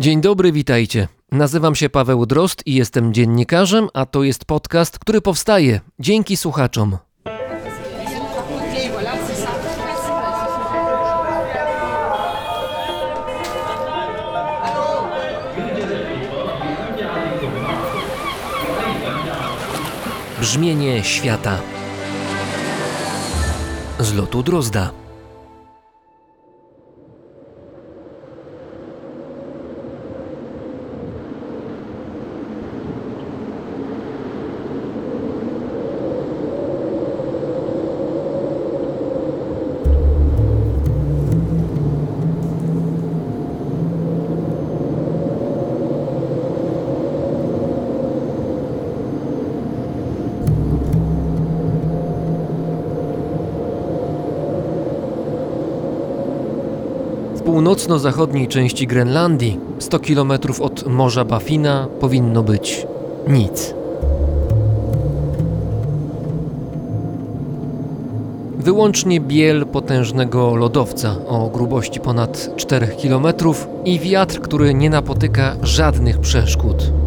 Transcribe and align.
Dzień 0.00 0.20
dobry, 0.20 0.52
witajcie. 0.52 1.08
Nazywam 1.32 1.74
się 1.74 1.90
Paweł 1.90 2.26
Drost 2.26 2.66
i 2.66 2.74
jestem 2.74 3.14
dziennikarzem, 3.14 3.88
a 3.94 4.06
to 4.06 4.22
jest 4.22 4.44
podcast, 4.44 4.98
który 4.98 5.20
powstaje 5.20 5.80
dzięki 5.98 6.36
słuchaczom. 6.36 6.98
Brzmienie 20.40 21.04
świata 21.04 21.58
z 23.98 24.14
lotu 24.14 24.42
Drozda. 24.42 24.90
W 57.40 57.42
północno-zachodniej 57.90 58.48
części 58.48 58.86
Grenlandii, 58.86 59.58
100 59.78 59.98
km 59.98 60.32
od 60.60 60.86
Morza 60.86 61.24
Baffina, 61.24 61.88
powinno 62.00 62.42
być 62.42 62.86
nic. 63.28 63.74
Wyłącznie 68.58 69.20
biel 69.20 69.66
potężnego 69.66 70.54
lodowca 70.54 71.16
o 71.28 71.50
grubości 71.54 72.00
ponad 72.00 72.50
4 72.56 72.88
km 73.02 73.26
i 73.84 73.98
wiatr, 73.98 74.40
który 74.40 74.74
nie 74.74 74.90
napotyka 74.90 75.56
żadnych 75.62 76.18
przeszkód. 76.18 76.99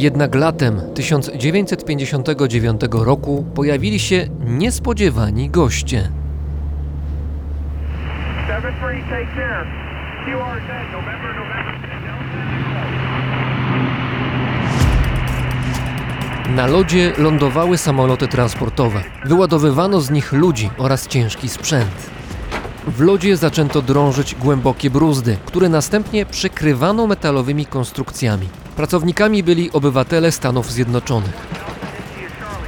Jednak 0.00 0.34
latem 0.34 0.80
1959 0.94 2.80
roku 2.92 3.44
pojawili 3.54 3.98
się 3.98 4.28
niespodziewani 4.46 5.50
goście. 5.50 5.98
7-3, 5.98 6.08
take 9.10 9.26
10. 9.26 9.40
QRZ, 10.24 10.68
November, 10.92 11.34
November, 11.36 11.74
Na 16.56 16.66
lodzie 16.66 17.12
lądowały 17.18 17.78
samoloty 17.78 18.28
transportowe. 18.28 19.02
Wyładowywano 19.24 20.00
z 20.00 20.10
nich 20.10 20.32
ludzi 20.32 20.70
oraz 20.78 21.06
ciężki 21.06 21.48
sprzęt. 21.48 22.10
W 22.86 23.00
lodzie 23.00 23.36
zaczęto 23.36 23.82
drążyć 23.82 24.34
głębokie 24.34 24.90
bruzdy, 24.90 25.36
które 25.46 25.68
następnie 25.68 26.26
przykrywano 26.26 27.06
metalowymi 27.06 27.66
konstrukcjami. 27.66 28.48
Pracownikami 28.80 29.42
byli 29.42 29.72
obywatele 29.72 30.32
Stanów 30.32 30.72
Zjednoczonych. 30.72 31.36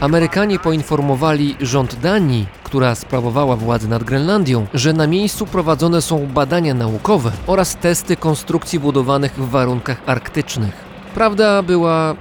Amerykanie 0.00 0.58
poinformowali 0.58 1.56
rząd 1.60 2.00
Danii, 2.00 2.46
która 2.64 2.94
sprawowała 2.94 3.56
władzę 3.56 3.88
nad 3.88 4.04
Grenlandią, 4.04 4.66
że 4.74 4.92
na 4.92 5.06
miejscu 5.06 5.46
prowadzone 5.46 6.02
są 6.02 6.26
badania 6.26 6.74
naukowe 6.74 7.32
oraz 7.46 7.76
testy 7.76 8.16
konstrukcji 8.16 8.80
budowanych 8.80 9.34
w 9.34 9.50
warunkach 9.50 10.02
arktycznych. 10.06 10.74
Prawda 11.14 11.62
była 11.62 12.14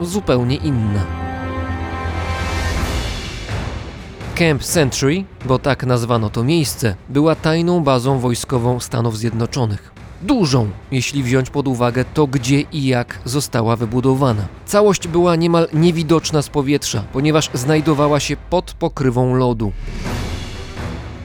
zupełnie 0.00 0.56
inna. 0.56 1.02
Camp 4.34 4.64
Century, 4.64 5.24
bo 5.44 5.58
tak 5.58 5.86
nazwano 5.86 6.30
to 6.30 6.44
miejsce, 6.44 6.96
była 7.08 7.34
tajną 7.34 7.80
bazą 7.80 8.18
wojskową 8.18 8.80
Stanów 8.80 9.18
Zjednoczonych. 9.18 9.95
Dużą, 10.22 10.70
jeśli 10.90 11.22
wziąć 11.22 11.50
pod 11.50 11.68
uwagę 11.68 12.04
to, 12.14 12.26
gdzie 12.26 12.60
i 12.60 12.86
jak 12.86 13.18
została 13.24 13.76
wybudowana. 13.76 14.42
Całość 14.66 15.08
była 15.08 15.36
niemal 15.36 15.68
niewidoczna 15.72 16.42
z 16.42 16.48
powietrza, 16.48 17.04
ponieważ 17.12 17.50
znajdowała 17.54 18.20
się 18.20 18.36
pod 18.50 18.72
pokrywą 18.72 19.34
lodu. 19.34 19.72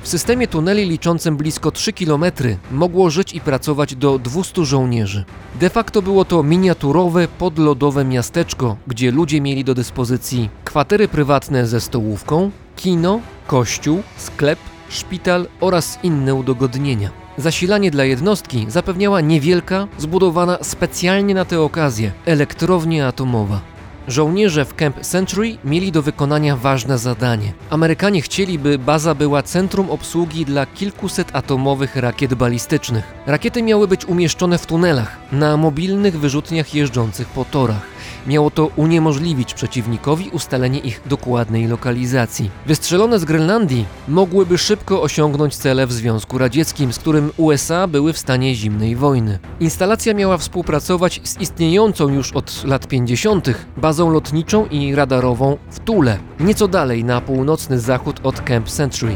W 0.01 0.07
systemie 0.07 0.47
tuneli 0.47 0.89
liczącym 0.89 1.37
blisko 1.37 1.71
3 1.71 1.93
km 1.93 2.25
mogło 2.71 3.09
żyć 3.09 3.33
i 3.33 3.41
pracować 3.41 3.95
do 3.95 4.19
200 4.19 4.65
żołnierzy. 4.65 5.25
De 5.59 5.69
facto 5.69 6.01
było 6.01 6.25
to 6.25 6.43
miniaturowe, 6.43 7.27
podlodowe 7.27 8.05
miasteczko, 8.05 8.77
gdzie 8.87 9.11
ludzie 9.11 9.41
mieli 9.41 9.63
do 9.63 9.73
dyspozycji 9.73 10.49
kwatery 10.65 11.07
prywatne 11.07 11.67
ze 11.67 11.81
stołówką, 11.81 12.51
kino, 12.75 13.19
kościół, 13.47 14.03
sklep, 14.17 14.59
szpital 14.89 15.47
oraz 15.59 15.99
inne 16.03 16.35
udogodnienia. 16.35 17.20
Zasilanie 17.41 17.91
dla 17.91 18.03
jednostki 18.03 18.65
zapewniała 18.69 19.21
niewielka, 19.21 19.87
zbudowana 19.97 20.57
specjalnie 20.61 21.33
na 21.33 21.45
tę 21.45 21.61
okazję 21.61 22.11
elektrownia 22.25 23.07
atomowa. 23.07 23.61
Żołnierze 24.07 24.65
w 24.65 24.75
Camp 24.75 24.99
Century 24.99 25.57
mieli 25.65 25.91
do 25.91 26.01
wykonania 26.01 26.55
ważne 26.57 26.97
zadanie. 26.97 27.53
Amerykanie 27.69 28.21
chcieli, 28.21 28.59
by 28.59 28.79
baza 28.79 29.15
była 29.15 29.43
centrum 29.43 29.89
obsługi 29.89 30.45
dla 30.45 30.65
kilkuset 30.65 31.35
atomowych 31.35 31.95
rakiet 31.95 32.33
balistycznych. 32.33 33.13
Rakiety 33.25 33.63
miały 33.63 33.87
być 33.87 34.05
umieszczone 34.05 34.57
w 34.57 34.65
tunelach, 34.65 35.17
na 35.31 35.57
mobilnych 35.57 36.19
wyrzutniach 36.19 36.75
jeżdżących 36.75 37.27
po 37.27 37.45
torach. 37.45 37.87
Miało 38.27 38.51
to 38.51 38.65
uniemożliwić 38.75 39.53
przeciwnikowi 39.53 40.29
ustalenie 40.29 40.79
ich 40.79 41.01
dokładnej 41.05 41.67
lokalizacji. 41.67 42.49
Wystrzelone 42.65 43.19
z 43.19 43.25
Grenlandii 43.25 43.85
mogłyby 44.07 44.57
szybko 44.57 45.01
osiągnąć 45.01 45.55
cele 45.55 45.87
w 45.87 45.91
Związku 45.91 46.37
Radzieckim, 46.37 46.93
z 46.93 46.99
którym 46.99 47.31
USA 47.37 47.87
były 47.87 48.13
w 48.13 48.17
stanie 48.17 48.55
zimnej 48.55 48.95
wojny. 48.95 49.39
Instalacja 49.59 50.13
miała 50.13 50.37
współpracować 50.37 51.21
z 51.23 51.41
istniejącą 51.41 52.09
już 52.09 52.31
od 52.31 52.63
lat 52.65 52.87
50. 52.87 53.47
bazą 53.77 54.09
lotniczą 54.09 54.65
i 54.65 54.95
radarową 54.95 55.57
w 55.71 55.79
Tule, 55.79 56.17
nieco 56.39 56.67
dalej 56.67 57.03
na 57.03 57.21
północny 57.21 57.79
zachód 57.79 58.19
od 58.23 58.41
Camp 58.41 58.69
Century. 58.69 59.15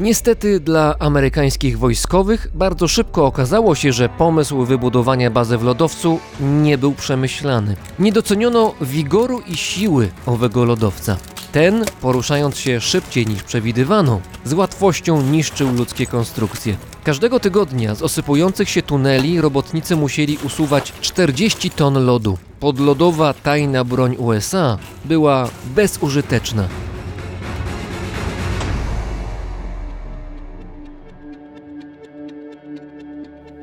Niestety 0.00 0.60
dla 0.60 0.94
amerykańskich 0.98 1.78
wojskowych 1.78 2.48
bardzo 2.54 2.88
szybko 2.88 3.26
okazało 3.26 3.74
się, 3.74 3.92
że 3.92 4.08
pomysł 4.08 4.64
wybudowania 4.64 5.30
bazy 5.30 5.58
w 5.58 5.62
lodowcu 5.62 6.18
nie 6.40 6.78
był 6.78 6.92
przemyślany. 6.92 7.76
Nie 7.98 8.12
doceniono 8.12 8.74
wigoru 8.80 9.40
i 9.46 9.56
siły 9.56 10.10
owego 10.26 10.64
lodowca. 10.64 11.16
Ten, 11.52 11.84
poruszając 12.00 12.58
się 12.58 12.80
szybciej 12.80 13.26
niż 13.26 13.42
przewidywano, 13.42 14.20
z 14.44 14.52
łatwością 14.52 15.22
niszczył 15.22 15.72
ludzkie 15.72 16.06
konstrukcje. 16.06 16.76
Każdego 17.04 17.40
tygodnia 17.40 17.94
z 17.94 18.02
osypujących 18.02 18.68
się 18.70 18.82
tuneli 18.82 19.40
robotnicy 19.40 19.96
musieli 19.96 20.38
usuwać 20.44 20.92
40 21.00 21.70
ton 21.70 22.04
lodu. 22.06 22.38
Podlodowa 22.60 23.34
tajna 23.34 23.84
broń 23.84 24.16
USA 24.16 24.78
była 25.04 25.48
bezużyteczna. 25.74 26.68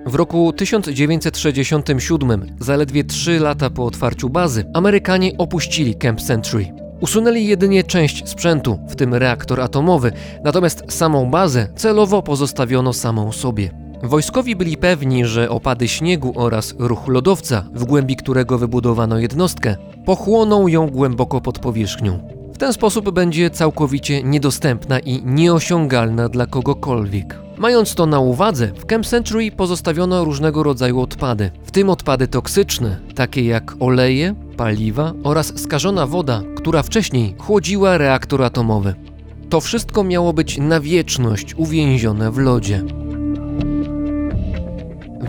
W 0.05 0.15
roku 0.15 0.53
1967, 0.53 2.55
zaledwie 2.59 3.03
3 3.03 3.39
lata 3.39 3.69
po 3.69 3.85
otwarciu 3.85 4.29
bazy, 4.29 4.65
Amerykanie 4.73 5.37
opuścili 5.37 5.95
Camp 5.95 6.21
Century. 6.21 6.73
Usunęli 7.01 7.45
jedynie 7.45 7.83
część 7.83 8.29
sprzętu, 8.29 8.79
w 8.89 8.95
tym 8.95 9.13
reaktor 9.13 9.61
atomowy, 9.61 10.11
natomiast 10.43 10.83
samą 10.89 11.31
bazę 11.31 11.67
celowo 11.75 12.21
pozostawiono 12.21 12.93
samą 12.93 13.31
sobie. 13.31 13.71
Wojskowi 14.03 14.55
byli 14.55 14.77
pewni, 14.77 15.25
że 15.25 15.49
opady 15.49 15.87
śniegu 15.87 16.33
oraz 16.35 16.75
ruch 16.79 17.07
lodowca, 17.07 17.65
w 17.73 17.85
głębi 17.85 18.15
którego 18.15 18.57
wybudowano 18.57 19.19
jednostkę, 19.19 19.75
pochłoną 20.05 20.67
ją 20.67 20.89
głęboko 20.89 21.41
pod 21.41 21.59
powierzchnią. 21.59 22.34
W 22.55 22.57
ten 22.57 22.73
sposób 22.73 23.11
będzie 23.11 23.49
całkowicie 23.49 24.23
niedostępna 24.23 24.99
i 24.99 25.23
nieosiągalna 25.25 26.29
dla 26.29 26.45
kogokolwiek. 26.45 27.39
Mając 27.57 27.95
to 27.95 28.05
na 28.05 28.19
uwadze, 28.19 28.67
w 28.67 28.85
Camp 28.85 29.05
Century 29.05 29.51
pozostawiono 29.51 30.23
różnego 30.23 30.63
rodzaju 30.63 30.99
odpady, 30.99 31.51
w 31.63 31.71
tym 31.71 31.89
odpady 31.89 32.27
toksyczne, 32.27 32.99
takie 33.15 33.45
jak 33.45 33.73
oleje, 33.79 34.35
paliwa 34.57 35.13
oraz 35.23 35.59
skażona 35.59 36.07
woda, 36.07 36.41
która 36.55 36.83
wcześniej 36.83 37.35
chłodziła 37.39 37.97
reaktor 37.97 38.43
atomowy. 38.43 38.95
To 39.49 39.61
wszystko 39.61 40.03
miało 40.03 40.33
być 40.33 40.57
na 40.57 40.79
wieczność 40.79 41.55
uwięzione 41.57 42.31
w 42.31 42.37
lodzie. 42.37 42.83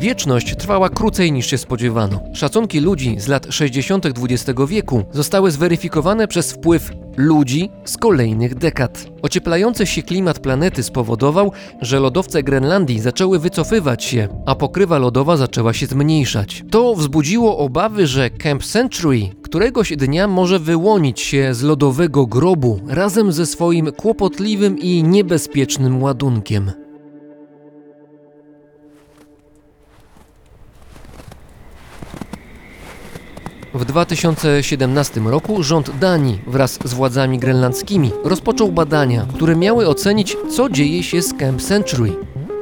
Wieczność 0.01 0.57
trwała 0.57 0.89
krócej 0.89 1.33
niż 1.33 1.47
się 1.47 1.59
spodziewano. 1.59 2.21
Szacunki 2.35 2.81
ludzi 2.81 3.21
z 3.21 3.29
lat 3.29 3.47
60. 3.51 4.07
XX 4.07 4.61
wieku 4.69 5.05
zostały 5.13 5.51
zweryfikowane 5.51 6.29
przez 6.29 6.53
wpływ 6.53 6.91
ludzi 7.17 7.71
z 7.85 7.97
kolejnych 7.97 8.55
dekad. 8.55 9.07
Ocieplający 9.23 9.87
się 9.87 10.03
klimat 10.03 10.39
planety 10.39 10.83
spowodował, 10.83 11.53
że 11.81 12.01
lodowce 12.01 12.43
Grenlandii 12.43 13.01
zaczęły 13.01 13.39
wycofywać 13.39 14.05
się, 14.05 14.29
a 14.47 14.55
pokrywa 14.55 14.99
lodowa 14.99 15.37
zaczęła 15.37 15.73
się 15.73 15.87
zmniejszać. 15.87 16.65
To 16.71 16.95
wzbudziło 16.95 17.59
obawy, 17.59 18.07
że 18.07 18.31
Camp 18.31 18.65
Century 18.65 19.21
któregoś 19.43 19.97
dnia 19.97 20.29
może 20.29 20.59
wyłonić 20.59 21.21
się 21.21 21.55
z 21.55 21.63
lodowego 21.63 22.27
grobu 22.27 22.81
razem 22.89 23.33
ze 23.33 23.47
swoim 23.47 23.93
kłopotliwym 23.93 24.79
i 24.79 25.03
niebezpiecznym 25.03 26.03
ładunkiem. 26.03 26.86
W 33.77 33.85
2017 33.85 35.21
roku 35.21 35.63
rząd 35.63 35.99
Danii 35.99 36.41
wraz 36.47 36.79
z 36.85 36.95
władzami 36.95 37.39
grenlandzkimi 37.39 38.11
rozpoczął 38.25 38.73
badania, 38.73 39.27
które 39.35 39.57
miały 39.57 39.89
ocenić, 39.89 40.37
co 40.57 40.71
dzieje 40.71 41.03
się 41.03 41.23
z 41.23 41.35
Camp 41.35 41.63
Century. 41.63 42.13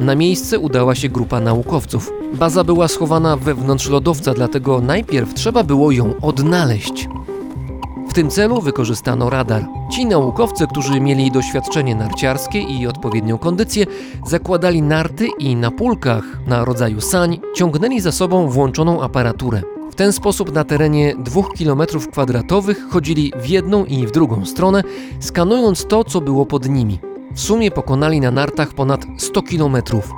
Na 0.00 0.14
miejsce 0.14 0.58
udała 0.58 0.94
się 0.94 1.08
grupa 1.08 1.40
naukowców. 1.40 2.12
Baza 2.34 2.64
była 2.64 2.88
schowana 2.88 3.36
wewnątrz 3.36 3.88
lodowca, 3.88 4.34
dlatego 4.34 4.80
najpierw 4.80 5.34
trzeba 5.34 5.62
było 5.62 5.90
ją 5.90 6.14
odnaleźć. 6.22 7.08
W 8.08 8.14
tym 8.14 8.30
celu 8.30 8.60
wykorzystano 8.60 9.30
radar. 9.30 9.64
Ci 9.92 10.06
naukowcy, 10.06 10.66
którzy 10.66 11.00
mieli 11.00 11.30
doświadczenie 11.30 11.94
narciarskie 11.94 12.60
i 12.60 12.86
odpowiednią 12.86 13.38
kondycję, 13.38 13.86
zakładali 14.26 14.82
narty 14.82 15.28
i 15.38 15.56
na 15.56 15.70
pulkach 15.70 16.24
na 16.46 16.64
rodzaju 16.64 17.00
sań 17.00 17.40
ciągnęli 17.56 18.00
za 18.00 18.12
sobą 18.12 18.48
włączoną 18.48 19.02
aparaturę. 19.02 19.73
W 19.94 19.96
ten 19.96 20.12
sposób 20.12 20.52
na 20.52 20.64
terenie 20.64 21.14
2 21.18 21.42
km 21.58 21.82
kwadratowych 22.12 22.88
chodzili 22.90 23.32
w 23.42 23.46
jedną 23.46 23.84
i 23.84 24.06
w 24.06 24.10
drugą 24.10 24.46
stronę, 24.46 24.82
skanując 25.20 25.86
to, 25.86 26.04
co 26.04 26.20
było 26.20 26.46
pod 26.46 26.68
nimi. 26.68 26.98
W 27.34 27.40
sumie 27.40 27.70
pokonali 27.70 28.20
na 28.20 28.30
nartach 28.30 28.74
ponad 28.74 29.06
100 29.18 29.42
kilometrów. 29.42 30.10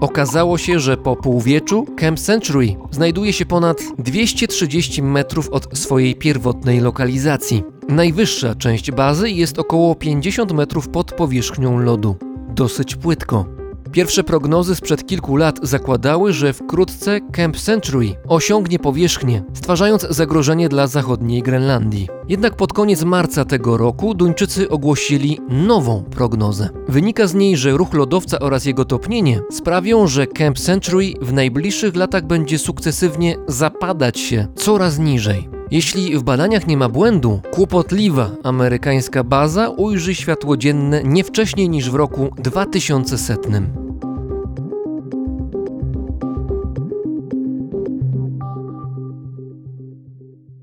Okazało 0.00 0.58
się, 0.58 0.80
że 0.80 0.96
po 0.96 1.16
półwieczu 1.16 1.86
Camp 1.96 2.20
Century 2.20 2.76
znajduje 2.90 3.32
się 3.32 3.46
ponad 3.46 3.82
230 3.98 5.02
metrów 5.02 5.48
od 5.48 5.78
swojej 5.78 6.14
pierwotnej 6.14 6.80
lokalizacji. 6.80 7.64
Najwyższa 7.88 8.54
część 8.54 8.90
bazy 8.90 9.30
jest 9.30 9.58
około 9.58 9.94
50 9.94 10.52
metrów 10.52 10.88
pod 10.88 11.12
powierzchnią 11.12 11.78
lodu. 11.78 12.16
Dosyć 12.48 12.96
płytko. 12.96 13.61
Pierwsze 13.92 14.24
prognozy 14.24 14.74
sprzed 14.74 15.06
kilku 15.06 15.36
lat 15.36 15.58
zakładały, 15.62 16.32
że 16.32 16.52
wkrótce 16.52 17.20
Camp 17.32 17.56
Century 17.56 18.14
osiągnie 18.28 18.78
powierzchnię, 18.78 19.42
stwarzając 19.54 20.06
zagrożenie 20.10 20.68
dla 20.68 20.86
zachodniej 20.86 21.42
Grenlandii. 21.42 22.08
Jednak 22.28 22.56
pod 22.56 22.72
koniec 22.72 23.04
marca 23.04 23.44
tego 23.44 23.76
roku 23.76 24.14
Duńczycy 24.14 24.68
ogłosili 24.68 25.40
nową 25.48 26.02
prognozę. 26.02 26.68
Wynika 26.88 27.26
z 27.26 27.34
niej, 27.34 27.56
że 27.56 27.70
ruch 27.70 27.94
lodowca 27.94 28.38
oraz 28.38 28.64
jego 28.64 28.84
topnienie 28.84 29.40
sprawią, 29.50 30.06
że 30.06 30.26
Camp 30.26 30.58
Century 30.58 31.12
w 31.20 31.32
najbliższych 31.32 31.96
latach 31.96 32.26
będzie 32.26 32.58
sukcesywnie 32.58 33.36
zapadać 33.48 34.18
się 34.18 34.46
coraz 34.56 34.98
niżej. 34.98 35.61
Jeśli 35.72 36.18
w 36.18 36.22
badaniach 36.22 36.66
nie 36.66 36.76
ma 36.76 36.88
błędu, 36.88 37.40
kłopotliwa 37.50 38.30
amerykańska 38.42 39.24
baza 39.24 39.68
ujrzy 39.68 40.14
światło 40.14 40.56
dzienne 40.56 41.02
nie 41.04 41.24
wcześniej 41.24 41.68
niż 41.68 41.90
w 41.90 41.94
roku 41.94 42.34
2100. 42.38 43.48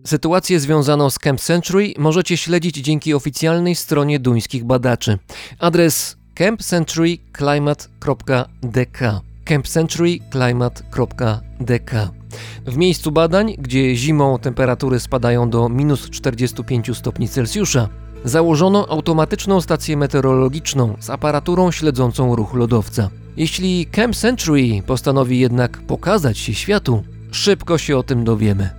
Sytuację 0.06 0.60
związaną 0.60 1.10
z 1.10 1.20
Camp 1.20 1.42
Century 1.42 1.94
możecie 1.98 2.38
śledzić 2.38 2.76
dzięki 2.76 3.14
oficjalnej 3.14 3.76
stronie 3.76 4.20
duńskich 4.20 4.66
badaczy. 4.66 5.18
Adres 5.60 6.18
campcenturyclimate.dk 6.36 9.22
campcenturyclimate.dk 9.46 12.19
W 12.66 12.78
miejscu 12.78 13.12
badań, 13.12 13.56
gdzie 13.58 13.96
zimą 13.96 14.40
temperatury 14.40 15.00
spadają 15.00 15.50
do 15.50 15.70
minus 15.70 16.10
45 16.10 16.98
stopni 16.98 17.30
Celsjusza, 17.30 17.90
założono 18.26 18.88
automatyczną 18.90 19.62
stację 19.62 19.98
meteorologiczną 19.98 20.96
z 21.00 21.10
aparaturą 21.10 21.72
śledzącą 21.72 22.36
ruch 22.36 22.54
lodowca. 22.54 23.10
Jeśli 23.38 23.86
Camp 23.86 24.16
Century 24.16 24.84
postanowi 24.88 25.40
jednak 25.40 25.78
pokazać 25.78 26.38
się 26.38 26.54
światu, 26.54 27.04
szybko 27.32 27.78
się 27.78 27.98
o 27.98 28.04
tym 28.04 28.24
dowiemy. 28.24 28.70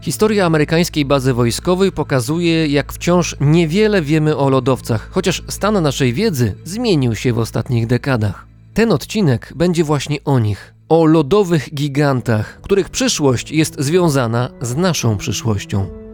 Historia 0.00 0.46
amerykańskiej 0.46 1.04
bazy 1.04 1.34
wojskowej 1.34 1.92
pokazuje, 1.92 2.66
jak 2.66 2.92
wciąż 2.92 3.36
niewiele 3.40 4.02
wiemy 4.02 4.36
o 4.36 4.48
lodowcach, 4.48 5.10
chociaż 5.10 5.42
stan 5.48 5.82
naszej 5.82 6.12
wiedzy 6.12 6.54
zmienił 6.64 7.14
się 7.14 7.32
w 7.32 7.38
ostatnich 7.38 7.86
dekadach. 7.86 8.46
Ten 8.74 8.92
odcinek 8.92 9.52
będzie 9.56 9.84
właśnie 9.84 10.24
o 10.24 10.38
nich, 10.38 10.74
o 10.88 11.06
lodowych 11.06 11.74
gigantach, 11.74 12.60
których 12.62 12.88
przyszłość 12.88 13.50
jest 13.50 13.76
związana 13.78 14.50
z 14.60 14.76
naszą 14.76 15.16
przyszłością. 15.16 16.05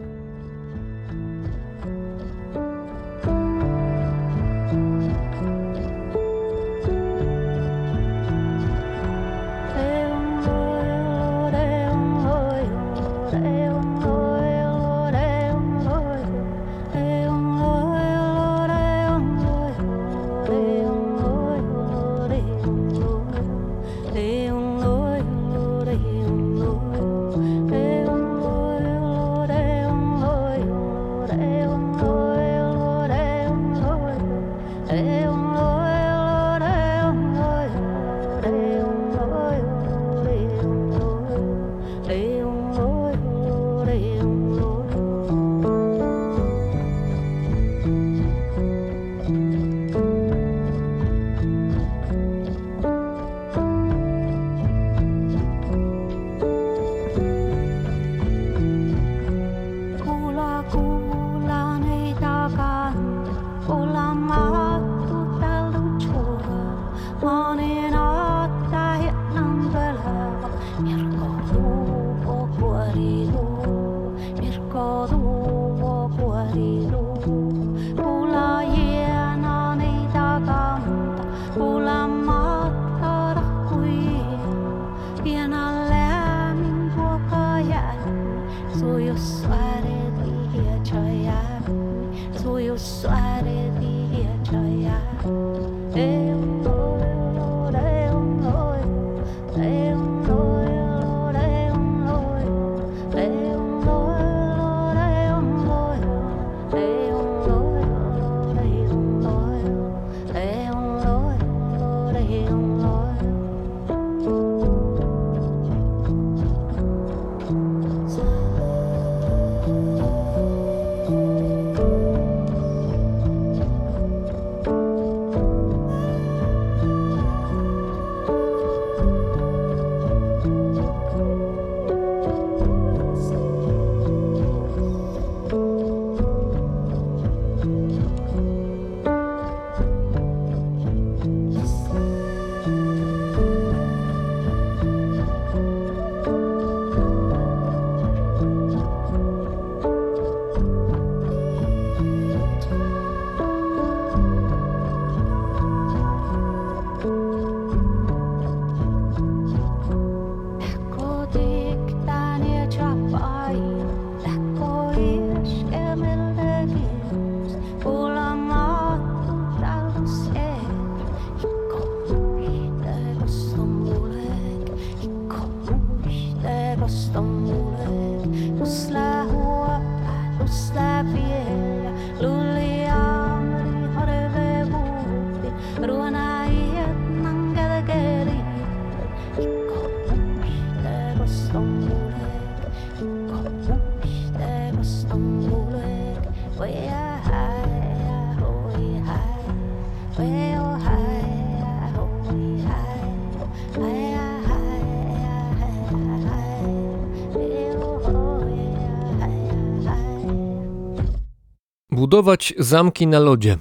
Budować 212.13 212.55
zamki 212.59 213.07
na 213.07 213.19
lodzie, 213.19 213.59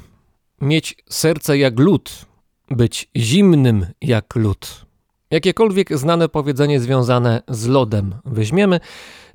mieć 0.62 0.96
serce 1.10 1.58
jak 1.58 1.80
lód, 1.80 2.26
być 2.70 3.10
zimnym 3.18 3.86
jak 4.02 4.36
lód. 4.36 4.86
Jakiekolwiek 5.30 5.98
znane 5.98 6.30
powiedzenie 6.30 6.80
związane 6.80 7.42
z 7.48 7.68
lodem 7.68 8.16
weźmiemy, 8.26 8.80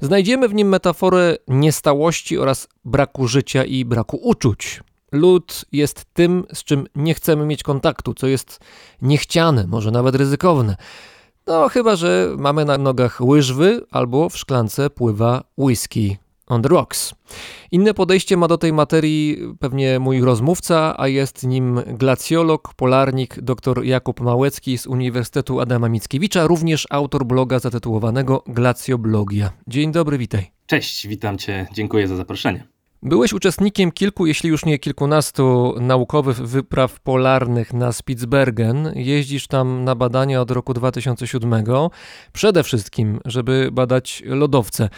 znajdziemy 0.01 0.49
w 0.49 0.55
nim 0.55 0.69
metaforę 0.69 1.37
niestałości 1.49 2.39
oraz 2.39 2.69
braku 2.85 3.29
życia 3.29 3.65
i 3.65 3.85
braku 3.85 4.17
uczuć. 4.17 4.81
Lód 5.13 5.65
jest 5.73 6.05
tym, 6.13 6.45
z 6.55 6.65
czym 6.65 6.87
nie 6.95 7.15
chcemy 7.15 7.47
mieć 7.47 7.63
kontaktu, 7.63 8.15
co 8.15 8.27
jest 8.27 8.61
niechciane, 9.03 9.67
może 9.67 9.91
nawet 9.91 10.15
ryzykowne. 10.15 10.77
No, 11.47 11.69
chyba 11.69 11.97
że 11.97 12.35
mamy 12.39 12.65
na 12.65 12.79
nogach 12.79 13.21
łyżwy 13.21 13.81
albo 13.91 14.29
w 14.29 14.37
szklance 14.37 14.91
pływa 14.91 15.45
whisky 15.59 16.17
on 16.47 16.63
the 16.63 16.69
rocks. 16.69 17.15
Inne 17.71 17.95
podejście 17.95 18.37
ma 18.37 18.49
do 18.49 18.59
tej 18.59 18.73
materii 18.73 19.39
pewnie 19.61 19.99
mój 19.99 20.21
rozmówca, 20.21 20.95
a 20.99 21.09
jest 21.09 21.47
nim 21.47 21.81
glacjolog, 21.87 22.75
polarnik 22.75 23.41
dr 23.41 23.85
Jakub 23.85 24.21
Małecki 24.21 24.79
z 24.79 24.87
Uniwersytetu 24.87 25.61
Adama 25.61 25.89
Mickiewicza, 25.89 26.47
również 26.47 26.87
autor 26.91 27.25
bloga 27.25 27.59
zatytułowanego 27.59 28.43
Glacjoblogia. 28.47 29.53
Dzień 29.67 29.93
dobry, 29.93 30.19
witaj. 30.19 30.51
Cześć, 30.67 31.07
witam 31.07 31.39
Cię, 31.39 31.67
dziękuję 31.73 32.09
za 32.09 32.17
zaproszenie. 32.17 32.67
Byłeś 33.03 33.33
uczestnikiem 33.33 33.93
kilku, 33.93 34.27
jeśli 34.27 34.51
już 34.51 34.65
nie 34.65 34.79
kilkunastu 34.79 35.75
naukowych 35.81 36.37
wypraw 36.37 37.01
polarnych 37.01 37.73
na 37.73 37.93
Spitsbergen. 37.93 38.93
Jeździsz 38.95 39.47
tam 39.47 39.85
na 39.85 39.95
badania 39.95 40.41
od 40.41 40.51
roku 40.51 40.75
2007, 40.75 41.65
przede 42.33 42.63
wszystkim, 42.63 43.21
żeby 43.25 43.69
badać 43.73 44.23
lodowce. 44.27 44.89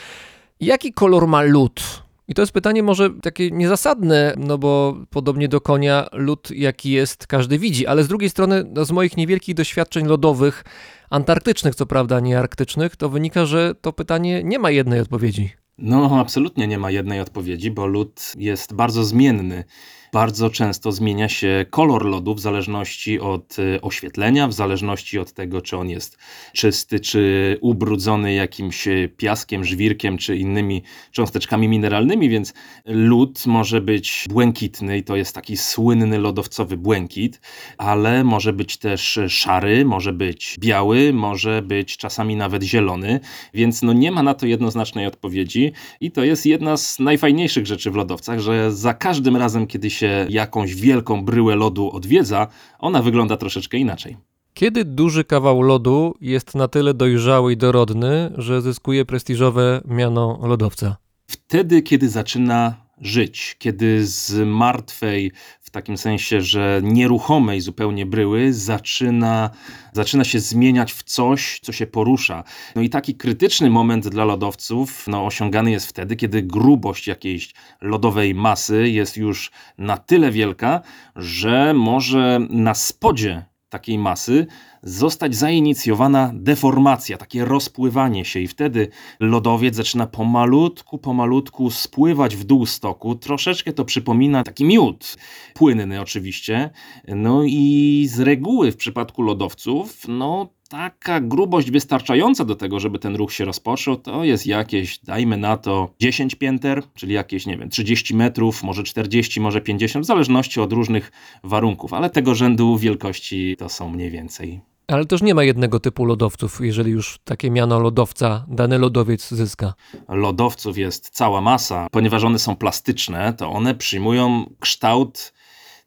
Jaki 0.61 0.93
kolor 0.93 1.27
ma 1.27 1.43
lód? 1.43 2.03
I 2.29 2.35
to 2.35 2.43
jest 2.43 2.53
pytanie 2.53 2.83
może 2.83 3.11
takie 3.11 3.51
niezasadne, 3.51 4.35
no 4.37 4.59
bo 4.59 4.97
podobnie 5.11 5.49
do 5.49 5.61
konia 5.61 6.09
lód 6.13 6.51
jaki 6.51 6.91
jest 6.91 7.27
każdy 7.27 7.59
widzi, 7.59 7.87
ale 7.87 8.05
z 8.05 8.09
drugiej 8.09 8.31
strony 8.31 8.65
no 8.75 8.85
z 8.85 8.91
moich 8.91 9.17
niewielkich 9.17 9.55
doświadczeń 9.55 10.07
lodowych, 10.07 10.65
antarktycznych 11.11 11.75
co 11.75 11.87
prawda, 11.87 12.21
nie 12.21 12.39
arktycznych, 12.39 12.97
to 12.97 13.09
wynika, 13.09 13.47
że 13.47 13.75
to 13.81 13.93
pytanie 13.93 14.43
nie 14.45 14.59
ma 14.59 14.71
jednej 14.71 15.01
odpowiedzi. 15.01 15.51
No, 15.79 16.21
absolutnie 16.21 16.67
nie 16.67 16.79
ma 16.79 16.91
jednej 16.91 17.21
odpowiedzi, 17.21 17.71
bo 17.71 17.87
lód 17.87 18.33
jest 18.37 18.75
bardzo 18.75 19.05
zmienny. 19.05 19.65
Bardzo 20.13 20.51
często 20.51 20.93
zmienia 20.93 21.29
się 21.29 21.67
kolor 21.71 22.05
lodu 22.07 22.35
w 22.35 22.41
zależności 22.41 23.21
od 23.21 23.59
y, 23.59 23.81
oświetlenia, 23.81 24.49
w 24.49 24.53
zależności 24.53 25.19
od 25.19 25.33
tego, 25.33 25.63
czy 25.63 25.77
on 25.77 25.89
jest 25.89 26.19
czysty, 26.53 27.01
czy 27.01 27.59
ubrudzony 27.61 28.35
jakimś 28.35 28.89
piaskiem, 29.17 29.65
żwirkiem, 29.65 30.19
czy 30.19 30.37
innymi 30.37 30.83
cząsteczkami 31.13 31.69
mineralnymi, 31.69 32.29
więc 32.29 32.55
lód 32.85 33.47
może 33.47 33.81
być 33.81 34.25
błękitny 34.29 34.99
i 34.99 35.03
to 35.03 35.17
jest 35.17 35.35
taki 35.35 35.57
słynny 35.57 36.19
lodowcowy 36.19 36.77
błękit, 36.77 37.41
ale 37.79 38.25
może 38.25 38.53
być 38.53 38.77
też 38.77 39.19
szary, 39.29 39.85
może 39.85 40.13
być 40.13 40.57
biały, 40.59 41.13
może 41.13 41.63
być 41.63 41.97
czasami 41.97 42.37
nawet 42.37 42.63
zielony, 42.63 43.21
więc 43.55 43.83
no 43.83 43.93
nie 43.93 44.13
ma 44.13 44.23
na 44.23 44.35
to 44.35 44.47
jednoznacznej 44.47 45.07
odpowiedzi 45.07 45.73
i 46.01 46.11
to 46.11 46.25
jest 46.25 46.47
jedna 46.47 46.77
z 46.77 46.99
najfajniejszych 46.99 47.67
rzeczy 47.67 47.91
w 47.91 47.95
lodowcach, 47.95 48.41
że 48.41 48.73
za 48.73 48.95
każdym 48.95 49.37
razem, 49.37 49.67
kiedy 49.67 49.91
się 49.99 50.27
jakąś 50.29 50.75
wielką 50.75 51.25
bryłę 51.25 51.57
lodu 51.57 51.91
odwiedza, 51.91 52.47
ona 52.79 53.03
wygląda 53.03 53.37
troszeczkę 53.37 53.79
inaczej. 53.79 54.17
Kiedy 54.55 54.85
duży 54.85 55.25
kawał 55.25 55.63
lodu 55.63 56.15
jest 56.21 56.55
na 56.55 56.69
tyle 56.69 56.95
dojrzały 56.95 57.53
i 57.53 57.57
dorodny, 57.57 58.33
że 58.37 58.63
zyskuje 58.63 59.05
prestiżowe 59.05 59.81
miano 59.85 60.39
lodowca? 60.43 60.97
Wtedy, 61.27 61.83
kiedy 61.83 62.09
zaczyna 62.09 62.88
żyć, 63.01 63.57
kiedy 63.59 64.07
z 64.07 64.47
martwej, 64.47 65.33
w 65.61 65.71
takim 65.71 65.99
sensie, 65.99 66.41
że 66.41 66.81
nieruchomej 66.85 67.61
zupełnie 67.61 68.07
bryły, 68.07 68.53
zaczyna, 68.53 69.51
zaczyna 69.93 70.25
się 70.25 70.41
zmieniać 70.41 70.93
w 70.93 71.03
coś, 71.03 71.61
co 71.63 71.73
się 71.73 71.87
porusza. 71.87 72.45
No 72.77 72.83
i 72.83 72.89
taki 72.89 73.15
krytyczny 73.15 73.71
moment 73.71 74.09
dla 74.09 74.25
lodowców 74.25 75.09
no, 75.09 75.27
osiągany 75.27 75.71
jest 75.71 75.87
wtedy, 75.87 76.17
kiedy 76.17 76.43
grubość 76.43 77.07
jakiejś 77.07 77.55
lodowej 77.81 78.35
masy 78.35 78.89
jest 78.89 79.17
już 79.17 79.51
na 79.79 79.97
tyle 79.97 80.31
wielka, 80.31 80.81
że 81.17 81.75
może 81.75 82.41
na 82.51 82.75
spodzie 82.75 83.45
takiej 83.69 83.99
masy 83.99 84.47
zostać 84.83 85.37
zainicjowana 85.37 86.31
deformacja, 86.35 87.17
takie 87.17 87.45
rozpływanie 87.45 88.25
się 88.25 88.41
i 88.41 88.49
wtedy 88.49 88.89
lodowiec 89.21 89.75
zaczyna 89.75 90.07
pomalutku, 90.07 90.99
pomalutku 90.99 91.71
spływać 91.71 92.37
w 92.37 92.45
dół 92.45 92.67
stoku. 92.67 93.15
Troszeczkę 93.15 93.73
to 93.73 93.85
przypomina 93.85 94.43
taki 94.45 94.65
miód, 94.65 95.17
płynny 95.55 96.01
oczywiście. 96.01 96.71
No 97.09 97.43
i 97.45 98.07
z 98.11 98.21
reguły 98.21 98.73
w 98.73 98.77
przypadku 98.77 99.23
lodowców, 99.23 100.09
no 100.09 100.58
taka 100.69 101.21
grubość 101.21 101.71
wystarczająca 101.71 102.45
do 102.45 102.57
tego, 102.57 102.81
żeby 102.81 102.99
ten 102.99 103.17
ruch 103.17 103.33
się 103.33 103.45
rozpoczął, 103.45 103.97
to 103.97 104.25
jest 104.25 104.47
jakieś, 104.47 104.99
dajmy 104.99 105.37
na 105.37 105.57
to 105.57 105.95
10 106.01 106.35
pięter, 106.35 106.83
czyli 106.95 107.15
jakieś, 107.15 107.47
nie 107.47 107.57
wiem, 107.57 107.69
30 107.69 108.17
metrów, 108.17 108.63
może 108.63 108.83
40, 108.83 109.41
może 109.41 109.61
50, 109.61 110.05
w 110.05 110.07
zależności 110.07 110.61
od 110.61 110.73
różnych 110.73 111.13
warunków, 111.45 111.93
ale 111.93 112.11
tego 112.11 112.35
rzędu 112.35 112.77
wielkości 112.77 113.57
to 113.59 113.69
są 113.69 113.91
mniej 113.91 114.11
więcej. 114.11 114.61
Ale 114.89 115.07
też 115.07 115.23
nie 115.23 115.35
ma 115.35 115.45
jednego 115.45 115.81
typu 115.81 116.05
lodowców, 116.05 116.61
jeżeli 116.61 116.91
już 116.91 117.19
takie 117.25 117.51
miano 117.51 117.81
lodowca 117.81 118.45
dany 118.49 118.79
lodowiec 118.79 119.29
zyska. 119.29 119.75
Lodowców 120.09 120.79
jest 120.79 121.11
cała 121.11 121.41
masa, 121.41 121.87
ponieważ 121.91 122.25
one 122.25 122.39
są 122.39 122.57
plastyczne, 122.57 123.33
to 123.33 123.51
one 123.51 123.75
przyjmują 123.75 124.51
kształt 124.61 125.33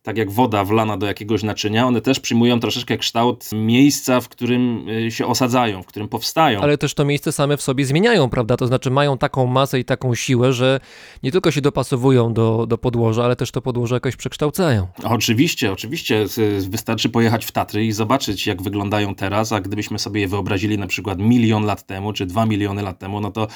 tak 0.04 0.18
jak 0.18 0.32
woda 0.32 0.64
wlana 0.64 0.98
do 0.98 1.06
jakiegoś 1.06 1.44
naczynia, 1.44 1.88
one 1.88 2.02
też 2.02 2.20
przyjmują 2.20 2.60
troszeczkę 2.60 2.98
kształt 2.98 3.50
miejsca, 3.54 4.22
w 4.22 4.30
którym 4.30 4.90
y, 4.90 5.12
się 5.12 5.26
osadzają, 5.26 5.84
w 5.84 5.86
którym 5.86 6.08
powstają. 6.08 6.62
Ale 6.62 6.78
też 6.78 6.94
to 6.94 7.06
miejsce 7.06 7.32
same 7.32 7.58
w 7.58 7.62
sobie 7.62 7.86
zmieniają, 7.86 8.30
prawda? 8.30 8.58
To 8.58 8.68
znaczy 8.68 8.92
mają 8.92 9.18
taką 9.18 9.48
masę 9.48 9.80
i 9.80 9.86
taką 9.86 10.16
siłę, 10.16 10.54
że 10.54 10.80
nie 11.24 11.32
tylko 11.32 11.52
się 11.52 11.62
dopasowują 11.62 12.34
do, 12.34 12.66
do 12.68 12.78
podłoża, 12.78 13.24
ale 13.24 13.36
też 13.36 13.52
to 13.52 13.62
podłoże 13.62 13.96
jakoś 13.96 14.16
przekształcają. 14.16 14.88
Oczywiście, 15.04 15.72
oczywiście. 15.72 16.26
Wystarczy 16.70 17.10
pojechać 17.10 17.46
w 17.46 17.52
Tatry 17.52 17.86
i 17.86 17.92
zobaczyć, 17.92 18.48
jak 18.48 18.62
wyglądają 18.62 19.16
teraz, 19.16 19.52
a 19.52 19.62
gdybyśmy 19.62 20.00
sobie 20.00 20.22
je 20.22 20.28
wyobrazili 20.28 20.78
na 20.78 20.88
przykład 20.88 21.20
milion 21.20 21.66
lat 21.66 21.86
temu, 21.86 22.14
czy 22.14 22.26
dwa 22.26 22.46
miliony 22.46 22.82
lat 22.82 23.00
temu, 23.00 23.22
no 23.22 23.32
to 23.32 23.48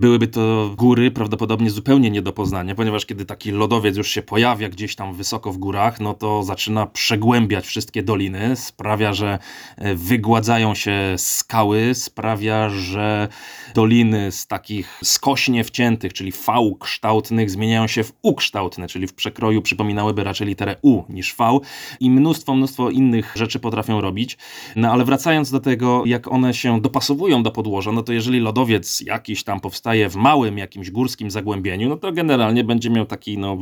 byłyby 0.00 0.28
to 0.28 0.70
góry 0.76 1.10
prawdopodobnie 1.10 1.70
zupełnie 1.70 2.10
nie 2.10 2.22
do 2.22 2.32
poznania, 2.32 2.74
ponieważ 2.74 3.06
kiedy 3.06 3.24
taki 3.24 3.50
lodowiec 3.50 3.96
już 3.96 4.10
się 4.10 4.22
pojawia 4.22 4.68
gdzieś 4.68 4.96
tam 4.96 5.14
wysoko 5.14 5.52
w 5.52 5.58
górach, 5.58 5.87
no 6.00 6.14
to 6.14 6.42
zaczyna 6.42 6.86
przegłębiać 6.86 7.66
wszystkie 7.66 8.02
doliny, 8.02 8.56
sprawia, 8.56 9.12
że 9.12 9.38
e, 9.76 9.94
wygładzają 9.94 10.74
się 10.74 11.14
skały, 11.16 11.94
sprawia, 11.94 12.70
że 12.70 13.28
doliny 13.74 14.32
z 14.32 14.46
takich 14.46 15.00
skośnie 15.04 15.64
wciętych, 15.64 16.12
czyli 16.12 16.32
V 16.32 16.52
kształtnych, 16.80 17.50
zmieniają 17.50 17.86
się 17.86 18.04
w 18.04 18.12
U 18.22 18.34
kształtne, 18.34 18.88
czyli 18.88 19.06
w 19.06 19.14
przekroju 19.14 19.62
przypominałyby 19.62 20.24
raczej 20.24 20.46
literę 20.46 20.76
U 20.82 21.02
niż 21.08 21.34
V. 21.34 21.58
I 22.00 22.10
mnóstwo, 22.10 22.54
mnóstwo 22.54 22.90
innych 22.90 23.32
rzeczy 23.36 23.58
potrafią 23.58 24.00
robić. 24.00 24.38
No 24.76 24.92
ale 24.92 25.04
wracając 25.04 25.50
do 25.50 25.60
tego, 25.60 26.02
jak 26.06 26.32
one 26.32 26.54
się 26.54 26.80
dopasowują 26.80 27.42
do 27.42 27.50
podłoża, 27.50 27.92
no 27.92 28.02
to 28.02 28.12
jeżeli 28.12 28.40
lodowiec 28.40 29.00
jakiś 29.00 29.44
tam 29.44 29.60
powstaje 29.60 30.08
w 30.08 30.16
małym 30.16 30.58
jakimś 30.58 30.90
górskim 30.90 31.30
zagłębieniu, 31.30 31.88
no 31.88 31.96
to 31.96 32.12
generalnie 32.12 32.64
będzie 32.64 32.90
miał 32.90 33.06
taki 33.06 33.38
no 33.38 33.58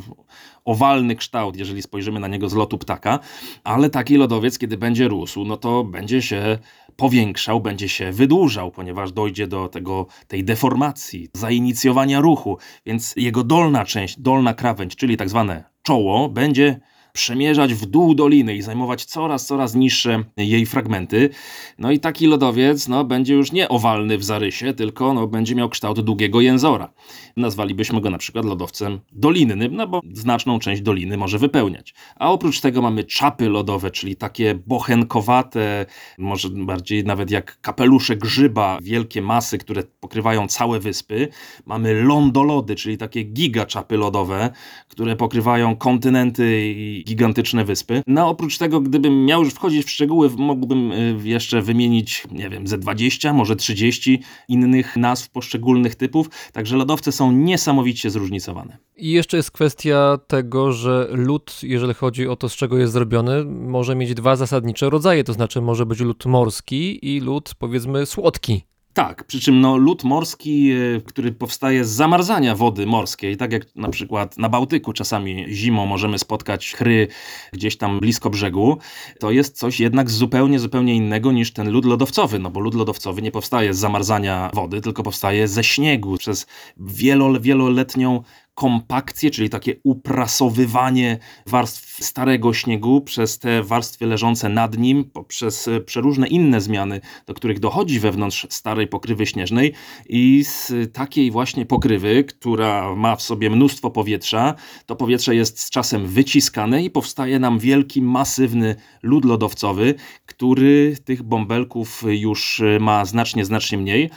owalny 0.65 1.17
kształt, 1.17 1.57
jeżeli 1.57 1.83
spojrzymy 1.83 2.16
na 2.21 2.29
niego 2.29 2.49
z 2.49 2.55
lotu 2.55 2.79
ptaka, 2.79 3.19
ale 3.65 3.91
taki 3.91 4.17
lodowiec, 4.17 4.59
kiedy 4.59 4.77
będzie 4.77 5.09
rósł, 5.09 5.45
no 5.45 5.57
to 5.57 5.85
będzie 5.85 6.23
się 6.23 6.59
powiększał, 6.97 7.61
będzie 7.61 7.89
się 7.89 8.13
wydłużał, 8.13 8.71
ponieważ 8.71 9.13
dojdzie 9.13 9.47
do 9.47 9.69
tego, 9.69 10.07
tej 10.29 10.45
deformacji, 10.45 11.29
zainicjowania 11.33 12.21
ruchu, 12.21 12.59
więc 12.87 13.15
jego 13.17 13.45
dolna 13.45 13.85
część, 13.85 14.21
dolna 14.21 14.55
krawędź, 14.55 14.97
czyli 14.97 15.17
tak 15.17 15.29
zwane 15.29 15.65
czoło, 15.83 16.29
będzie 16.29 16.81
przemierzać 17.17 17.75
w 17.75 17.87
dół 17.87 18.15
doliny 18.15 18.57
i 18.57 18.63
zajmować 18.63 19.05
coraz, 19.05 19.47
coraz 19.47 19.75
niższe 19.75 20.25
jej 20.37 20.67
fragmenty. 20.67 21.31
No 21.79 21.91
i 21.91 22.01
taki 22.01 22.27
lodowiec 22.27 22.89
no, 22.89 23.05
będzie 23.05 23.35
już 23.35 23.53
nie 23.53 23.69
owalny 23.69 24.19
w 24.19 24.25
zarysie, 24.25 24.75
tylko 24.75 25.15
no, 25.15 25.27
będzie 25.27 25.55
miał 25.55 25.69
kształt 25.69 26.01
długiego 26.01 26.41
jęzora. 26.41 26.93
Nazwalibyśmy 27.37 28.01
go 28.01 28.11
na 28.11 28.19
przykład 28.19 28.45
lodowcem 28.45 29.01
dolinnym, 29.13 29.77
no 29.77 29.87
bo 29.87 30.01
znaczną 30.13 30.59
część 30.59 30.83
doliny 30.83 31.17
może 31.17 31.39
wypełniać. 31.39 31.95
A 32.17 32.33
oprócz 32.33 32.61
tego 32.61 32.83
mamy 32.83 33.05
czapy 33.05 33.49
lodowe, 33.49 33.91
czyli 33.91 34.17
takie 34.17 34.55
bochenkowate, 34.67 35.87
może 36.19 36.49
bardziej 36.51 37.05
nawet 37.05 37.31
jak 37.31 37.61
kapelusze 37.61 38.17
grzyba, 38.17 38.79
wielkie 38.83 39.23
masy, 39.23 39.59
które 39.59 39.83
pokrywają 40.01 40.49
całe 40.49 40.81
wyspy. 40.81 41.29
Mamy 41.67 42.03
lądolody, 42.03 42.75
czyli 42.75 42.99
takie 42.99 43.23
gigaczapy 43.23 43.97
lodowe, 43.97 44.51
które 44.89 45.17
pokrywają 45.17 45.77
kontynenty 45.77 46.75
i 47.06 47.06
gigantyczne 47.07 47.65
wyspy. 47.65 48.03
No 48.07 48.29
oprócz 48.29 48.59
tego, 48.59 48.81
gdybym 48.81 49.25
miał 49.25 49.45
już 49.45 49.55
wchodzić 49.55 49.87
w 49.87 49.91
szczegóły, 49.91 50.31
mógłbym 50.37 50.93
y, 50.93 51.17
jeszcze 51.25 51.63
wymienić, 51.63 52.23
nie 52.33 52.51
wiem, 52.51 52.67
ze 52.67 52.79
20, 52.79 53.33
może 53.33 53.57
30 53.57 54.23
innych 54.49 54.97
nazw 54.97 55.31
poszczególnych 55.31 55.95
typów. 55.95 56.31
Także 56.53 56.77
lodowce 56.77 57.13
są 57.13 57.33
niesamowicie 57.33 58.11
zróżnicowane. 58.11 58.79
I 58.97 59.11
jeszcze 59.11 59.37
jest 59.37 59.51
kwestia 59.51 60.19
tego, 60.27 60.73
że 60.73 61.09
lód, 61.11 61.61
jeżeli 61.63 61.95
chodzi 61.95 62.29
o 62.29 62.37
to, 62.37 62.49
z 62.49 62.57
czego 62.57 62.79
jest 62.79 62.93
zrobiony, 62.93 63.45
może 63.45 63.95
mieć 63.95 64.15
dwa 64.15 64.37
zasadnicze 64.37 64.91
rodzaje, 64.91 65.25
to 65.25 65.33
znaczy 65.33 65.61
może 65.61 65.87
być 65.87 66.01
lód 66.01 66.27
morski 66.27 67.15
i 67.15 67.21
lód, 67.21 67.55
powiedzmy, 67.59 68.07
słodki. 68.07 68.63
Tak, 68.97 69.25
przy 69.25 69.41
czym 69.41 69.61
no, 69.61 69.77
lód 69.77 70.05
morski, 70.05 70.73
e, 70.73 71.01
który 71.01 71.33
powstaje 71.33 71.85
z 71.85 71.89
zamarzania 71.89 72.55
wody 72.55 72.87
morskiej, 72.87 73.37
tak 73.37 73.53
jak 73.53 73.77
na 73.77 73.89
przykład 73.89 74.39
na 74.39 74.49
Bałtyku 74.49 74.93
czasami 74.93 75.47
zimą 75.49 75.87
możemy 75.87 76.19
spotkać 76.19 76.73
chry 76.73 77.09
gdzieś 77.53 77.77
tam 77.77 78.01
blisko 78.01 78.31
brzegu, 78.31 78.79
to 79.21 79.31
jest 79.31 79.59
coś 79.59 79.81
jednak 79.81 80.11
zupełnie, 80.11 80.59
zupełnie 80.59 80.95
innego 80.95 81.33
niż 81.33 81.53
ten 81.53 81.71
lód 81.71 81.85
lodowcowy, 81.85 82.39
no 82.39 82.51
bo 82.51 82.61
lód 82.61 82.75
lodowcowy 82.75 83.23
nie 83.23 83.31
powstaje 83.31 83.75
z 83.75 83.79
zamarzania 83.79 84.51
wody, 84.55 84.81
tylko 84.81 85.03
powstaje 85.03 85.49
ze 85.49 85.65
śniegu, 85.65 86.17
przez 86.19 86.47
wielo, 86.77 87.41
wieloletnią 87.41 88.23
kompakcję, 88.57 89.31
czyli 89.31 89.51
takie 89.51 89.75
uprasowywanie 89.83 91.19
warstw 91.47 92.05
starego 92.05 92.55
śniegu 92.55 93.01
przez 93.01 93.39
te 93.39 93.63
warstwy 93.63 94.07
leżące 94.07 94.49
nad 94.49 94.79
nim, 94.79 95.05
poprzez 95.05 95.69
e, 95.69 95.81
przeróżne 95.81 96.29
inne 96.29 96.61
zmiany, 96.61 97.01
do 97.27 97.35
których 97.35 97.61
dochodzi 97.61 98.01
wewnątrz 98.01 98.47
starej 98.51 98.87
pokrywy 98.87 99.27
śnieżnej 99.27 99.73
i 100.09 100.45
z 100.45 100.73
takiej 100.93 101.31
właśnie 101.31 101.67
pokrywy, 101.67 102.25
która 102.25 102.95
ma 102.95 103.17
w 103.17 103.23
sobie 103.23 103.51
mnóstwo 103.51 103.91
powietrza, 103.91 104.55
to 104.87 104.97
powietrze 104.97 105.35
jest 105.35 105.61
z 105.61 105.71
czasem 105.71 106.07
wyciskane 106.07 106.85
i 106.85 106.91
powstaje 106.91 107.39
nam 107.39 107.59
wielki, 107.59 108.03
masywny 108.03 108.77
lód 109.03 109.25
lodowcowy, 109.25 109.95
który 110.27 110.97
tych 111.05 111.23
bąbelków 111.23 112.03
już 112.07 112.61
e, 112.61 112.79
ma 112.81 113.05
znacznie, 113.05 113.45
znacznie 113.45 113.79
mniej. 113.79 114.11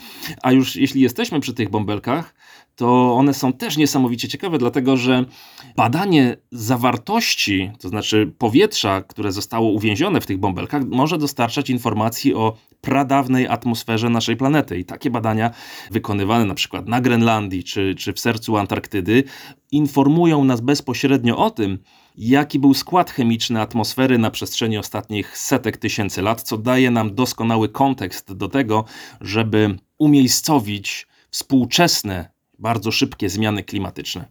A 0.43 0.52
już 0.52 0.75
jeśli 0.75 1.02
jesteśmy 1.02 1.39
przy 1.39 1.54
tych 1.54 1.69
bąbelkach, 1.69 2.34
to 2.80 3.15
one 3.15 3.34
są 3.34 3.54
też 3.54 3.78
niesamowicie 3.78 4.28
ciekawe, 4.28 4.58
dlatego 4.58 4.98
że 4.98 5.26
badanie 5.76 6.38
zawartości, 6.52 7.72
to 7.80 7.89
znaczy 7.89 8.34
powietrza, 8.38 9.02
które 9.02 9.32
zostało 9.32 9.72
uwięzione 9.72 10.22
w 10.22 10.26
tych 10.26 10.38
bąbelkach, 10.38 10.84
może 10.86 11.18
dostarczać 11.18 11.70
informacji 11.70 12.34
o 12.34 12.58
pradawnej 12.82 13.48
atmosferze 13.48 14.10
naszej 14.10 14.38
planety. 14.38 14.80
I 14.80 14.86
takie 14.86 15.10
badania 15.10 15.52
wykonywane 15.92 16.46
na 16.46 16.54
przykład 16.54 16.88
na 16.88 17.02
Grenlandii 17.02 17.63
czy, 17.63 17.96
czy 17.96 18.13
w 18.13 18.20
sercu 18.20 18.58
Antarktydy 18.58 19.24
informują 19.72 20.44
nas 20.44 20.62
bezpośrednio 20.62 21.38
o 21.38 21.52
tym, 21.52 21.80
jaki 22.18 22.60
był 22.60 22.74
skład 22.74 23.12
chemiczny 23.12 23.62
atmosfery 23.62 24.18
na 24.18 24.32
przestrzeni 24.32 24.78
ostatnich 24.78 25.38
setek 25.38 25.78
tysięcy 25.78 26.22
lat, 26.22 26.42
co 26.42 26.58
daje 26.58 26.92
nam 26.92 27.15
doskonały 27.15 27.70
kontekst 27.70 28.34
do 28.34 28.48
tego, 28.48 28.86
żeby 29.22 29.78
umiejscowić 29.98 31.08
współczesne 31.32 32.38
bardzo 32.60 32.91
szybkie 32.91 33.30
zmiany 33.30 33.63
klimatyczne. 33.63 34.26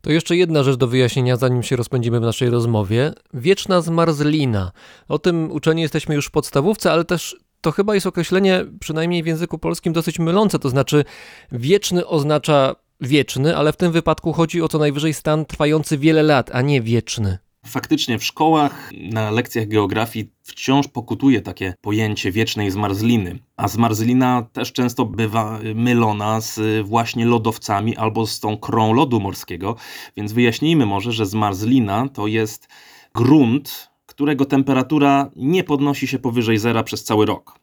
To 0.00 0.12
jeszcze 0.12 0.36
jedna 0.36 0.62
rzecz 0.62 0.76
do 0.76 0.86
wyjaśnienia, 0.86 1.36
zanim 1.36 1.62
się 1.62 1.76
rozpędzimy 1.76 2.20
w 2.20 2.22
naszej 2.22 2.50
rozmowie. 2.50 3.12
Wieczna 3.34 3.80
zmarzlina. 3.80 4.72
O 5.08 5.18
tym 5.18 5.52
uczeni 5.52 5.82
jesteśmy 5.82 6.14
już 6.14 6.26
w 6.26 6.30
podstawówce, 6.30 6.92
ale 6.92 7.04
też 7.04 7.36
to 7.60 7.72
chyba 7.72 7.94
jest 7.94 8.06
określenie, 8.06 8.64
przynajmniej 8.80 9.22
w 9.22 9.26
języku 9.26 9.58
polskim, 9.58 9.92
dosyć 9.92 10.18
mylące. 10.18 10.58
To 10.58 10.68
znaczy, 10.68 11.04
wieczny 11.52 12.06
oznacza 12.06 12.76
wieczny, 13.00 13.56
ale 13.56 13.72
w 13.72 13.76
tym 13.76 13.92
wypadku 13.92 14.32
chodzi 14.32 14.62
o 14.62 14.68
co 14.68 14.78
najwyżej 14.78 15.14
stan 15.14 15.44
trwający 15.44 15.98
wiele 15.98 16.22
lat, 16.22 16.50
a 16.52 16.62
nie 16.62 16.82
wieczny. 16.82 17.38
Faktycznie 17.66 18.18
w 18.18 18.24
szkołach, 18.24 18.90
na 19.12 19.30
lekcjach 19.30 19.68
geografii 19.68 20.32
wciąż 20.42 20.88
pokutuje 20.88 21.40
takie 21.40 21.74
pojęcie 21.80 22.32
wiecznej 22.32 22.70
zmarzliny. 22.70 23.38
A 23.56 23.68
zmarzlina 23.68 24.46
też 24.52 24.72
często 24.72 25.04
bywa 25.04 25.58
mylona 25.74 26.40
z 26.40 26.86
właśnie 26.86 27.26
lodowcami 27.26 27.96
albo 27.96 28.26
z 28.26 28.40
tą 28.40 28.56
krą 28.56 28.92
lodu 28.92 29.20
morskiego. 29.20 29.76
Więc 30.16 30.32
wyjaśnijmy 30.32 30.86
może, 30.86 31.12
że 31.12 31.26
zmarzlina 31.26 32.08
to 32.08 32.26
jest 32.26 32.68
grunt, 33.14 33.90
którego 34.06 34.44
temperatura 34.44 35.30
nie 35.36 35.64
podnosi 35.64 36.06
się 36.06 36.18
powyżej 36.18 36.58
zera 36.58 36.82
przez 36.82 37.04
cały 37.04 37.26
rok. 37.26 37.61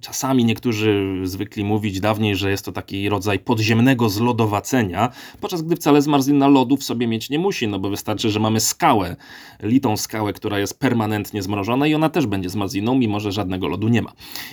Czasami 0.00 0.44
niektórzy 0.44 1.20
zwykli 1.22 1.64
mówić 1.64 2.00
dawniej, 2.00 2.36
że 2.36 2.50
jest 2.50 2.64
to 2.64 2.72
taki 2.72 3.08
rodzaj 3.08 3.38
podziemnego 3.38 4.08
zlodowacenia, 4.08 5.12
podczas 5.40 5.62
gdy 5.62 5.76
wcale 5.76 6.02
zmarzlina 6.02 6.48
lodu 6.48 6.76
w 6.76 6.84
sobie 6.84 7.06
mieć 7.06 7.30
nie 7.30 7.38
musi, 7.38 7.68
no 7.68 7.78
bo 7.78 7.90
wystarczy, 7.90 8.30
że 8.30 8.40
mamy 8.40 8.60
skałę, 8.60 9.16
litą 9.62 9.96
skałę, 9.96 10.32
która 10.32 10.58
jest 10.58 10.80
permanentnie 10.80 11.42
zmrożona 11.42 11.86
i 11.86 11.94
ona 11.94 12.08
też 12.08 12.26
będzie 12.26 12.48
zmarzliną, 12.50 12.94
mimo 12.94 13.20
że 13.20 13.32
żadnego 13.32 13.68
lodu 13.68 13.88
nie 13.88 14.02
ma. 14.02 14.12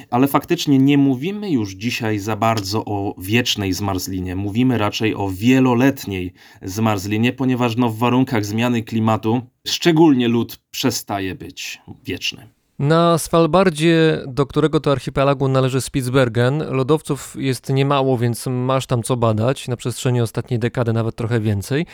Ale 0.10 0.28
faktycznie 0.28 0.80
nie 0.80 0.98
mówimy 0.98 1.52
już 1.52 1.74
dzisiaj 1.74 2.20
za 2.20 2.36
bardzo 2.36 2.86
o 2.86 3.16
wiecznej 3.18 3.74
zmarzlinie, 3.74 4.36
mówimy 4.36 4.78
raczej 4.78 5.16
o 5.16 5.30
wieloletniej 5.30 6.34
zmarzlinie, 6.62 7.34
ponieważ 7.34 7.78
no, 7.78 7.90
w 7.90 7.98
warunkach 7.98 8.46
zmiany 8.46 8.84
klimatu 8.84 9.42
szczególnie 9.68 10.28
lód 10.28 10.60
przestaje 10.72 11.36
być 11.36 11.82
wieczny. 12.06 12.48
Na 12.80 13.18
Svalbardzie, 13.18 14.22
do 14.28 14.46
którego 14.46 14.80
to 14.80 14.92
archipelagu 14.92 15.48
należy 15.48 15.82
Spitsbergen, 15.82 16.64
lodowców 16.70 17.36
jest 17.40 17.70
niemało, 17.70 18.18
więc 18.18 18.48
masz 18.48 18.86
tam 18.86 19.04
co 19.04 19.18
badać, 19.18 19.68
na 19.68 19.76
przestrzeni 19.76 20.22
ostatniej 20.22 20.60
dekady 20.60 20.94
nawet 20.94 21.16
trochę 21.16 21.40
więcej. 21.40 21.86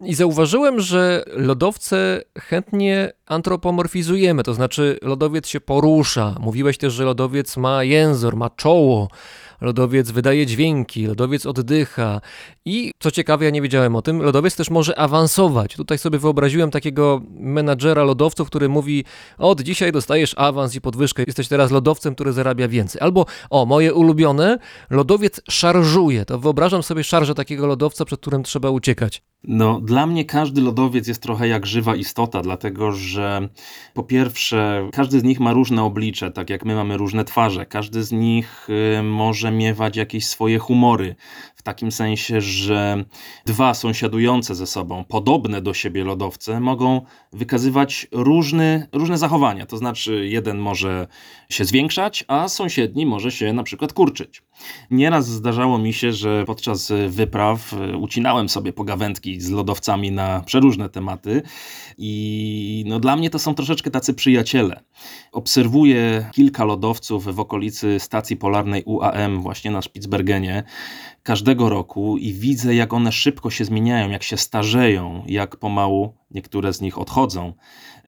I 0.00 0.14
zauważyłem, 0.14 0.80
że 0.80 1.24
lodowce 1.26 2.22
chętnie 2.38 3.12
antropomorfizujemy, 3.26 4.42
to 4.42 4.54
znaczy 4.54 4.98
lodowiec 5.02 5.48
się 5.48 5.60
porusza. 5.60 6.34
Mówiłeś 6.40 6.78
też, 6.78 6.92
że 6.92 7.04
lodowiec 7.04 7.56
ma 7.56 7.84
jęzor, 7.84 8.36
ma 8.36 8.50
czoło 8.50 9.08
lodowiec 9.60 10.10
wydaje 10.10 10.46
dźwięki, 10.46 11.06
lodowiec 11.06 11.46
oddycha 11.46 12.20
i 12.64 12.92
co 12.98 13.10
ciekawe, 13.10 13.44
ja 13.44 13.50
nie 13.50 13.62
wiedziałem 13.62 13.96
o 13.96 14.02
tym, 14.02 14.22
lodowiec 14.22 14.56
też 14.56 14.70
może 14.70 14.98
awansować. 14.98 15.76
Tutaj 15.76 15.98
sobie 15.98 16.18
wyobraziłem 16.18 16.70
takiego 16.70 17.22
menadżera 17.30 18.04
lodowców, 18.04 18.48
który 18.48 18.68
mówi: 18.68 19.04
Od 19.38 19.60
dzisiaj 19.60 19.92
dostajesz 19.92 20.34
awans 20.38 20.74
i 20.74 20.80
podwyżkę, 20.80 21.24
jesteś 21.26 21.48
teraz 21.48 21.70
lodowcem, 21.70 22.14
który 22.14 22.32
zarabia 22.32 22.68
więcej. 22.68 23.00
Albo, 23.00 23.26
o, 23.50 23.66
moje 23.66 23.94
ulubione, 23.94 24.58
lodowiec 24.90 25.40
szarżuje. 25.50 26.24
To 26.24 26.38
wyobrażam 26.38 26.82
sobie 26.82 27.04
szarżę 27.04 27.34
takiego 27.34 27.66
lodowca, 27.66 28.04
przed 28.04 28.20
którym 28.20 28.42
trzeba 28.42 28.70
uciekać. 28.70 29.22
No, 29.44 29.80
dla 29.80 30.06
mnie 30.06 30.24
każdy 30.24 30.60
lodowiec 30.60 31.08
jest 31.08 31.22
trochę 31.22 31.48
jak 31.48 31.66
żywa 31.66 31.96
istota, 31.96 32.42
dlatego 32.42 32.92
że 32.92 33.48
po 33.94 34.02
pierwsze, 34.02 34.88
każdy 34.92 35.20
z 35.20 35.24
nich 35.24 35.40
ma 35.40 35.52
różne 35.52 35.82
oblicze, 35.82 36.30
tak 36.30 36.50
jak 36.50 36.64
my 36.64 36.74
mamy 36.74 36.96
różne 36.96 37.24
twarze. 37.24 37.66
Każdy 37.66 38.02
z 38.02 38.12
nich 38.12 38.68
y, 38.98 39.02
może 39.50 39.96
jakieś 39.96 40.26
swoje 40.26 40.58
humory, 40.58 41.14
takim 41.66 41.92
sensie, 41.92 42.40
że 42.40 43.04
dwa 43.46 43.74
sąsiadujące 43.74 44.54
ze 44.54 44.66
sobą, 44.66 45.04
podobne 45.04 45.60
do 45.60 45.74
siebie 45.74 46.04
lodowce 46.04 46.60
mogą 46.60 47.00
wykazywać 47.32 48.06
różne, 48.12 48.88
różne 48.92 49.18
zachowania. 49.18 49.66
To 49.66 49.76
znaczy, 49.76 50.28
jeden 50.28 50.58
może 50.58 51.06
się 51.50 51.64
zwiększać, 51.64 52.24
a 52.28 52.48
sąsiedni 52.48 53.06
może 53.06 53.30
się 53.30 53.52
na 53.52 53.62
przykład 53.62 53.92
kurczyć. 53.92 54.42
Nieraz 54.90 55.26
zdarzało 55.28 55.78
mi 55.78 55.92
się, 55.92 56.12
że 56.12 56.44
podczas 56.46 56.92
wypraw 57.08 57.72
y, 57.72 57.96
ucinałem 57.96 58.48
sobie 58.48 58.72
pogawędki 58.72 59.40
z 59.40 59.50
lodowcami 59.50 60.12
na 60.12 60.40
przeróżne 60.40 60.88
tematy 60.88 61.42
i 61.98 62.84
no 62.86 63.00
dla 63.00 63.16
mnie 63.16 63.30
to 63.30 63.38
są 63.38 63.54
troszeczkę 63.54 63.90
tacy 63.90 64.14
przyjaciele. 64.14 64.80
Obserwuję 65.32 66.30
kilka 66.32 66.64
lodowców 66.64 67.34
w 67.34 67.40
okolicy 67.40 68.00
stacji 68.00 68.36
polarnej 68.36 68.82
UAM 68.84 69.42
właśnie 69.42 69.70
na 69.70 69.82
Spitsbergenie 69.82 70.64
każdego 71.26 71.55
roku 71.60 72.16
i 72.18 72.32
widzę 72.32 72.74
jak 72.74 72.92
one 72.92 73.12
szybko 73.12 73.50
się 73.50 73.64
zmieniają, 73.64 74.10
jak 74.10 74.22
się 74.22 74.36
starzeją, 74.36 75.22
jak 75.26 75.56
pomału 75.56 76.14
niektóre 76.30 76.72
z 76.72 76.80
nich 76.80 76.98
odchodzą. 76.98 77.52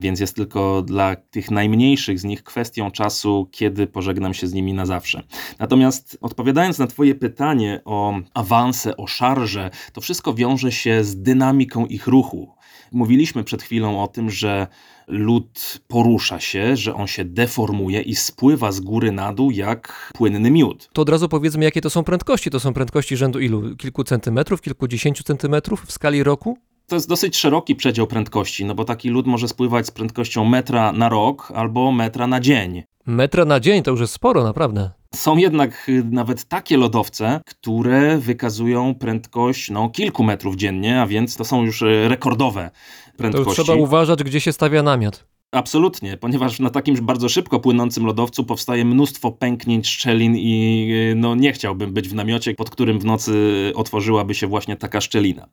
Więc 0.01 0.21
jest 0.21 0.37
tylko 0.37 0.83
dla 0.83 1.17
tych 1.17 1.51
najmniejszych 1.51 2.21
z 2.21 2.25
nich 2.25 2.43
kwestią 2.43 2.91
czasu, 2.91 3.49
kiedy 3.51 3.87
pożegnam 3.87 4.35
się 4.35 4.47
z 4.47 4.53
nimi 4.53 4.75
na 4.75 4.87
zawsze. 4.87 5.23
Natomiast 5.59 6.19
odpowiadając 6.21 6.79
na 6.79 6.87
Twoje 6.87 7.15
pytanie 7.15 7.81
o 7.85 8.15
awanse, 8.35 8.97
o 8.97 9.07
szarże, 9.07 9.71
to 9.93 10.01
wszystko 10.01 10.35
wiąże 10.35 10.73
się 10.73 11.05
z 11.05 11.23
dynamiką 11.23 11.87
ich 11.87 12.07
ruchu. 12.07 12.55
Mówiliśmy 12.93 13.45
przed 13.45 13.63
chwilą 13.63 14.03
o 14.03 14.09
tym, 14.09 14.31
że 14.31 14.67
lód 15.09 15.81
porusza 15.89 16.41
się, 16.41 16.77
że 16.77 16.95
on 16.95 17.07
się 17.07 17.25
deformuje 17.25 18.01
i 18.01 18.15
spływa 18.15 18.73
z 18.73 18.81
góry 18.81 19.13
na 19.13 19.33
dół 19.33 19.51
jak 19.51 20.13
płynny 20.15 20.51
miód. 20.51 20.89
To 20.93 21.03
od 21.03 21.09
razu 21.09 21.29
powiedzmy, 21.29 21.65
jakie 21.65 21.81
to 21.81 21.91
są 21.91 22.05
prędkości. 22.05 22.51
To 22.51 22.61
są 22.61 22.73
prędkości 22.73 23.17
rzędu 23.17 23.41
ilu? 23.41 23.77
Kilku 23.77 24.05
centymetrów, 24.05 24.63
kilkudziesięciu 24.63 25.23
centymetrów 25.23 25.85
w 25.87 25.93
skali 25.93 26.23
roku? 26.23 26.59
To 26.87 26.97
jest 26.97 27.09
dosyć 27.09 27.37
szeroki 27.37 27.77
przedział 27.77 28.07
prędkości, 28.07 28.65
no 28.65 28.75
bo 28.75 28.85
taki 28.85 29.11
lód 29.11 29.27
może 29.27 29.49
spływać 29.49 29.87
z 29.87 29.91
prędkością 29.91 30.45
metra 30.45 30.93
na 30.93 31.09
rok 31.09 31.53
albo 31.55 31.93
metra 31.93 32.27
na 32.27 32.41
dzień. 32.41 32.83
Metra 33.07 33.45
na 33.45 33.61
dzień 33.61 33.83
to 33.83 33.91
już 33.91 34.01
jest 34.01 34.13
sporo, 34.13 34.45
naprawdę. 34.45 34.91
Są 35.15 35.37
jednak 35.37 35.89
y, 35.89 36.05
nawet 36.11 36.45
takie 36.45 36.77
lodowce, 36.77 37.41
które 37.47 38.19
wykazują 38.19 38.95
prędkość 38.95 39.71
no, 39.71 39.91
kilku 39.91 40.25
metrów 40.25 40.57
dziennie, 40.57 41.03
a 41.03 41.07
więc 41.07 41.37
to 41.37 41.45
są 41.45 41.65
już 41.65 41.83
y, 41.83 42.09
rekordowe 42.09 42.71
prędkości. 43.19 43.49
już 43.49 43.67
trzeba 43.67 43.79
uważać, 43.79 44.25
gdzie 44.25 44.41
się 44.41 44.53
stawia 44.53 44.83
namiot. 44.83 45.25
Absolutnie, 45.53 46.17
ponieważ 46.17 46.61
na 46.61 46.71
takim 46.71 46.97
bardzo 47.07 47.29
szybko 47.29 47.61
płynącym 47.61 48.07
lodowcu 48.07 48.45
powstaje 48.45 48.85
mnóstwo 48.85 49.33
pęknięć, 49.33 49.89
szczelin 49.89 50.37
i 50.37 50.89
y, 51.13 51.15
no, 51.15 51.35
nie 51.35 51.53
chciałbym 51.53 51.93
być 51.93 52.09
w 52.09 52.15
namiocie, 52.15 52.55
pod 52.55 52.71
którym 52.71 52.99
w 52.99 53.05
nocy 53.05 53.33
otworzyłaby 53.75 54.35
się 54.35 54.47
właśnie 54.47 54.77
taka 54.77 55.01
szczelina. 55.01 55.49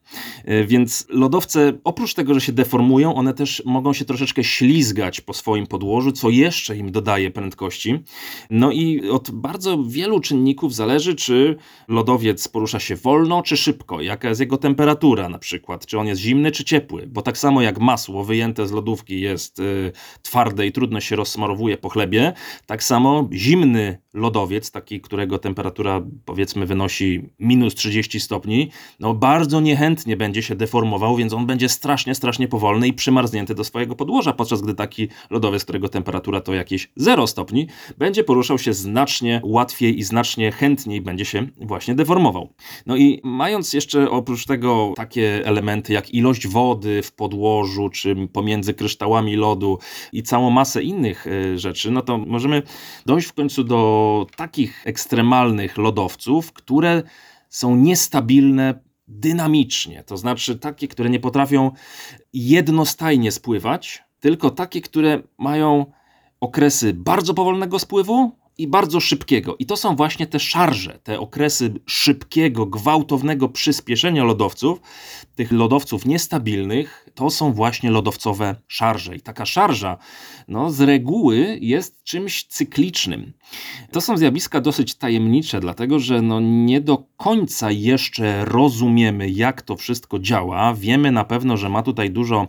Y, 0.49 0.65
Więc 0.65 1.05
lodowce, 1.09 1.73
oprócz 1.83 2.13
tego, 2.13 2.33
że 2.33 2.41
się 2.41 2.51
deformują, 2.51 3.15
one 3.15 3.33
też 3.33 3.63
mogą 3.65 3.93
się 3.93 4.05
troszeczkę 4.05 4.43
ślizgać 4.43 5.21
po 5.21 5.33
swoim 5.33 5.67
podłożu, 5.67 6.11
co 6.11 6.29
jeszcze 6.29 6.77
im 6.77 6.91
dodaje 6.91 7.31
prędkości. 7.31 7.99
No 8.49 8.71
i 8.71 9.09
od 9.09 9.31
bardzo 9.31 9.83
wielu 9.83 10.19
czynników 10.19 10.75
zależy, 10.75 11.15
czy 11.15 11.55
lodowiec 11.87 12.47
porusza 12.47 12.79
się 12.79 12.95
wolno, 12.95 13.43
czy 13.43 13.57
szybko, 13.57 14.01
jaka 14.01 14.29
jest 14.29 14.41
jego 14.41 14.57
temperatura 14.57 15.29
na 15.29 15.39
przykład, 15.39 15.85
czy 15.85 15.99
on 15.99 16.07
jest 16.07 16.21
zimny, 16.21 16.51
czy 16.51 16.63
ciepły, 16.63 17.07
bo 17.07 17.21
tak 17.21 17.37
samo 17.37 17.61
jak 17.61 17.79
masło 17.79 18.23
wyjęte 18.23 18.67
z 18.67 18.71
lodówki 18.71 19.21
jest 19.21 19.59
y, 19.59 19.84
twarde 20.21 20.67
i 20.67 20.71
trudno 20.71 21.01
się 21.01 21.15
rozsmarowuje 21.15 21.77
po 21.77 21.89
chlebie, 21.89 22.33
tak 22.65 22.83
samo 22.83 23.29
zimny 23.33 23.97
lodowiec, 24.13 24.71
taki, 24.71 25.01
którego 25.01 25.39
temperatura 25.39 26.01
powiedzmy 26.25 26.65
wynosi 26.65 27.29
minus 27.39 27.75
30 27.75 28.19
stopni, 28.19 28.71
no 28.99 29.13
bardzo 29.13 29.61
niechętnie 29.61 30.17
będzie 30.17 30.43
się 30.43 30.55
deformował, 30.55 31.15
więc 31.15 31.33
on 31.33 31.45
będzie 31.45 31.69
strasznie, 31.69 32.15
strasznie 32.15 32.47
powolny 32.47 32.87
i 32.87 32.93
przymarznięty 32.93 33.55
do 33.55 33.63
swojego 33.63 33.95
podłoża, 33.95 34.33
podczas 34.33 34.61
gdy 34.61 34.73
taki 34.73 35.07
lodowiec, 35.29 35.63
którego 35.63 35.89
temperatura 35.89 36.41
to 36.41 36.53
jakieś 36.53 36.91
0 36.95 37.27
stopni, 37.27 37.67
będzie 37.97 38.23
poruszał 38.23 38.57
się 38.57 38.73
znacznie 38.73 39.41
łatwiej 39.43 39.99
i 39.99 40.03
znacznie 40.03 40.51
chętniej 40.51 41.01
będzie 41.01 41.25
się 41.25 41.47
właśnie 41.61 41.95
deformował. 41.95 42.53
No 42.85 42.95
i 42.95 43.21
mając 43.23 43.73
jeszcze 43.73 44.09
oprócz 44.09 44.45
tego 44.45 44.93
takie 44.95 45.45
elementy 45.45 45.93
jak 45.93 46.13
ilość 46.13 46.47
wody 46.47 47.01
w 47.03 47.11
podłożu, 47.11 47.89
czy 47.89 48.15
pomiędzy 48.33 48.73
kryształami 48.73 49.35
lodu 49.35 49.74
i 50.11 50.23
całą 50.23 50.49
masę 50.49 50.83
innych 50.83 51.27
y, 51.27 51.59
rzeczy, 51.59 51.91
no 51.91 52.01
to 52.01 52.17
możemy 52.17 52.63
dojść 53.05 53.27
w 53.27 53.33
końcu 53.33 53.63
do 53.63 54.27
takich 54.35 54.87
ekstremalnych 54.87 55.77
lodowców, 55.77 56.53
które 56.53 57.03
są 57.49 57.75
niestabilne 57.75 58.79
dynamicznie, 59.07 60.03
to 60.03 60.17
znaczy 60.17 60.59
takie, 60.59 60.87
które 60.87 61.09
nie 61.09 61.19
potrafią 61.19 61.71
jednostajnie 62.33 63.31
spływać, 63.31 64.03
tylko 64.19 64.49
takie, 64.49 64.81
które 64.81 65.21
mają 65.37 65.85
okresy 66.39 66.93
bardzo 66.93 67.33
powolnego 67.33 67.79
spływu 67.79 68.31
i 68.57 68.67
bardzo 68.67 68.99
szybkiego. 68.99 69.55
I 69.59 69.65
to 69.65 69.77
są 69.77 69.95
właśnie 69.95 70.27
te 70.27 70.39
szarże, 70.39 70.99
te 71.03 71.19
okresy 71.19 71.73
szybkiego, 71.85 72.65
gwałtownego 72.65 73.49
przyspieszenia 73.49 74.23
lodowców, 74.23 74.81
tych 75.35 75.51
lodowców 75.51 76.05
niestabilnych, 76.05 77.09
to 77.15 77.29
są 77.29 77.53
właśnie 77.53 77.91
lodowcowe 77.91 78.55
szarże. 78.67 79.15
I 79.15 79.21
taka 79.21 79.45
szarża, 79.45 79.97
no, 80.47 80.71
z 80.71 80.81
reguły 80.81 81.57
jest 81.61 82.03
czymś 82.03 82.43
cyklicznym. 82.43 83.33
To 83.91 84.01
są 84.01 84.17
zjawiska 84.17 84.61
dosyć 84.61 84.95
tajemnicze, 84.95 85.59
dlatego 85.59 85.99
że 85.99 86.21
no, 86.21 86.39
nie 86.39 86.81
do 86.81 87.03
końca 87.17 87.71
jeszcze 87.71 88.45
rozumiemy, 88.45 89.29
jak 89.29 89.61
to 89.61 89.75
wszystko 89.75 90.19
działa. 90.19 90.73
Wiemy 90.73 91.11
na 91.11 91.23
pewno, 91.23 91.57
że 91.57 91.69
ma 91.69 91.83
tutaj 91.83 92.11
dużo 92.11 92.47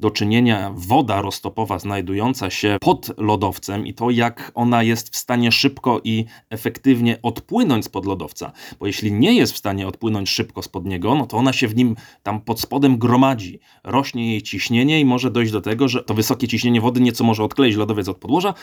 do 0.00 0.10
czynienia 0.10 0.72
woda 0.74 1.22
roztopowa 1.22 1.78
znajdująca 1.78 2.50
się 2.50 2.76
pod 2.80 3.18
lodowcem 3.18 3.86
i 3.86 3.94
to, 3.94 4.10
jak 4.10 4.52
ona 4.54 4.82
jest 4.82 5.14
w 5.14 5.16
stanie 5.16 5.43
szybko 5.52 6.00
i 6.04 6.24
efektywnie 6.50 7.18
odpłynąć 7.22 7.84
spod 7.84 8.06
lodowca. 8.06 8.52
Bo 8.80 8.86
jeśli 8.86 9.12
nie 9.12 9.34
jest 9.34 9.52
w 9.52 9.58
stanie 9.58 9.88
odpłynąć 9.88 10.30
szybko 10.30 10.62
spod 10.62 10.84
niego, 10.84 11.14
no 11.14 11.26
to 11.26 11.36
ona 11.36 11.52
się 11.52 11.68
w 11.68 11.76
nim 11.76 11.96
tam 12.22 12.40
pod 12.40 12.60
spodem 12.60 12.98
gromadzi. 12.98 13.60
Rośnie 13.84 14.30
jej 14.30 14.42
ciśnienie 14.42 15.00
i 15.00 15.04
może 15.04 15.30
dojść 15.30 15.52
do 15.52 15.60
tego, 15.60 15.88
że 15.88 16.02
to 16.02 16.14
wysokie 16.14 16.48
ciśnienie 16.48 16.80
wody 16.80 17.00
nieco 17.00 17.24
może 17.24 17.44
odkleić 17.44 17.76
lodowiec 17.76 18.08
od 18.08 18.18
podłoża 18.18 18.54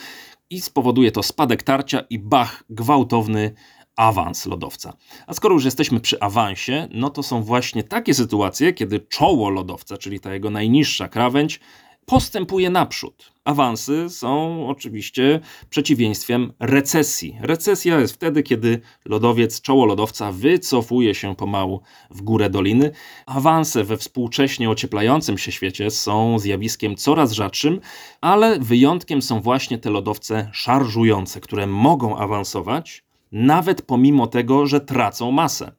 i 0.50 0.62
spowoduje 0.62 1.12
to 1.12 1.24
spadek 1.24 1.64
tarcia 1.64 2.00
i 2.10 2.20
bach, 2.20 2.64
gwałtowny 2.70 3.54
awans 3.96 4.46
lodowca. 4.46 4.94
A 5.28 5.34
skoro 5.34 5.54
już 5.54 5.66
jesteśmy 5.66 6.00
przy 6.00 6.20
awansie, 6.20 6.88
no 6.92 7.10
to 7.10 7.24
są 7.24 7.44
właśnie 7.44 7.84
takie 7.84 8.14
sytuacje, 8.14 8.74
kiedy 8.74 9.00
czoło 9.00 9.50
lodowca, 9.50 9.98
czyli 9.98 10.20
ta 10.20 10.34
jego 10.34 10.50
najniższa 10.50 11.08
krawędź, 11.08 11.60
postępuje 12.06 12.70
naprzód. 12.70 13.32
Awansy 13.46 14.10
są 14.10 14.68
oczywiście 14.68 15.40
przeciwieństwem 15.70 16.54
recesji. 16.60 17.38
Recesja 17.42 18.00
jest 18.00 18.14
wtedy, 18.14 18.44
kiedy 18.44 18.82
lodowiec, 19.06 19.62
czoło 19.62 19.86
lodowca 19.86 20.32
wycofuje 20.32 21.16
się 21.16 21.36
pomału 21.36 21.82
w 22.10 22.22
górę 22.22 22.50
doliny. 22.50 22.92
Awanse 23.26 23.84
we 23.84 23.98
współcześnie 23.98 24.70
ocieplającym 24.70 25.38
się 25.38 25.52
świecie 25.52 25.92
są 25.92 26.40
zjawiskiem 26.40 26.96
coraz 26.96 27.32
rzadszym, 27.32 27.80
ale 28.22 28.60
wyjątkiem 28.60 29.22
są 29.22 29.42
właśnie 29.42 29.78
te 29.78 29.90
lodowce 29.90 30.50
szarżujące, 30.54 31.42
które 31.42 31.68
mogą 31.68 32.18
awansować, 32.18 33.04
nawet 33.32 33.82
pomimo 33.82 34.28
tego, 34.28 34.68
że 34.68 34.82
tracą 34.82 35.32
masę. 35.32 35.72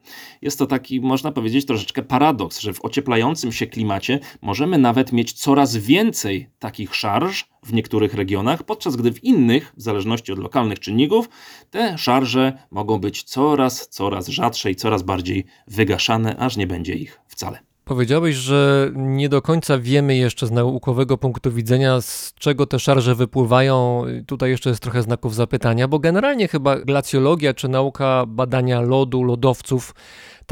Jest 0.42 0.58
to 0.58 0.66
taki, 0.66 1.00
można 1.00 1.32
powiedzieć, 1.32 1.66
troszeczkę 1.66 2.02
paradoks, 2.02 2.60
że 2.60 2.72
w 2.72 2.84
ocieplającym 2.84 3.52
się 3.52 3.66
klimacie 3.66 4.20
możemy 4.42 4.78
nawet 4.78 5.12
mieć 5.12 5.32
coraz 5.32 5.76
więcej 5.76 6.48
takich 6.58 6.94
szarż 6.94 7.48
w 7.62 7.72
niektórych 7.72 8.14
regionach, 8.14 8.62
podczas 8.62 8.96
gdy 8.96 9.12
w 9.12 9.24
innych, 9.24 9.72
w 9.76 9.82
zależności 9.82 10.32
od 10.32 10.38
lokalnych 10.38 10.80
czynników, 10.80 11.28
te 11.70 11.98
szarże 11.98 12.52
mogą 12.70 12.98
być 12.98 13.22
coraz, 13.22 13.88
coraz 13.88 14.28
rzadsze 14.28 14.70
i 14.70 14.76
coraz 14.76 15.02
bardziej 15.02 15.44
wygaszane, 15.66 16.36
aż 16.36 16.56
nie 16.56 16.66
będzie 16.66 16.94
ich 16.94 17.20
wcale. 17.28 17.71
Powiedziałeś, 17.84 18.34
że 18.34 18.90
nie 18.94 19.28
do 19.28 19.42
końca 19.42 19.78
wiemy 19.78 20.16
jeszcze 20.16 20.46
z 20.46 20.50
naukowego 20.50 21.18
punktu 21.18 21.52
widzenia, 21.52 22.00
z 22.00 22.34
czego 22.34 22.66
te 22.66 22.78
szarże 22.78 23.14
wypływają. 23.14 24.04
Tutaj 24.26 24.50
jeszcze 24.50 24.70
jest 24.70 24.82
trochę 24.82 25.02
znaków 25.02 25.34
zapytania, 25.34 25.88
bo 25.88 25.98
generalnie 25.98 26.48
chyba 26.48 26.76
glacjologia 26.76 27.54
czy 27.54 27.68
nauka 27.68 28.24
badania 28.26 28.80
lodu, 28.80 29.22
lodowców, 29.22 29.94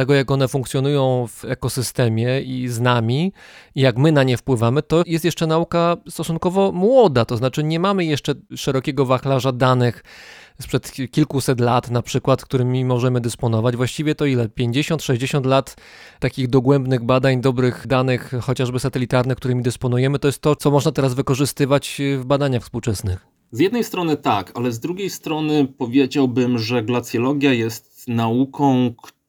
tego 0.01 0.15
jak 0.15 0.31
one 0.31 0.49
funkcjonują 0.49 1.27
w 1.29 1.45
ekosystemie 1.45 2.41
i 2.41 2.69
z 2.69 2.81
nami, 2.81 3.33
i 3.75 3.81
jak 3.81 3.99
my 3.99 4.13
na 4.13 4.23
nie 4.23 4.37
wpływamy, 4.37 4.83
to 4.83 5.03
jest 5.07 5.25
jeszcze 5.25 5.47
nauka 5.47 5.97
stosunkowo 6.09 6.73
młoda. 6.73 7.25
To 7.25 7.37
znaczy 7.37 7.65
nie 7.65 7.81
mamy 7.81 8.05
jeszcze 8.05 8.35
szerokiego 8.57 9.07
wachlarza 9.07 9.53
danych 9.53 10.03
sprzed 10.61 10.93
kilkuset 11.11 11.61
lat, 11.61 11.91
na 11.91 12.03
przykład, 12.03 12.45
którymi 12.45 12.85
możemy 12.85 13.21
dysponować. 13.21 13.77
Właściwie 13.77 14.15
to 14.15 14.27
ile? 14.27 14.49
50-60 14.49 15.47
lat 15.47 15.77
takich 16.21 16.49
dogłębnych 16.49 17.05
badań, 17.05 17.41
dobrych 17.41 17.87
danych, 17.87 18.33
chociażby 18.41 18.81
satelitarnych, 18.81 19.37
którymi 19.37 19.63
dysponujemy, 19.63 20.19
to 20.19 20.29
jest 20.29 20.43
to, 20.43 20.57
co 20.57 20.71
można 20.71 20.93
teraz 20.93 21.15
wykorzystywać 21.15 22.01
w 22.19 22.25
badaniach 22.25 22.63
współczesnych. 22.63 23.27
Z 23.53 23.59
jednej 23.59 23.85
strony 23.85 24.17
tak, 24.17 24.53
ale 24.55 24.73
z 24.73 24.81
drugiej 24.81 25.11
strony 25.11 25.67
powiedziałbym, 25.79 26.59
że 26.59 26.83
glacjologia 26.83 27.53
jest 27.53 28.09
nauką, 28.09 28.95
która 29.03 29.20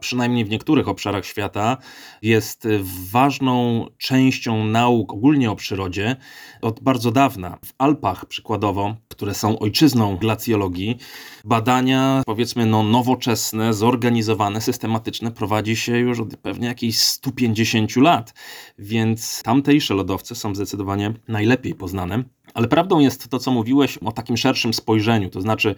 przynajmniej 0.00 0.44
w 0.44 0.50
niektórych 0.50 0.88
obszarach 0.88 1.26
świata 1.26 1.76
jest 2.22 2.68
ważną 3.10 3.86
częścią 3.98 4.64
nauk 4.64 5.12
ogólnie 5.12 5.50
o 5.50 5.56
przyrodzie 5.56 6.16
od 6.62 6.80
bardzo 6.80 7.10
dawna. 7.10 7.58
W 7.64 7.72
Alpach 7.78 8.26
przykładowo, 8.26 8.96
które 9.08 9.34
są 9.34 9.58
ojczyzną 9.58 10.16
glacjologii, 10.16 10.98
badania 11.44 12.22
powiedzmy 12.26 12.66
no, 12.66 12.82
nowoczesne, 12.82 13.74
zorganizowane, 13.74 14.60
systematyczne 14.60 15.30
prowadzi 15.30 15.76
się 15.76 15.98
już 15.98 16.20
od 16.20 16.36
pewnie 16.36 16.68
jakichś 16.68 16.98
150 16.98 17.96
lat, 17.96 18.34
więc 18.78 19.42
tamtejsze 19.42 19.94
lodowce 19.94 20.34
są 20.34 20.54
zdecydowanie 20.54 21.14
najlepiej 21.28 21.74
poznane. 21.74 22.24
Ale 22.54 22.68
prawdą 22.68 22.98
jest 22.98 23.28
to, 23.28 23.38
co 23.38 23.50
mówiłeś 23.50 23.98
o 23.98 24.12
takim 24.12 24.36
szerszym 24.36 24.74
spojrzeniu, 24.74 25.30
to 25.30 25.40
znaczy 25.40 25.74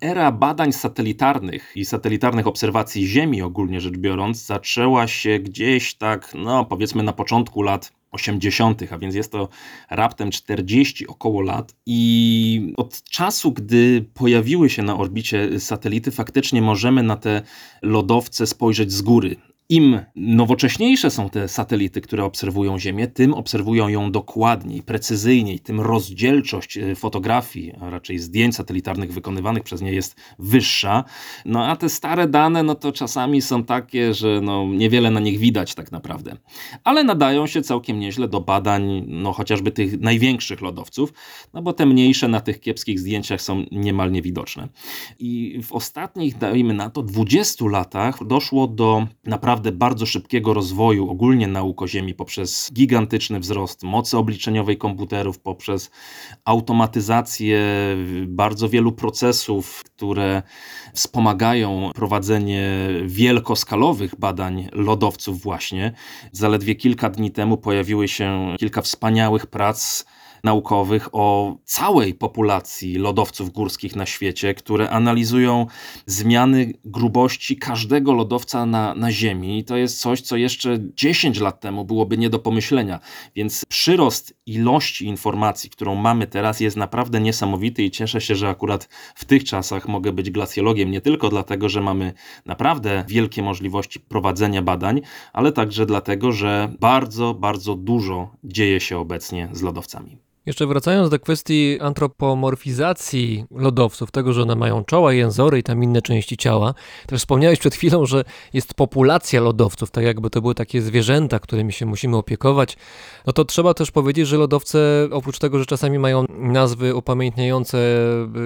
era 0.00 0.32
badań 0.32 0.72
satelitarnych 0.72 1.72
i 1.74 1.84
satelitarnych 1.84 2.46
obserwacji 2.46 3.06
Ziemi 3.06 3.42
ogólnie 3.42 3.80
rzecz 3.80 3.96
biorąc 3.96 4.46
zaczęła 4.46 5.06
się 5.06 5.38
gdzieś 5.38 5.94
tak, 5.94 6.32
no 6.34 6.64
powiedzmy 6.64 7.02
na 7.02 7.12
początku 7.12 7.62
lat 7.62 7.92
80., 8.10 8.82
a 8.92 8.98
więc 8.98 9.14
jest 9.14 9.32
to 9.32 9.48
raptem 9.90 10.30
40 10.30 11.06
około 11.06 11.40
lat. 11.40 11.74
I 11.86 12.72
od 12.76 13.02
czasu, 13.02 13.52
gdy 13.52 14.04
pojawiły 14.14 14.70
się 14.70 14.82
na 14.82 14.96
orbicie 14.96 15.60
satelity, 15.60 16.10
faktycznie 16.10 16.62
możemy 16.62 17.02
na 17.02 17.16
te 17.16 17.42
lodowce 17.82 18.46
spojrzeć 18.46 18.92
z 18.92 19.02
góry. 19.02 19.36
Im 19.70 20.00
nowocześniejsze 20.16 21.10
są 21.10 21.30
te 21.30 21.48
satelity, 21.48 22.00
które 22.00 22.24
obserwują 22.24 22.78
Ziemię, 22.78 23.08
tym 23.08 23.34
obserwują 23.34 23.88
ją 23.88 24.12
dokładniej, 24.12 24.82
precyzyjniej, 24.82 25.60
tym 25.60 25.80
rozdzielczość 25.80 26.78
e, 26.78 26.94
fotografii, 26.94 27.72
a 27.80 27.90
raczej 27.90 28.18
zdjęć 28.18 28.56
satelitarnych 28.56 29.12
wykonywanych 29.12 29.62
przez 29.62 29.80
nie 29.80 29.92
jest 29.92 30.16
wyższa. 30.38 31.04
No 31.44 31.66
a 31.66 31.76
te 31.76 31.88
stare 31.88 32.28
dane, 32.28 32.62
no 32.62 32.74
to 32.74 32.92
czasami 32.92 33.42
są 33.42 33.64
takie, 33.64 34.14
że 34.14 34.40
no, 34.42 34.66
niewiele 34.66 35.10
na 35.10 35.20
nich 35.20 35.38
widać 35.38 35.74
tak 35.74 35.92
naprawdę. 35.92 36.36
Ale 36.84 37.04
nadają 37.04 37.46
się 37.46 37.62
całkiem 37.62 38.00
nieźle 38.00 38.28
do 38.28 38.40
badań, 38.40 39.04
no 39.06 39.32
chociażby 39.32 39.70
tych 39.70 40.00
największych 40.00 40.60
lodowców, 40.60 41.12
no 41.54 41.62
bo 41.62 41.72
te 41.72 41.86
mniejsze 41.86 42.28
na 42.28 42.40
tych 42.40 42.60
kiepskich 42.60 43.00
zdjęciach 43.00 43.42
są 43.42 43.64
niemal 43.72 44.12
niewidoczne. 44.12 44.68
I 45.18 45.60
w 45.62 45.72
ostatnich, 45.72 46.38
dajmy 46.38 46.74
na 46.74 46.90
to, 46.90 47.02
20 47.02 47.64
latach 47.68 48.26
doszło 48.26 48.66
do 48.66 49.06
naprawdę 49.24 49.59
bardzo 49.72 50.06
szybkiego 50.06 50.54
rozwoju 50.54 51.10
ogólnie 51.10 51.46
nauk 51.46 51.82
o 51.82 51.88
Ziemi 51.88 52.14
poprzez 52.14 52.70
gigantyczny 52.72 53.40
wzrost 53.40 53.82
mocy 53.82 54.18
obliczeniowej 54.18 54.78
komputerów, 54.78 55.38
poprzez 55.38 55.90
automatyzację 56.44 57.60
bardzo 58.26 58.68
wielu 58.68 58.92
procesów, 58.92 59.82
które 59.84 60.42
wspomagają 60.94 61.90
prowadzenie 61.94 62.88
wielkoskalowych 63.04 64.18
badań 64.18 64.68
lodowców 64.72 65.42
właśnie. 65.42 65.92
Zaledwie 66.32 66.74
kilka 66.74 67.10
dni 67.10 67.30
temu 67.30 67.56
pojawiły 67.56 68.08
się 68.08 68.56
kilka 68.58 68.82
wspaniałych 68.82 69.46
prac 69.46 70.04
naukowych 70.44 71.08
o 71.12 71.56
całej 71.64 72.14
populacji 72.14 72.94
lodowców 72.94 73.50
górskich 73.50 73.96
na 73.96 74.06
świecie, 74.06 74.54
które 74.54 74.90
analizują 74.90 75.66
zmiany 76.06 76.72
grubości 76.84 77.56
każdego 77.56 78.12
lodowca 78.12 78.66
na, 78.66 78.94
na 78.94 79.12
Ziemi. 79.12 79.58
I 79.58 79.64
to 79.64 79.76
jest 79.76 80.00
coś, 80.00 80.20
co 80.20 80.36
jeszcze 80.36 80.78
10 80.96 81.40
lat 81.40 81.60
temu 81.60 81.84
byłoby 81.84 82.18
nie 82.18 82.30
do 82.30 82.38
pomyślenia. 82.38 83.00
Więc 83.34 83.64
przyrost 83.64 84.34
ilości 84.46 85.06
informacji, 85.06 85.70
którą 85.70 85.94
mamy 85.94 86.26
teraz, 86.26 86.60
jest 86.60 86.76
naprawdę 86.76 87.20
niesamowity 87.20 87.82
i 87.82 87.90
cieszę 87.90 88.20
się, 88.20 88.34
że 88.34 88.48
akurat 88.48 88.88
w 89.14 89.24
tych 89.24 89.44
czasach 89.44 89.88
mogę 89.88 90.12
być 90.12 90.30
glacjologiem 90.30 90.90
nie 90.90 91.00
tylko 91.00 91.28
dlatego, 91.28 91.68
że 91.68 91.80
mamy 91.80 92.12
naprawdę 92.46 93.04
wielkie 93.08 93.42
możliwości 93.42 94.00
prowadzenia 94.00 94.62
badań, 94.62 95.00
ale 95.32 95.52
także 95.52 95.86
dlatego, 95.86 96.32
że 96.32 96.72
bardzo, 96.80 97.34
bardzo 97.34 97.74
dużo 97.74 98.34
dzieje 98.44 98.80
się 98.80 98.98
obecnie 98.98 99.48
z 99.52 99.62
lodowcami. 99.62 100.29
Jeszcze 100.46 100.66
wracając 100.66 101.10
do 101.10 101.18
kwestii 101.18 101.78
antropomorfizacji 101.80 103.44
lodowców, 103.50 104.10
tego, 104.10 104.32
że 104.32 104.42
one 104.42 104.56
mają 104.56 104.84
czoła, 104.84 105.12
jęzory 105.12 105.58
i 105.58 105.62
tam 105.62 105.84
inne 105.84 106.02
części 106.02 106.36
ciała. 106.36 106.74
Też 107.06 107.20
wspomniałeś 107.20 107.58
przed 107.58 107.74
chwilą, 107.74 108.06
że 108.06 108.24
jest 108.52 108.74
populacja 108.74 109.40
lodowców, 109.40 109.90
tak 109.90 110.04
jakby 110.04 110.30
to 110.30 110.40
były 110.40 110.54
takie 110.54 110.82
zwierzęta, 110.82 111.38
którymi 111.38 111.72
się 111.72 111.86
musimy 111.86 112.16
opiekować. 112.16 112.76
No 113.26 113.32
to 113.32 113.44
trzeba 113.44 113.74
też 113.74 113.90
powiedzieć, 113.90 114.28
że 114.28 114.36
lodowce, 114.36 115.08
oprócz 115.10 115.38
tego, 115.38 115.58
że 115.58 115.66
czasami 115.66 115.98
mają 115.98 116.24
nazwy 116.38 116.94
upamiętniające 116.94 117.78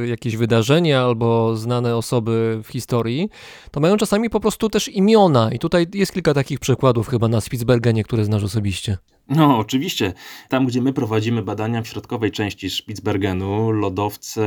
y, 0.03 0.07
jakieś 0.07 0.37
wydarzenia 0.37 1.03
albo 1.03 1.57
znane 1.57 1.97
osoby 1.97 2.61
w 2.65 2.69
historii, 2.69 3.29
to 3.71 3.81
mają 3.81 3.97
czasami 3.97 4.31
po 4.31 4.41
prostu 4.41 4.69
też 4.69 4.89
imiona. 4.89 5.53
I 5.53 5.59
tutaj 5.59 5.87
jest 5.95 6.13
kilka 6.13 6.35
takich 6.35 6.61
przykładów 6.61 7.09
chyba 7.09 7.29
na 7.29 7.41
Spitsbergenie, 7.41 8.05
które 8.05 8.25
znasz 8.25 8.45
osobiście. 8.45 8.99
No, 9.29 9.59
oczywiście. 9.59 10.13
Tam, 10.49 10.67
gdzie 10.67 10.83
my 10.83 10.93
prowadzimy 10.93 11.43
badania 11.43 11.83
w 11.83 11.89
środkowej 11.89 12.31
części 12.31 12.71
Spitsbergenu, 12.71 13.71
lodowce 13.71 14.45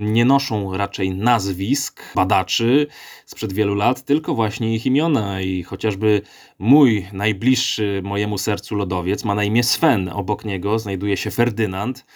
nie 0.00 0.24
noszą 0.24 0.76
raczej 0.76 1.10
nazwisk 1.10 2.02
badaczy 2.14 2.86
sprzed 3.26 3.52
wielu 3.52 3.74
lat, 3.74 4.04
tylko 4.04 4.34
właśnie 4.34 4.74
ich 4.74 4.86
imiona. 4.86 5.40
I 5.40 5.62
chociażby 5.62 6.22
mój 6.58 7.06
najbliższy 7.12 8.00
mojemu 8.04 8.38
sercu 8.38 8.74
lodowiec 8.74 9.24
ma 9.24 9.34
na 9.34 9.44
imię 9.44 9.62
Sven. 9.62 10.08
Obok 10.08 10.44
niego 10.44 10.78
znajduje 10.78 11.16
się 11.16 11.30
Ferdynand. 11.30 12.06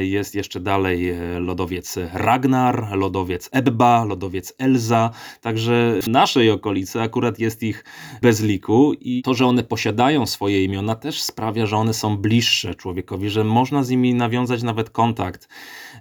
Jest 0.00 0.34
jeszcze 0.34 0.60
dalej 0.60 1.14
lodowiec 1.40 1.98
Ragnar, 2.12 2.96
lodowiec 2.98 3.48
Ebba, 3.52 4.04
lodowiec 4.04 4.54
Elza. 4.58 5.10
Także 5.40 5.98
w 6.02 6.08
naszej 6.08 6.50
okolicy 6.50 7.00
akurat 7.00 7.38
jest 7.38 7.62
ich 7.62 7.84
bez 8.22 8.42
liku 8.42 8.92
i 9.00 9.22
to, 9.22 9.34
że 9.34 9.46
one 9.46 9.62
posiadają 9.62 10.26
swoje 10.26 10.64
imiona 10.64 10.94
też 10.94 11.22
sprawia, 11.22 11.66
że 11.66 11.76
one 11.76 11.94
są 11.94 12.16
bliższe 12.16 12.74
człowiekowi, 12.74 13.30
że 13.30 13.44
można 13.44 13.82
z 13.82 13.90
nimi 13.90 14.14
nawiązać 14.14 14.62
nawet 14.62 14.90
kontakt, 14.90 15.48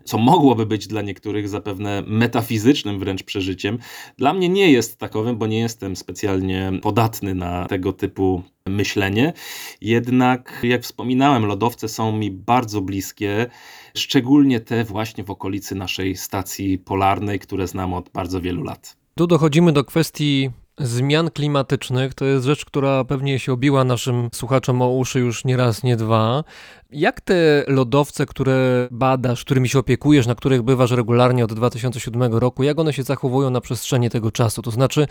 co 0.04 0.18
mogłoby 0.18 0.66
być 0.66 0.88
dla 0.88 1.02
niektórych 1.02 1.50
zapewne 1.50 2.04
metafizycznym 2.08 3.00
wręcz 3.00 3.24
przeżyciem. 3.24 3.78
Dla 4.18 4.34
mnie 4.34 4.50
nie 4.50 4.72
jest 4.72 4.98
takowym, 4.98 5.38
bo 5.38 5.48
nie 5.48 5.60
jestem 5.60 5.96
specjalnie 5.96 6.72
podatny 6.82 7.36
na 7.36 7.66
tego 7.68 7.94
typu 7.94 8.44
myślenie. 8.66 9.34
Jednak, 9.82 10.60
jak 10.64 10.84
wspominałem, 10.84 11.46
lodowce 11.46 11.88
są 11.88 12.12
mi 12.12 12.32
bardzo 12.32 12.82
bliskie, 12.82 13.48
szczególnie 13.96 14.60
te 14.60 14.84
właśnie 14.84 15.24
w 15.24 15.32
okolicy 15.32 15.76
naszej 15.76 16.16
stacji 16.16 16.78
polarnej, 16.78 17.40
które 17.40 17.68
znam 17.68 17.94
od 17.94 18.10
bardzo 18.10 18.42
wielu 18.42 18.64
lat. 18.64 18.98
Tu 19.16 19.28
dochodzimy 19.28 19.74
do 19.74 19.84
kwestii 19.84 20.50
zmian 20.82 21.32
klimatycznych. 21.32 22.14
To 22.14 22.26
jest 22.26 22.46
rzecz, 22.46 22.66
która 22.66 23.04
pewnie 23.04 23.40
się 23.40 23.54
obiła 23.54 23.84
naszym 23.84 24.30
słuchaczom 24.34 24.82
o 24.82 24.90
uszy 24.90 25.20
już 25.20 25.46
nie 25.46 25.58
raz, 25.58 25.84
nie 25.84 25.96
dwa. 25.96 26.44
Jak 26.92 27.22
te 27.22 27.64
lodowce, 27.68 28.26
które 28.26 28.88
badasz, 28.92 29.42
którymi 29.46 29.70
się 29.70 29.80
opiekujesz, 29.80 30.28
na 30.28 30.36
których 30.36 30.62
bywasz 30.62 30.92
regularnie 30.92 31.46
od 31.46 31.54
2007 31.54 32.34
roku, 32.34 32.64
jak 32.64 32.80
one 32.80 32.94
się 32.94 33.04
zachowują 33.04 33.50
na 33.50 33.62
przestrzeni 33.62 34.10
tego 34.10 34.32
czasu? 34.32 34.62
To 34.62 34.72
znaczy, 34.72 35.08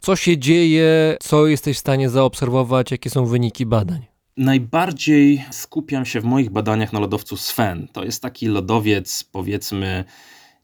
co 0.00 0.16
się 0.16 0.38
dzieje, 0.38 1.16
co 1.20 1.46
jesteś 1.46 1.76
w 1.76 1.80
stanie 1.80 2.10
zaobserwować, 2.10 2.90
jakie 2.90 3.10
są 3.10 3.26
wyniki 3.26 3.66
badań? 3.66 4.06
Najbardziej 4.36 5.44
skupiam 5.50 6.04
się 6.04 6.20
w 6.20 6.24
moich 6.24 6.50
badaniach 6.50 6.92
na 6.92 7.00
lodowcu 7.00 7.36
Sven. 7.36 7.88
To 7.92 8.04
jest 8.04 8.22
taki 8.22 8.46
lodowiec, 8.46 9.24
powiedzmy, 9.32 10.04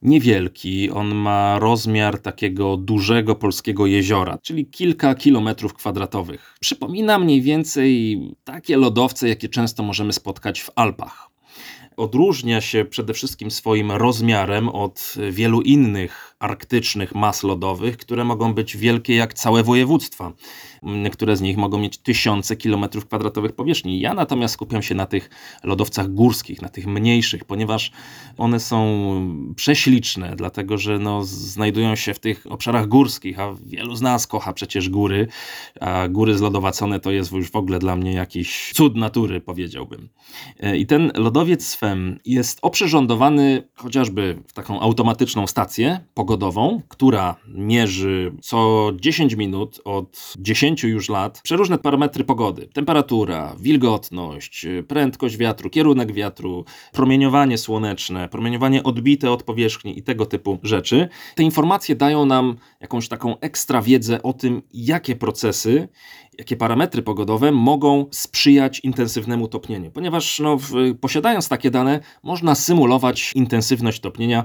niewielki. 0.03 0.91
On 0.91 1.15
ma 1.15 1.59
rozmiar 1.59 2.19
takiego 2.19 2.77
dużego 2.77 3.35
polskiego 3.35 3.87
jeziora, 3.87 4.39
czyli 4.43 4.67
kilka 4.67 5.15
kilometrów 5.15 5.75
kwadratowych. 5.75 6.55
Przypomina 6.61 7.19
mniej 7.19 7.43
więcej 7.43 8.21
takie 8.45 8.77
lodowce, 8.77 9.29
jakie 9.29 9.49
często 9.49 9.83
możemy 9.83 10.13
spotkać 10.13 10.61
w 10.61 10.71
Alpach. 10.75 11.29
Odróżnia 11.97 12.61
się 12.61 12.85
przede 12.85 13.15
wszystkim 13.15 13.51
swoim 13.51 13.93
rozmiarem 13.93 14.69
od 14.69 15.15
wielu 15.31 15.61
innych 15.63 16.35
arktycznych 16.39 17.15
mas 17.15 17.43
lodowych, 17.43 17.97
które 17.97 18.25
mogą 18.25 18.55
być 18.55 18.77
wielkie 18.77 19.15
jak 19.15 19.35
całe 19.35 19.63
województwa. 19.63 20.33
Niektóre 20.83 21.37
z 21.37 21.41
nich 21.41 21.57
mogą 21.57 21.79
mieć 21.79 21.99
tysiące 21.99 22.57
kilometrów 22.57 23.07
kwadratowych 23.07 23.53
powierzchni. 23.53 24.01
Ja 24.01 24.15
natomiast 24.15 24.55
skupiam 24.55 24.83
się 24.83 24.95
na 24.95 25.07
tych 25.07 25.31
lodowcach 25.65 26.09
górskich, 26.09 26.63
na 26.63 26.69
tych 26.69 26.87
mniejszych, 26.87 27.45
ponieważ 27.45 27.93
one 28.37 28.61
są 28.61 28.79
prześliczne, 29.57 30.37
dlatego 30.37 30.79
że 30.79 30.99
no, 30.99 31.25
znajdują 31.25 31.97
się 31.97 32.15
w 32.15 32.19
tych 32.19 32.47
obszarach 32.49 32.89
górskich, 32.89 33.41
a 33.41 33.55
wielu 33.67 33.97
z 33.97 34.01
nas 34.01 34.27
kocha 34.27 34.53
przecież 34.53 34.89
góry, 34.89 35.29
a 35.81 36.09
góry 36.09 36.39
zlodowacone 36.39 37.01
to 37.01 37.11
jest 37.11 37.33
już 37.33 37.51
w 37.51 37.57
ogóle 37.57 37.79
dla 37.79 37.97
mnie 37.97 38.13
jakiś 38.13 38.73
cud 38.75 38.97
natury, 38.97 39.41
powiedziałbym. 39.41 40.09
I 40.77 40.87
ten 40.87 41.13
lodowiec 41.15 41.67
Swem 41.67 42.19
jest 42.25 42.59
oprzyrządowany 42.63 43.69
chociażby 43.75 44.43
w 44.47 44.53
taką 44.53 44.81
automatyczną 44.81 45.47
stację 45.47 46.01
pogodową, 46.29 46.83
która 46.89 47.37
mierzy 47.47 48.33
co 48.41 48.91
10 49.01 49.35
minut 49.35 49.81
od 49.85 50.35
10 50.39 50.83
już 50.83 51.09
lat 51.09 51.41
przeróżne 51.43 51.79
parametry 51.79 52.25
pogody. 52.25 52.67
Temperatura, 52.67 53.57
wilgotność, 53.61 54.67
prędkość 54.89 55.37
wiatru, 55.37 55.71
kierunek 55.71 56.13
wiatru, 56.13 56.65
promieniowanie 56.93 57.59
słoneczne, 57.59 58.29
promieniowanie 58.29 58.83
odbite 58.83 59.31
od 59.31 59.43
powierzchni 59.43 59.99
i 59.99 60.03
tego 60.03 60.27
typu 60.27 60.59
rzeczy. 60.63 61.09
Te 61.35 61.43
informacje 61.43 61.97
dają 61.97 62.27
nam 62.27 62.57
jakąś 62.81 63.09
taką 63.09 63.39
ekstra 63.41 63.83
wiedzę 63.83 64.23
o 64.23 64.33
tym, 64.33 64.63
jakie 64.75 65.17
procesy, 65.17 65.89
jakie 66.39 66.57
parametry 66.57 67.03
pogodowe 67.03 67.53
mogą 67.53 68.07
sprzyjać 68.11 68.81
intensywnemu 68.81 69.49
topnieniu, 69.49 69.91
ponieważ 69.91 70.41
no, 70.41 70.57
w, 70.57 70.73
posiadając 71.01 71.49
takie 71.49 71.71
dane, 71.71 72.01
można 72.23 72.55
symulować 72.55 73.33
intensywność 73.35 74.01
topnienia 74.01 74.45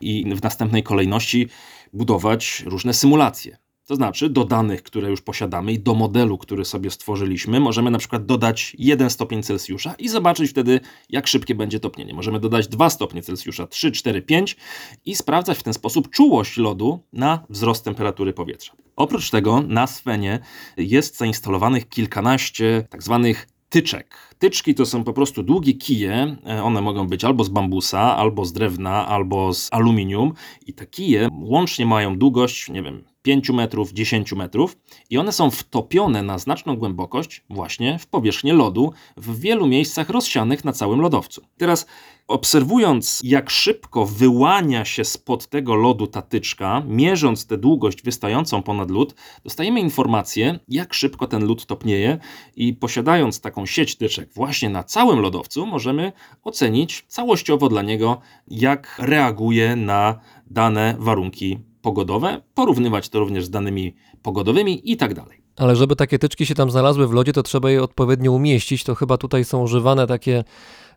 i 0.00 0.34
w 0.34 0.42
następnej 0.42 0.82
kolejności 0.82 1.48
budować 1.92 2.62
różne 2.66 2.94
symulacje. 2.94 3.56
To 3.92 3.96
znaczy, 3.96 4.28
do 4.28 4.44
danych, 4.44 4.82
które 4.82 5.10
już 5.10 5.20
posiadamy 5.20 5.72
i 5.72 5.78
do 5.78 5.94
modelu, 5.94 6.38
który 6.38 6.64
sobie 6.64 6.90
stworzyliśmy, 6.90 7.60
możemy 7.60 7.90
na 7.90 7.98
przykład 7.98 8.26
dodać 8.26 8.76
1 8.78 9.10
stopień 9.10 9.42
Celsjusza 9.42 9.94
i 9.98 10.08
zobaczyć 10.08 10.50
wtedy, 10.50 10.80
jak 11.10 11.26
szybkie 11.26 11.54
będzie 11.54 11.80
topnienie. 11.80 12.14
Możemy 12.14 12.40
dodać 12.40 12.68
2 12.68 12.90
stopnie 12.90 13.22
Celsjusza, 13.22 13.66
3, 13.66 13.92
4, 13.92 14.22
5 14.22 14.56
i 15.04 15.16
sprawdzać 15.16 15.58
w 15.58 15.62
ten 15.62 15.74
sposób 15.74 16.10
czułość 16.10 16.56
lodu 16.56 17.00
na 17.12 17.46
wzrost 17.48 17.84
temperatury 17.84 18.32
powietrza. 18.32 18.72
Oprócz 18.96 19.30
tego 19.30 19.62
na 19.62 19.86
Svenie 19.86 20.40
jest 20.76 21.16
zainstalowanych 21.16 21.88
kilkanaście 21.88 22.86
tak 22.90 23.02
zwanych 23.02 23.48
tyczek. 23.72 24.34
Tyczki 24.38 24.74
to 24.74 24.86
są 24.86 25.04
po 25.04 25.12
prostu 25.12 25.42
długie 25.42 25.74
kije, 25.74 26.36
e, 26.46 26.62
one 26.62 26.80
mogą 26.80 27.06
być 27.06 27.24
albo 27.24 27.44
z 27.44 27.48
bambusa, 27.48 28.16
albo 28.16 28.44
z 28.44 28.52
drewna, 28.52 29.06
albo 29.06 29.54
z 29.54 29.68
aluminium 29.72 30.32
i 30.66 30.72
te 30.72 30.86
kije 30.86 31.28
łącznie 31.32 31.86
mają 31.86 32.18
długość, 32.18 32.68
nie 32.68 32.82
wiem, 32.82 33.04
5 33.22 33.50
metrów, 33.50 33.92
10 33.92 34.32
metrów 34.32 34.76
i 35.10 35.18
one 35.18 35.32
są 35.32 35.50
wtopione 35.50 36.22
na 36.22 36.38
znaczną 36.38 36.76
głębokość 36.76 37.44
właśnie 37.50 37.98
w 37.98 38.06
powierzchnię 38.06 38.52
lodu 38.52 38.92
w 39.16 39.40
wielu 39.40 39.66
miejscach 39.66 40.10
rozsianych 40.10 40.64
na 40.64 40.72
całym 40.72 41.00
lodowcu. 41.00 41.42
Teraz 41.56 41.86
obserwując 42.32 43.20
jak 43.24 43.50
szybko 43.50 44.06
wyłania 44.06 44.84
się 44.84 45.04
spod 45.04 45.46
tego 45.46 45.74
lodu 45.74 46.06
ta 46.06 46.22
tyczka, 46.22 46.82
mierząc 46.86 47.46
tę 47.46 47.58
długość 47.58 48.02
wystającą 48.02 48.62
ponad 48.62 48.90
lód, 48.90 49.14
dostajemy 49.44 49.80
informację 49.80 50.58
jak 50.68 50.94
szybko 50.94 51.26
ten 51.26 51.44
lód 51.44 51.66
topnieje 51.66 52.18
i 52.56 52.74
posiadając 52.74 53.40
taką 53.40 53.66
sieć 53.66 53.96
tyczek 53.96 54.32
właśnie 54.34 54.70
na 54.70 54.84
całym 54.84 55.20
lodowcu 55.20 55.66
możemy 55.66 56.12
ocenić 56.42 57.04
całościowo 57.08 57.68
dla 57.68 57.82
niego 57.82 58.20
jak 58.48 58.98
reaguje 58.98 59.76
na 59.76 60.20
dane 60.46 60.96
warunki 60.98 61.58
pogodowe, 61.82 62.42
porównywać 62.54 63.08
to 63.08 63.18
również 63.18 63.44
z 63.44 63.50
danymi 63.50 63.94
pogodowymi 64.22 64.92
i 64.92 64.96
tak 64.96 65.14
dalej. 65.14 65.42
Ale 65.56 65.76
żeby 65.76 65.96
takie 65.96 66.18
tyczki 66.18 66.46
się 66.46 66.54
tam 66.54 66.70
znalazły 66.70 67.06
w 67.06 67.12
lodzie, 67.12 67.32
to 67.32 67.42
trzeba 67.42 67.70
je 67.70 67.82
odpowiednio 67.82 68.32
umieścić. 68.32 68.84
To 68.84 68.94
chyba 68.94 69.16
tutaj 69.16 69.44
są 69.44 69.62
używane 69.62 70.06
takie 70.06 70.44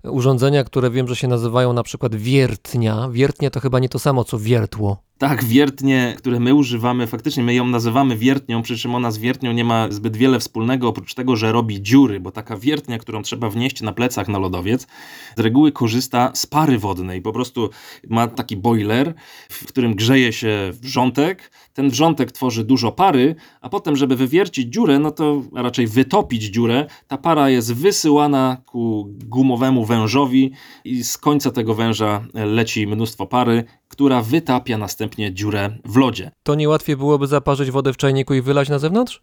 urządzenia, 0.09 0.63
które 0.63 0.89
wiem, 0.89 1.07
że 1.07 1.15
się 1.15 1.27
nazywają 1.27 1.73
na 1.73 1.83
przykład 1.83 2.15
wiertnia. 2.15 3.09
Wiertnia 3.11 3.49
to 3.49 3.59
chyba 3.59 3.79
nie 3.79 3.89
to 3.89 3.99
samo 3.99 4.23
co 4.23 4.39
wiertło. 4.39 5.04
Tak, 5.17 5.43
wiertnie, 5.43 6.15
które 6.17 6.39
my 6.39 6.53
używamy, 6.53 7.07
faktycznie 7.07 7.43
my 7.43 7.53
ją 7.53 7.67
nazywamy 7.67 8.17
wiertnią, 8.17 8.61
przy 8.61 8.77
czym 8.77 8.95
ona 8.95 9.11
z 9.11 9.17
wiertnią 9.17 9.53
nie 9.53 9.63
ma 9.63 9.91
zbyt 9.91 10.17
wiele 10.17 10.39
wspólnego, 10.39 10.87
oprócz 10.87 11.13
tego, 11.13 11.35
że 11.35 11.51
robi 11.51 11.81
dziury, 11.81 12.19
bo 12.19 12.31
taka 12.31 12.57
wiertnia, 12.57 12.97
którą 12.97 13.21
trzeba 13.21 13.49
wnieść 13.49 13.81
na 13.81 13.93
plecach 13.93 14.27
na 14.27 14.39
lodowiec, 14.39 14.87
z 15.37 15.39
reguły 15.39 15.71
korzysta 15.71 16.31
z 16.33 16.45
pary 16.45 16.77
wodnej. 16.77 17.21
Po 17.21 17.33
prostu 17.33 17.69
ma 18.09 18.27
taki 18.27 18.57
boiler, 18.57 19.13
w 19.49 19.65
którym 19.67 19.95
grzeje 19.95 20.33
się 20.33 20.71
wrzątek, 20.81 21.51
ten 21.73 21.89
wrzątek 21.89 22.31
tworzy 22.31 22.63
dużo 22.63 22.91
pary, 22.91 23.35
a 23.61 23.69
potem, 23.69 23.95
żeby 23.95 24.15
wywiercić 24.15 24.73
dziurę, 24.73 24.99
no 24.99 25.11
to 25.11 25.41
a 25.55 25.61
raczej 25.61 25.87
wytopić 25.87 26.43
dziurę, 26.43 26.85
ta 27.07 27.17
para 27.17 27.49
jest 27.49 27.73
wysyłana 27.73 28.57
ku 28.65 29.09
gumowemu 29.25 29.85
wężowi 29.85 30.51
i 30.85 31.03
z 31.03 31.17
końca 31.17 31.51
tego 31.51 31.75
węża 31.75 32.25
leci 32.33 32.87
mnóstwo 32.87 33.25
pary, 33.25 33.63
która 33.87 34.21
wytapia 34.21 34.77
następnie 34.77 35.33
dziurę 35.33 35.77
w 35.85 35.95
lodzie. 35.95 36.31
To 36.43 36.55
nie 36.55 36.69
łatwiej 36.69 36.97
byłoby 36.97 37.27
zaparzyć 37.27 37.71
wodę 37.71 37.93
w 37.93 37.97
czajniku 37.97 38.33
i 38.33 38.41
wylać 38.41 38.69
na 38.69 38.79
zewnątrz? 38.79 39.21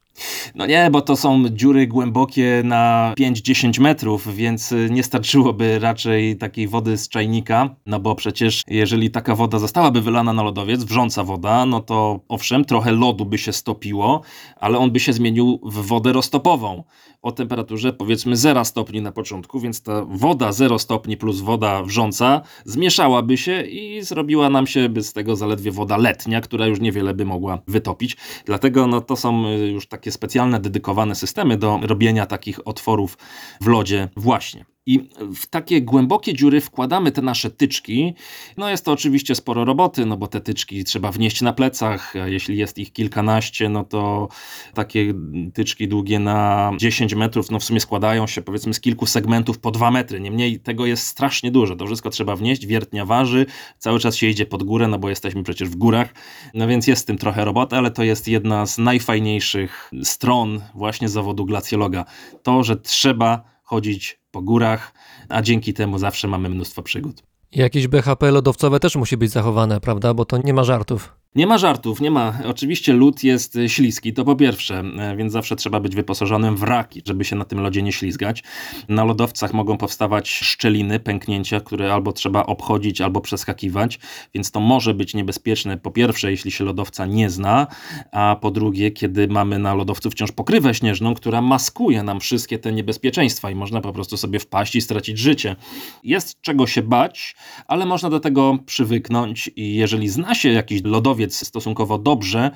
No 0.55 0.67
nie, 0.67 0.89
bo 0.91 1.01
to 1.01 1.17
są 1.17 1.49
dziury 1.49 1.87
głębokie 1.87 2.63
na 2.65 3.15
5-10 3.19 3.81
metrów, 3.81 4.35
więc 4.35 4.75
nie 4.91 5.03
starczyłoby 5.03 5.79
raczej 5.79 6.37
takiej 6.37 6.69
wody 6.69 6.97
z 6.97 7.09
czajnika, 7.09 7.75
no 7.87 8.01
bo 8.01 8.15
przecież 8.15 8.63
jeżeli 8.69 9.11
taka 9.11 9.35
woda 9.35 9.59
zostałaby 9.59 10.01
wylana 10.01 10.33
na 10.33 10.43
lodowiec, 10.43 10.85
wrząca 10.85 11.25
woda, 11.25 11.67
no 11.67 11.81
to 11.81 12.21
owszem, 12.29 12.65
trochę 12.65 12.93
lodu 12.93 13.25
by 13.25 13.39
się 13.39 13.53
stopiło, 13.53 14.23
ale 14.57 14.79
on 14.79 14.91
by 14.91 15.01
się 15.01 15.13
zmienił 15.13 15.61
w 15.65 15.87
wodę 15.87 16.13
roztopową 16.13 16.85
o 17.23 17.33
temperaturze 17.33 17.93
powiedzmy 17.93 18.37
0 18.37 18.65
stopni 18.65 19.03
na 19.03 19.13
początku, 19.13 19.61
więc 19.61 19.83
ta 19.83 20.05
woda 20.05 20.53
0 20.53 20.79
stopni 20.79 21.17
plus 21.17 21.41
woda 21.41 21.83
wrząca 21.83 22.41
zmieszałaby 22.65 23.37
się 23.37 23.63
i 23.63 24.03
zrobiła 24.03 24.51
nam 24.51 24.67
się 24.67 24.89
by 24.89 25.03
z 25.03 25.13
tego 25.13 25.37
zaledwie 25.37 25.71
woda 25.71 25.97
letnia, 25.97 26.41
która 26.41 26.67
już 26.67 26.81
niewiele 26.81 27.15
by 27.15 27.25
mogła 27.25 27.59
wytopić. 27.69 28.17
Dlatego 28.45 28.87
no, 28.87 29.01
to 29.01 29.17
są 29.17 29.51
już 29.51 29.87
takie 29.87 30.13
specjalne, 30.13 30.61
dedykowane 30.61 31.15
systemy 31.15 31.57
do 31.57 31.81
robienia 31.83 32.27
takich 32.27 32.67
otworów 32.67 33.19
w 33.61 33.67
lodzie 33.67 34.09
właśnie. 34.17 34.72
I 34.87 35.09
w 35.37 35.47
takie 35.47 35.83
głębokie 35.83 36.35
dziury 36.35 36.61
wkładamy 36.61 37.13
te 37.13 37.23
nasze 37.23 37.51
tyczki. 37.51 38.15
No 38.57 38.71
jest 38.71 38.85
to 38.85 38.93
oczywiście 38.93 39.35
sporo 39.35 39.65
roboty, 39.65 40.07
no 40.07 40.17
bo 40.17 40.27
te 40.27 40.41
tyczki 40.41 40.85
trzeba 40.85 41.13
wnieść 41.13 41.43
na 41.43 41.53
plecach. 41.53 42.15
A 42.17 42.29
jeśli 42.29 42.57
jest 42.57 42.79
ich 42.79 42.93
kilkanaście, 42.93 43.69
no 43.69 43.85
to 43.85 44.29
takie 44.75 45.15
tyczki 45.55 45.89
długie 45.89 46.19
na 46.19 46.71
10 46.77 47.15
metrów, 47.15 47.51
no 47.51 47.59
w 47.59 47.65
sumie 47.65 47.81
składają 47.81 48.27
się 48.27 48.43
powiedzmy 48.43 48.75
z 48.75 48.81
kilku 48.81 49.07
segmentów 49.07 49.59
po 49.59 49.71
2 49.71 49.91
metry. 49.91 50.21
Niemniej 50.21 50.61
tego 50.61 50.87
jest 50.87 51.07
strasznie 51.07 51.51
dużo. 51.51 51.77
To 51.77 51.87
wszystko 51.87 52.11
trzeba 52.11 52.37
wnieść, 52.37 52.67
wiertnia 52.67 53.05
waży, 53.05 53.47
cały 53.79 54.01
czas 54.01 54.17
się 54.17 54.27
idzie 54.27 54.47
pod 54.47 54.63
górę, 54.63 54.89
no 54.89 54.99
bo 54.99 55.09
jesteśmy 55.09 55.43
przecież 55.43 55.69
w 55.69 55.77
górach. 55.77 56.15
No 56.55 56.69
więc 56.69 56.87
jest 56.87 57.03
z 57.03 57.05
tym 57.05 57.19
trochę 57.19 57.45
roboty, 57.45 57.77
ale 57.77 57.91
to 57.91 58.03
jest 58.03 58.29
jedna 58.29 58.67
z 58.67 58.79
najfajniejszych 58.79 59.91
stron 60.03 60.61
właśnie 60.75 61.09
zawodu 61.09 61.45
glacjologa. 61.45 62.05
To, 62.43 62.63
że 62.63 62.77
trzeba 62.77 63.45
chodzić 63.63 64.22
po 64.33 64.43
górach, 64.43 64.93
a 65.29 65.43
dzięki 65.43 65.75
temu 65.75 65.99
zawsze 65.99 66.29
mamy 66.29 66.49
mnóstwo 66.49 66.83
przygód. 66.83 67.23
Jakieś 67.53 67.89
BHP 67.89 68.31
lodowcowe 68.31 68.81
też 68.81 68.97
musi 68.97 69.17
być 69.17 69.31
zachowane, 69.31 69.81
prawda? 69.81 70.15
Bo 70.15 70.25
to 70.25 70.39
nie 70.45 70.55
ma 70.55 70.65
żartów. 70.65 71.15
Nie 71.35 71.47
ma 71.47 71.59
żartów, 71.59 72.01
nie 72.01 72.11
ma. 72.11 72.39
Oczywiście 72.45 72.93
lód 72.93 73.25
jest 73.25 73.59
śliski, 73.67 74.13
to 74.13 74.25
po 74.25 74.37
pierwsze, 74.37 74.83
e, 74.99 75.17
więc 75.17 75.33
zawsze 75.33 75.57
trzeba 75.57 75.81
być 75.81 75.95
wyposażonym 75.95 76.57
w 76.57 76.63
raki, 76.63 77.03
żeby 77.07 77.25
się 77.25 77.37
na 77.37 77.45
tym 77.45 77.61
lodzie 77.61 77.83
nie 77.83 77.93
ślizgać. 77.93 78.43
Na 78.89 79.05
lodowcach 79.05 79.55
mogą 79.55 79.79
powstawać 79.79 80.31
szczeliny, 80.31 81.01
pęknięcia, 81.01 81.61
które 81.61 81.95
albo 81.95 82.13
trzeba 82.13 82.47
obchodzić, 82.47 83.01
albo 83.01 83.21
przeskakiwać, 83.21 83.99
więc 84.35 84.51
to 84.51 84.61
może 84.61 84.95
być 84.95 85.15
niebezpieczne. 85.15 85.79
Po 85.79 85.91
pierwsze, 85.91 86.31
jeśli 86.31 86.51
się 86.51 86.65
lodowca 86.65 87.07
nie 87.07 87.31
zna, 87.31 87.67
a 88.13 88.37
po 88.41 88.51
drugie, 88.51 88.91
kiedy 88.91 89.29
mamy 89.29 89.59
na 89.59 89.75
lodowcu 89.75 90.11
wciąż 90.11 90.33
pokrywę 90.33 90.75
śnieżną, 90.75 91.15
która 91.15 91.43
maskuje 91.43 92.03
nam 92.03 92.21
wszystkie 92.21 92.59
te 92.59 92.73
niebezpieczeństwa 92.73 93.51
i 93.51 93.55
można 93.55 93.81
po 93.81 93.93
prostu 93.93 94.17
sobie 94.17 94.39
wpaść 94.39 94.77
i 94.77 94.81
stracić 94.81 95.19
życie. 95.19 95.57
Jest 96.05 96.41
czego 96.41 96.67
się 96.67 96.83
bać, 96.83 97.37
ale 97.67 97.87
można 97.87 98.11
do 98.11 98.21
tego 98.21 98.59
przywyknąć 98.67 99.51
i 99.57 99.75
jeżeli 99.75 100.09
zna 100.09 100.35
się 100.35 100.49
jakiś 100.49 100.83
lodowiec, 100.85 101.22
stosunkowo 101.31 101.99
dobrze, 101.99 102.51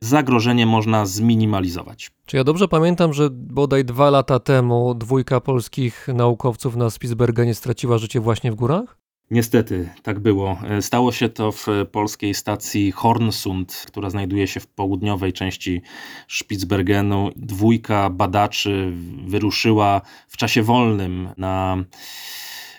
zagrożenie 0.00 0.66
można 0.66 1.06
zminimalizować. 1.06 2.10
Czy 2.26 2.36
ja 2.36 2.44
dobrze 2.44 2.68
pamiętam, 2.68 3.12
że 3.12 3.28
bodaj 3.30 3.84
dwa 3.84 4.10
lata 4.10 4.38
temu 4.38 4.94
dwójka 4.94 5.40
polskich 5.40 6.08
naukowców 6.14 6.76
na 6.76 6.90
Spitsbergenie 6.90 7.54
straciła 7.54 7.98
życie 7.98 8.20
właśnie 8.20 8.52
w 8.52 8.54
górach? 8.54 9.02
Niestety, 9.32 9.88
tak 10.02 10.20
było. 10.20 10.58
Stało 10.80 11.12
się 11.12 11.28
to 11.28 11.52
w 11.52 11.66
polskiej 11.92 12.34
stacji 12.34 12.92
Hornsund, 12.92 13.84
która 13.86 14.10
znajduje 14.10 14.46
się 14.46 14.60
w 14.60 14.66
południowej 14.66 15.32
części 15.32 15.82
Spitsbergenu. 16.28 17.30
Dwójka 17.36 18.10
badaczy 18.10 18.92
wyruszyła 19.26 20.00
w 20.28 20.36
czasie 20.36 20.62
wolnym 20.62 21.28
na, 21.36 21.84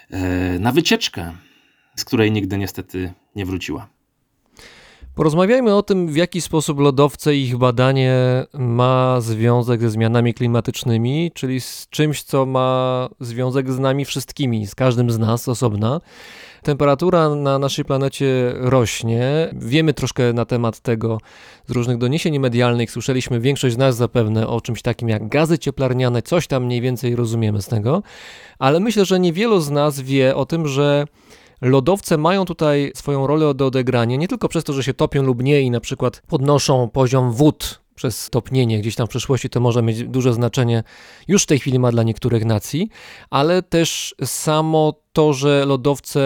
e, 0.09 0.59
na 0.59 0.71
wycieczkę, 0.71 1.31
z 1.95 2.05
której 2.05 2.31
nigdy 2.31 2.57
niestety 2.57 3.13
nie 3.35 3.45
wróciła. 3.45 3.92
Porozmawiajmy 5.15 5.75
o 5.75 5.83
tym, 5.83 6.07
w 6.07 6.15
jaki 6.15 6.41
sposób 6.41 6.79
lodowce 6.79 7.35
i 7.35 7.43
ich 7.43 7.57
badanie 7.57 8.15
ma 8.53 9.21
związek 9.21 9.81
ze 9.81 9.89
zmianami 9.89 10.33
klimatycznymi, 10.33 11.31
czyli 11.33 11.61
z 11.61 11.87
czymś, 11.89 12.23
co 12.23 12.45
ma 12.45 13.09
związek 13.19 13.71
z 13.71 13.79
nami 13.79 14.05
wszystkimi, 14.05 14.67
z 14.67 14.75
każdym 14.75 15.11
z 15.11 15.19
nas 15.19 15.47
osobna. 15.47 16.01
Temperatura 16.63 17.35
na 17.35 17.59
naszej 17.59 17.85
planecie 17.85 18.53
rośnie. 18.55 19.49
Wiemy 19.53 19.93
troszkę 19.93 20.33
na 20.33 20.45
temat 20.45 20.79
tego 20.79 21.17
z 21.67 21.71
różnych 21.71 21.97
doniesień 21.97 22.39
medialnych. 22.39 22.91
Słyszeliśmy 22.91 23.39
większość 23.39 23.75
z 23.75 23.77
nas 23.77 23.95
zapewne 23.95 24.47
o 24.47 24.61
czymś 24.61 24.81
takim 24.81 25.09
jak 25.09 25.29
gazy 25.29 25.59
cieplarniane, 25.59 26.21
coś 26.21 26.47
tam 26.47 26.65
mniej 26.65 26.81
więcej 26.81 27.15
rozumiemy 27.15 27.61
z 27.61 27.67
tego, 27.67 28.03
ale 28.59 28.79
myślę, 28.79 29.05
że 29.05 29.19
niewielu 29.19 29.59
z 29.59 29.69
nas 29.69 29.99
wie 29.99 30.35
o 30.35 30.45
tym, 30.45 30.67
że 30.67 31.05
Lodowce 31.63 32.17
mają 32.17 32.45
tutaj 32.45 32.91
swoją 32.95 33.27
rolę 33.27 33.53
do 33.53 33.65
odegrania 33.65 34.15
nie 34.15 34.27
tylko 34.27 34.49
przez 34.49 34.63
to, 34.63 34.73
że 34.73 34.83
się 34.83 34.93
topią 34.93 35.23
lub 35.23 35.43
nie 35.43 35.61
i 35.61 35.71
na 35.71 35.79
przykład 35.79 36.21
podnoszą 36.27 36.89
poziom 36.89 37.31
wód 37.31 37.83
przez 37.95 38.29
topnienie 38.29 38.79
gdzieś 38.79 38.95
tam 38.95 39.07
w 39.07 39.09
przyszłości 39.09 39.49
to 39.49 39.59
może 39.59 39.81
mieć 39.81 40.03
duże 40.03 40.33
znaczenie, 40.33 40.83
już 41.27 41.43
w 41.43 41.45
tej 41.45 41.59
chwili 41.59 41.79
ma 41.79 41.91
dla 41.91 42.03
niektórych 42.03 42.45
nacji, 42.45 42.89
ale 43.29 43.61
też 43.61 44.15
samo 44.23 44.93
to, 45.13 45.33
że 45.33 45.65
lodowce 45.65 46.21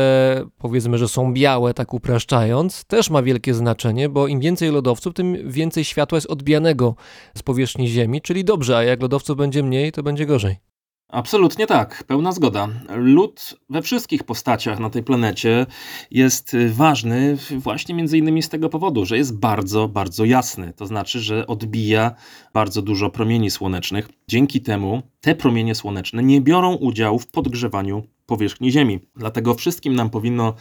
powiedzmy, 0.57 0.97
że 0.97 1.07
są 1.07 1.33
białe, 1.33 1.73
tak 1.73 1.93
upraszczając, 1.93 2.85
też 2.85 3.09
ma 3.09 3.23
wielkie 3.23 3.53
znaczenie, 3.53 4.09
bo 4.09 4.27
im 4.27 4.39
więcej 4.39 4.71
lodowców, 4.71 5.13
tym 5.13 5.51
więcej 5.51 5.83
światła 5.83 6.15
jest 6.15 6.27
odbijanego 6.27 6.95
z 7.35 7.43
powierzchni 7.43 7.87
Ziemi, 7.87 8.21
czyli 8.21 8.43
dobrze, 8.43 8.77
a 8.77 8.83
jak 8.83 9.01
lodowców 9.01 9.37
będzie 9.37 9.63
mniej, 9.63 9.91
to 9.91 10.03
będzie 10.03 10.25
gorzej. 10.25 10.66
Absolutnie 11.09 11.67
tak, 11.67 12.03
pełna 12.03 12.31
zgoda. 12.31 12.67
Lód 12.89 13.59
we 13.69 13.81
wszystkich 13.81 14.23
postaciach 14.23 14.79
na 14.79 14.89
tej 14.89 15.03
planecie 15.03 15.65
jest 16.11 16.57
ważny 16.69 17.37
właśnie 17.57 17.95
między 17.95 18.17
innymi 18.17 18.43
z 18.43 18.49
tego 18.49 18.69
powodu, 18.69 19.05
że 19.05 19.17
jest 19.17 19.39
bardzo, 19.39 19.87
bardzo 19.87 20.25
jasny. 20.25 20.73
To 20.73 20.85
znaczy, 20.85 21.19
że 21.19 21.47
odbija 21.47 22.11
bardzo 22.53 22.81
dużo 22.81 23.09
promieni 23.09 23.51
słonecznych. 23.51 24.09
Dzięki 24.27 24.61
temu 24.61 25.01
te 25.21 25.35
promienie 25.35 25.75
słoneczne 25.75 26.23
nie 26.23 26.41
biorą 26.41 26.75
udziału 26.75 27.19
w 27.19 27.27
podgrzewaniu 27.27 28.03
powierzchni 28.25 28.71
Ziemi. 28.71 28.99
Dlatego 29.15 29.55
wszystkim 29.55 29.95
nam 29.95 30.09
powinno 30.09 30.53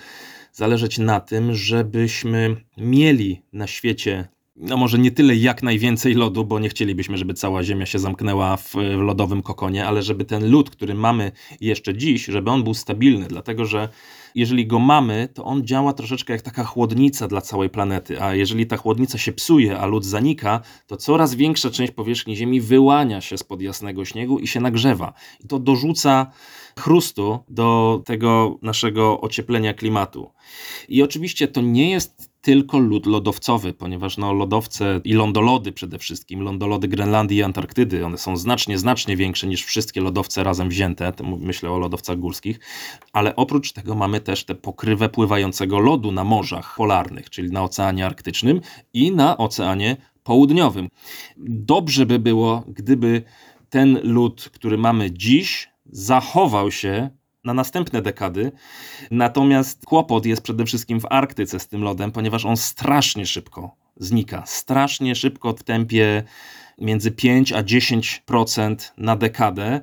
zależeć 0.52 0.98
na 0.98 1.20
tym, 1.20 1.54
żebyśmy 1.54 2.56
mieli 2.76 3.42
na 3.52 3.66
świecie 3.66 4.28
no 4.56 4.76
może 4.76 4.98
nie 4.98 5.10
tyle 5.10 5.36
jak 5.36 5.62
najwięcej 5.62 6.14
lodu, 6.14 6.44
bo 6.44 6.58
nie 6.58 6.68
chcielibyśmy, 6.68 7.18
żeby 7.18 7.34
cała 7.34 7.62
Ziemia 7.62 7.86
się 7.86 7.98
zamknęła 7.98 8.56
w, 8.56 8.74
lodowym 8.96 9.42
kokonie, 9.42 9.86
ale 9.86 10.02
żeby 10.02 10.24
ten 10.24 10.50
lód, 10.50 10.70
który 10.70 10.94
mamy 10.94 11.32
jeszcze 11.60 11.96
dziś, 11.96 12.24
żeby 12.24 12.50
on 12.50 12.64
był 12.64 12.74
stabilny, 12.74 13.26
dlatego 13.28 13.64
że 13.64 13.88
jeżeli 14.34 14.66
go 14.66 14.78
mamy, 14.78 15.28
to 15.34 15.44
on 15.44 15.66
działa 15.66 15.92
troszeczkę 15.92 16.32
jak 16.32 16.42
taka 16.42 16.64
chłodnica 16.64 17.28
dla 17.28 17.40
całej 17.40 17.70
planety, 17.70 18.22
a 18.22 18.34
jeżeli 18.34 18.66
ta 18.66 18.76
chłodnica 18.76 19.18
się 19.18 19.32
psuje, 19.32 19.78
a 19.78 19.86
lód 19.86 20.04
zanika, 20.04 20.60
to 20.86 20.96
coraz 20.96 21.34
większa 21.34 21.70
część 21.70 21.92
powierzchni 21.92 22.36
Ziemi 22.36 22.60
wyłania 22.60 23.20
się 23.20 23.38
spod 23.38 23.62
jasnego 23.62 24.04
śniegu 24.04 24.38
i 24.38 24.46
się 24.46 24.60
nagrzewa. 24.60 25.12
I 25.44 25.48
to 25.48 25.58
dorzuca 25.58 26.30
chrustu 26.78 27.38
do 27.48 28.02
tego 28.04 28.58
naszego 28.62 29.20
ocieplenia 29.20 29.74
klimatu. 29.74 30.30
I 30.88 31.02
oczywiście 31.02 31.48
to 31.48 31.60
nie 31.60 31.90
jest 31.90 32.35
tylko 32.46 32.78
lód 32.78 33.06
lodowcowy, 33.06 33.72
ponieważ 33.72 34.16
no, 34.18 34.32
lodowce 34.32 35.00
i 35.04 35.12
lądolody 35.12 35.72
przede 35.72 35.98
wszystkim, 35.98 36.40
lądolody 36.40 36.88
Grenlandii 36.88 37.38
i 37.38 37.42
Antarktydy, 37.42 38.06
one 38.06 38.18
są 38.18 38.36
znacznie, 38.36 38.78
znacznie 38.78 39.16
większe 39.16 39.46
niż 39.46 39.64
wszystkie 39.64 40.00
lodowce 40.00 40.44
razem 40.44 40.68
wzięte, 40.68 41.12
myślę 41.40 41.70
o 41.70 41.78
lodowcach 41.78 42.18
górskich, 42.18 42.60
ale 43.12 43.36
oprócz 43.36 43.72
tego 43.72 43.94
mamy 43.94 44.20
też 44.20 44.44
tę 44.44 44.54
pokrywę 44.54 45.08
pływającego 45.08 45.78
lodu 45.78 46.12
na 46.12 46.24
morzach 46.24 46.74
polarnych, 46.76 47.30
czyli 47.30 47.50
na 47.50 47.64
Oceanie 47.64 48.06
Arktycznym 48.06 48.60
i 48.92 49.12
na 49.12 49.36
Oceanie 49.36 49.96
Południowym. 50.22 50.88
Dobrze 51.48 52.06
by 52.06 52.18
było, 52.18 52.64
gdyby 52.68 53.22
ten 53.70 54.00
lód, 54.02 54.50
który 54.54 54.78
mamy 54.78 55.10
dziś, 55.10 55.68
zachował 55.86 56.70
się 56.70 57.10
na 57.46 57.54
następne 57.54 58.02
dekady. 58.02 58.52
Natomiast 59.10 59.86
kłopot 59.86 60.26
jest 60.26 60.42
przede 60.42 60.64
wszystkim 60.64 61.00
w 61.00 61.06
Arktyce 61.10 61.60
z 61.60 61.68
tym 61.68 61.82
lodem, 61.82 62.12
ponieważ 62.12 62.44
on 62.44 62.56
strasznie 62.56 63.26
szybko 63.26 63.76
znika. 63.96 64.42
Strasznie 64.46 65.14
szybko 65.14 65.52
w 65.52 65.62
tempie 65.62 66.22
między 66.78 67.10
5 67.10 67.52
a 67.52 67.62
10% 67.62 68.76
na 68.98 69.16
dekadę. 69.16 69.80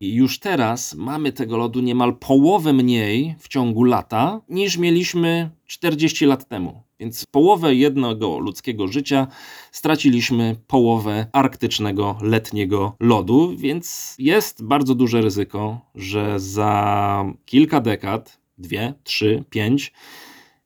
I 0.00 0.14
już 0.14 0.38
teraz 0.38 0.94
mamy 0.94 1.32
tego 1.32 1.56
lodu 1.56 1.80
niemal 1.80 2.16
połowę 2.16 2.72
mniej 2.72 3.34
w 3.38 3.48
ciągu 3.48 3.84
lata 3.84 4.40
niż 4.48 4.76
mieliśmy 4.76 5.50
40 5.66 6.26
lat 6.26 6.48
temu. 6.48 6.82
Więc 7.02 7.26
połowę 7.26 7.74
jednego 7.74 8.38
ludzkiego 8.38 8.88
życia 8.88 9.26
straciliśmy 9.72 10.56
połowę 10.66 11.26
arktycznego 11.32 12.18
letniego 12.20 12.96
lodu, 13.00 13.54
więc 13.56 14.14
jest 14.18 14.64
bardzo 14.64 14.94
duże 14.94 15.22
ryzyko, 15.22 15.80
że 15.94 16.40
za 16.40 17.24
kilka 17.44 17.80
dekad, 17.80 18.38
dwie, 18.58 18.94
trzy, 19.04 19.44
pięć, 19.50 19.92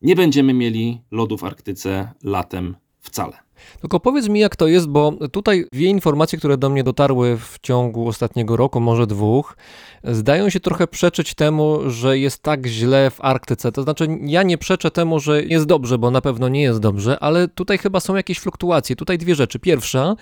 nie 0.02 0.16
będziemy 0.16 0.54
mieli 0.54 1.00
lodu 1.10 1.38
w 1.38 1.44
Arktyce 1.44 2.12
latem 2.22 2.76
wcale. 3.00 3.45
Tylko 3.80 4.00
powiedz 4.00 4.28
mi, 4.28 4.40
jak 4.40 4.56
to 4.56 4.66
jest, 4.66 4.88
bo 4.88 5.12
tutaj 5.32 5.64
dwie 5.72 5.88
informacje, 5.88 6.38
które 6.38 6.56
do 6.56 6.70
mnie 6.70 6.84
dotarły 6.84 7.36
w 7.36 7.58
ciągu 7.62 8.08
ostatniego 8.08 8.56
roku, 8.56 8.80
może 8.80 9.06
dwóch, 9.06 9.56
zdają 10.04 10.50
się 10.50 10.60
trochę 10.60 10.86
przeczyć 10.86 11.34
temu, 11.34 11.90
że 11.90 12.18
jest 12.18 12.42
tak 12.42 12.66
źle 12.66 13.10
w 13.10 13.20
Arktyce. 13.20 13.72
To 13.72 13.82
znaczy, 13.82 14.08
ja 14.22 14.42
nie 14.42 14.58
przeczę 14.58 14.90
temu, 14.90 15.20
że 15.20 15.42
jest 15.42 15.66
dobrze, 15.66 15.98
bo 15.98 16.10
na 16.10 16.20
pewno 16.20 16.48
nie 16.48 16.62
jest 16.62 16.80
dobrze, 16.80 17.18
ale 17.20 17.48
tutaj 17.48 17.78
chyba 17.78 18.00
są 18.00 18.16
jakieś 18.16 18.38
fluktuacje. 18.38 18.96
Tutaj 18.96 19.18
dwie 19.18 19.34
rzeczy. 19.34 19.58
Pierwsza 19.58 20.16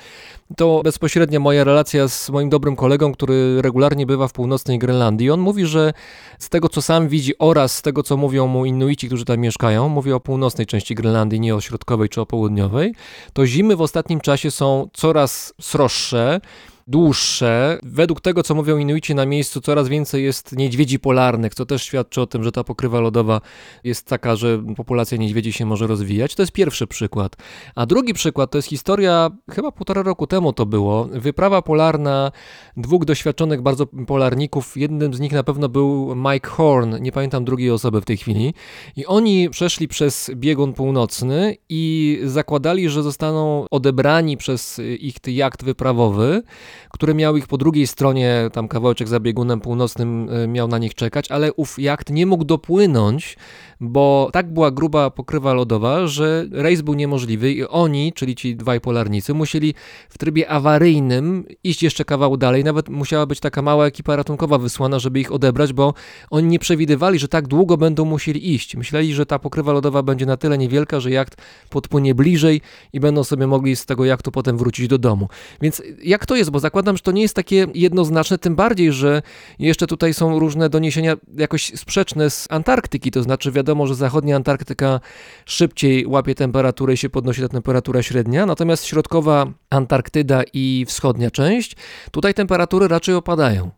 to 0.56 0.80
bezpośrednia 0.84 1.40
moja 1.40 1.64
relacja 1.64 2.08
z 2.08 2.30
moim 2.30 2.48
dobrym 2.48 2.76
kolegą, 2.76 3.12
który 3.12 3.62
regularnie 3.62 4.06
bywa 4.06 4.28
w 4.28 4.32
północnej 4.32 4.78
Grenlandii. 4.78 5.30
On 5.30 5.40
mówi, 5.40 5.66
że 5.66 5.92
z 6.38 6.48
tego, 6.48 6.68
co 6.68 6.82
sam 6.82 7.08
widzi 7.08 7.38
oraz 7.38 7.76
z 7.76 7.82
tego, 7.82 8.02
co 8.02 8.16
mówią 8.16 8.46
mu 8.46 8.64
Inuici, 8.64 9.06
którzy 9.06 9.24
tam 9.24 9.38
mieszkają, 9.38 9.88
mówię 9.88 10.16
o 10.16 10.20
północnej 10.20 10.66
części 10.66 10.94
Grenlandii, 10.94 11.40
nie 11.40 11.54
o 11.54 11.60
środkowej 11.60 12.08
czy 12.08 12.20
o 12.20 12.26
południowej, 12.26 12.94
to 13.32 13.46
zimy 13.46 13.76
w 13.76 13.80
ostatnim 13.80 14.20
czasie 14.20 14.50
są 14.50 14.88
coraz 14.92 15.54
sroższe, 15.60 16.40
dłuższe. 16.86 17.78
Według 17.82 18.20
tego, 18.20 18.42
co 18.42 18.54
mówią 18.54 18.78
Inuici 18.78 19.14
na 19.14 19.26
miejscu, 19.26 19.60
coraz 19.60 19.88
więcej 19.88 20.24
jest 20.24 20.56
niedźwiedzi 20.56 20.98
polarnych, 20.98 21.54
co 21.54 21.66
też 21.66 21.82
świadczy 21.82 22.20
o 22.20 22.26
tym, 22.26 22.44
że 22.44 22.52
ta 22.52 22.64
pokrywa 22.64 23.00
lodowa 23.00 23.40
jest 23.84 24.06
taka, 24.06 24.36
że 24.36 24.62
populacja 24.76 25.18
niedźwiedzi 25.18 25.52
się 25.52 25.66
może 25.66 25.86
rozwijać. 25.86 26.34
To 26.34 26.42
jest 26.42 26.52
pierwszy 26.52 26.86
przykład. 26.86 27.36
A 27.74 27.86
drugi 27.86 28.14
przykład 28.14 28.50
to 28.50 28.58
jest 28.58 28.68
historia, 28.68 29.30
chyba 29.50 29.72
półtora 29.72 30.02
roku 30.02 30.26
temu 30.26 30.52
to 30.52 30.66
było, 30.66 31.08
wyprawa 31.12 31.62
polarna 31.62 32.32
dwóch 32.76 33.04
doświadczonych 33.04 33.62
bardzo 33.62 33.86
polarników. 33.86 34.76
Jednym 34.76 35.14
z 35.14 35.20
nich 35.20 35.32
na 35.32 35.42
pewno 35.42 35.68
był 35.68 36.14
Mike 36.16 36.48
Horn, 36.48 36.96
nie 37.00 37.12
pamiętam 37.12 37.44
drugiej 37.44 37.70
osoby 37.70 38.00
w 38.00 38.04
tej 38.04 38.16
chwili. 38.16 38.54
I 38.96 39.06
oni 39.06 39.50
przeszli 39.50 39.88
przez 39.88 40.30
biegun 40.34 40.72
północny 40.72 41.56
i 41.68 42.20
zakładali, 42.24 42.88
że 42.88 43.02
zostaną 43.02 43.66
odebrani 43.70 44.36
przez 44.36 44.80
ich 44.98 45.16
jacht 45.26 45.64
wyprawowy 45.64 46.42
które 46.90 47.14
miał 47.14 47.36
ich 47.36 47.46
po 47.46 47.58
drugiej 47.58 47.86
stronie, 47.86 48.50
tam 48.52 48.68
kawałeczek 48.68 49.08
za 49.08 49.20
biegunem 49.20 49.60
północnym 49.60 50.28
y, 50.28 50.48
miał 50.48 50.68
na 50.68 50.78
nich 50.78 50.94
czekać, 50.94 51.30
ale 51.30 51.52
ów 51.52 51.78
jacht 51.78 52.10
nie 52.10 52.26
mógł 52.26 52.44
dopłynąć, 52.44 53.36
bo 53.80 54.30
tak 54.32 54.52
była 54.52 54.70
gruba 54.70 55.10
pokrywa 55.10 55.54
lodowa, 55.54 56.06
że 56.06 56.46
rejs 56.52 56.82
był 56.82 56.94
niemożliwy 56.94 57.52
i 57.52 57.64
oni, 57.64 58.12
czyli 58.12 58.34
ci 58.34 58.56
dwaj 58.56 58.80
polarnicy, 58.80 59.34
musieli 59.34 59.74
w 60.08 60.18
trybie 60.18 60.48
awaryjnym 60.48 61.44
iść 61.64 61.82
jeszcze 61.82 62.04
kawał 62.04 62.36
dalej. 62.36 62.64
Nawet 62.64 62.88
musiała 62.88 63.26
być 63.26 63.40
taka 63.40 63.62
mała 63.62 63.86
ekipa 63.86 64.16
ratunkowa 64.16 64.58
wysłana, 64.58 64.98
żeby 64.98 65.20
ich 65.20 65.32
odebrać, 65.32 65.72
bo 65.72 65.94
oni 66.30 66.48
nie 66.48 66.58
przewidywali, 66.58 67.18
że 67.18 67.28
tak 67.28 67.48
długo 67.48 67.76
będą 67.76 68.04
musieli 68.04 68.54
iść. 68.54 68.76
Myśleli, 68.76 69.14
że 69.14 69.26
ta 69.26 69.38
pokrywa 69.38 69.72
lodowa 69.72 70.02
będzie 70.02 70.26
na 70.26 70.36
tyle 70.36 70.58
niewielka, 70.58 71.00
że 71.00 71.10
jacht 71.10 71.36
podpłynie 71.70 72.14
bliżej 72.14 72.60
i 72.92 73.00
będą 73.00 73.24
sobie 73.24 73.46
mogli 73.46 73.76
z 73.76 73.86
tego 73.86 74.04
jachtu 74.04 74.30
potem 74.30 74.58
wrócić 74.58 74.88
do 74.88 74.98
domu. 74.98 75.28
Więc 75.60 75.82
jak 76.02 76.26
to 76.26 76.36
jest? 76.36 76.50
Bo 76.50 76.60
zakładam, 76.64 76.96
że 76.96 77.02
to 77.02 77.12
nie 77.12 77.22
jest 77.22 77.36
takie 77.36 77.66
jednoznaczne, 77.74 78.38
tym 78.38 78.56
bardziej, 78.56 78.92
że 78.92 79.22
jeszcze 79.58 79.86
tutaj 79.86 80.14
są 80.14 80.38
różne 80.38 80.68
doniesienia 80.68 81.16
jakoś 81.36 81.72
sprzeczne 81.76 82.30
z 82.30 82.46
Antarktyki, 82.50 83.10
to 83.10 83.22
znaczy 83.22 83.52
wiadomo, 83.52 83.86
że 83.86 83.94
zachodnia 83.94 84.36
Antarktyka 84.36 85.00
szybciej 85.46 86.06
łapie 86.06 86.34
temperaturę 86.34 86.94
i 86.94 86.96
się 86.96 87.10
podnosi 87.10 87.40
ta 87.40 87.48
temperatura 87.48 88.02
średnia, 88.02 88.46
natomiast 88.46 88.84
środkowa 88.84 89.46
Antarktyda 89.70 90.42
i 90.52 90.84
wschodnia 90.88 91.30
część, 91.30 91.76
tutaj 92.10 92.34
temperatury 92.34 92.88
raczej 92.88 93.14
opadają. 93.14 93.70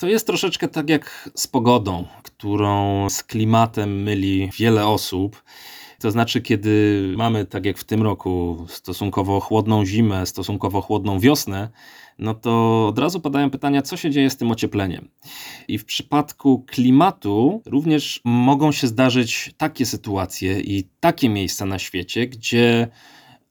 To 0.00 0.06
jest 0.06 0.26
troszeczkę 0.26 0.68
tak 0.68 0.88
jak 0.88 1.30
z 1.34 1.46
pogodą, 1.46 2.06
którą 2.22 3.10
z 3.10 3.22
klimatem 3.22 4.02
myli 4.02 4.50
wiele 4.58 4.86
osób. 4.86 5.42
To 6.04 6.10
znaczy, 6.10 6.40
kiedy 6.40 7.02
mamy, 7.16 7.44
tak 7.44 7.64
jak 7.64 7.78
w 7.78 7.84
tym 7.84 8.02
roku, 8.02 8.66
stosunkowo 8.68 9.40
chłodną 9.40 9.86
zimę, 9.86 10.26
stosunkowo 10.26 10.80
chłodną 10.80 11.18
wiosnę, 11.18 11.68
no 12.18 12.34
to 12.34 12.86
od 12.88 12.98
razu 12.98 13.20
padają 13.20 13.50
pytania, 13.50 13.82
co 13.82 13.96
się 13.96 14.10
dzieje 14.10 14.30
z 14.30 14.36
tym 14.36 14.50
ociepleniem. 14.50 15.08
I 15.68 15.78
w 15.78 15.84
przypadku 15.84 16.64
klimatu 16.66 17.62
również 17.66 18.20
mogą 18.24 18.72
się 18.72 18.86
zdarzyć 18.86 19.54
takie 19.56 19.86
sytuacje 19.86 20.60
i 20.60 20.88
takie 21.00 21.28
miejsca 21.28 21.66
na 21.66 21.78
świecie, 21.78 22.26
gdzie 22.26 22.88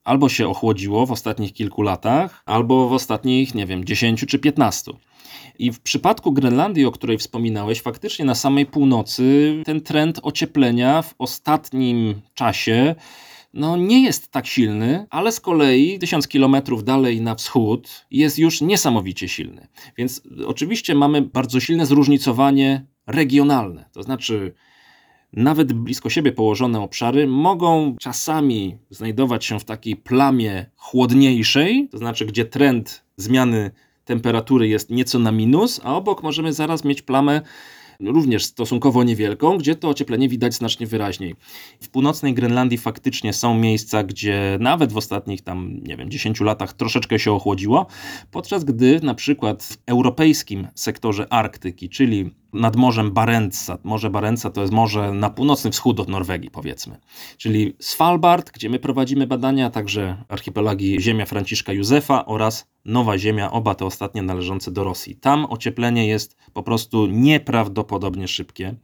albo 0.03 0.29
się 0.29 0.47
ochłodziło 0.47 1.05
w 1.05 1.11
ostatnich 1.11 1.53
kilku 1.53 1.81
latach, 1.81 2.43
albo 2.45 2.89
w 2.89 2.93
ostatnich, 2.93 3.55
nie 3.55 3.65
wiem, 3.65 3.85
10 3.85 4.25
czy 4.27 4.39
15. 4.39 4.91
I 5.59 5.71
w 5.71 5.79
przypadku 5.79 6.31
Grenlandii, 6.31 6.85
o 6.85 6.91
której 6.91 7.17
wspominałeś, 7.17 7.81
faktycznie 7.81 8.25
na 8.25 8.35
samej 8.35 8.65
północy 8.65 9.53
ten 9.65 9.81
trend 9.81 10.19
ocieplenia 10.23 11.01
w 11.01 11.15
ostatnim 11.17 12.21
czasie 12.33 12.95
no 13.53 13.77
nie 13.77 14.03
jest 14.03 14.31
tak 14.31 14.47
silny, 14.47 15.05
ale 15.09 15.31
z 15.31 15.39
kolei 15.39 15.99
tysiąc 15.99 16.27
kilometrów 16.27 16.83
dalej 16.83 17.21
na 17.21 17.35
wschód 17.35 18.05
jest 18.11 18.39
już 18.39 18.61
niesamowicie 18.61 19.27
silny. 19.27 19.67
Więc 19.97 20.21
oczywiście 20.45 20.95
mamy 20.95 21.21
bardzo 21.21 21.59
silne 21.59 21.85
zróżnicowanie 21.85 22.85
regionalne, 23.07 23.85
to 23.91 24.03
znaczy 24.03 24.53
nawet 25.33 25.73
blisko 25.73 26.09
siebie 26.09 26.31
położone 26.31 26.81
obszary 26.81 27.27
mogą 27.27 27.95
czasami 27.99 28.77
znajdować 28.89 29.45
się 29.45 29.59
w 29.59 29.65
takiej 29.65 29.95
plamie 29.95 30.65
chłodniejszej, 30.75 31.87
to 31.91 31.97
znaczy 31.97 32.25
gdzie 32.25 32.45
trend 32.45 33.03
zmiany 33.17 33.71
temperatury 34.05 34.67
jest 34.67 34.89
nieco 34.89 35.19
na 35.19 35.31
minus, 35.31 35.81
a 35.83 35.95
obok 35.95 36.23
możemy 36.23 36.53
zaraz 36.53 36.83
mieć 36.83 37.01
plamę 37.01 37.41
również 37.99 38.45
stosunkowo 38.45 39.03
niewielką, 39.03 39.57
gdzie 39.57 39.75
to 39.75 39.89
ocieplenie 39.89 40.29
widać 40.29 40.53
znacznie 40.53 40.87
wyraźniej. 40.87 41.35
W 41.81 41.89
północnej 41.89 42.33
Grenlandii 42.33 42.77
faktycznie 42.77 43.33
są 43.33 43.57
miejsca, 43.57 44.03
gdzie 44.03 44.57
nawet 44.59 44.93
w 44.93 44.97
ostatnich 44.97 45.41
tam, 45.41 45.79
nie 45.83 45.97
wiem, 45.97 46.09
10 46.09 46.41
latach 46.41 46.73
troszeczkę 46.73 47.19
się 47.19 47.31
ochłodziło, 47.31 47.85
podczas 48.31 48.63
gdy 48.63 48.99
na 49.03 49.13
przykład 49.13 49.63
w 49.63 49.77
europejskim 49.85 50.67
sektorze 50.75 51.33
Arktyki, 51.33 51.89
czyli 51.89 52.31
nad 52.53 52.75
Morzem 52.75 53.11
Barentsa. 53.11 53.77
Morze 53.83 54.09
Barentsa 54.09 54.49
to 54.49 54.61
jest 54.61 54.73
morze 54.73 55.11
na 55.11 55.29
północny 55.29 55.71
wschód 55.71 55.99
od 55.99 56.09
Norwegii, 56.09 56.51
powiedzmy. 56.51 56.99
Czyli 57.37 57.75
Svalbard, 57.79 58.51
gdzie 58.51 58.69
my 58.69 58.79
prowadzimy 58.79 59.27
badania, 59.27 59.69
także 59.69 60.23
archipelagi 60.29 61.01
Ziemia 61.01 61.25
Franciszka 61.25 61.73
Józefa 61.73 62.25
oraz 62.25 62.67
Nowa 62.85 63.17
Ziemia, 63.17 63.51
oba 63.51 63.75
te 63.75 63.85
ostatnie 63.85 64.21
należące 64.21 64.71
do 64.71 64.83
Rosji. 64.83 65.15
Tam 65.15 65.45
ocieplenie 65.45 66.07
jest 66.07 66.37
po 66.53 66.63
prostu 66.63 67.07
nieprawdopodobnie 67.07 68.27
szybkie. 68.27 68.75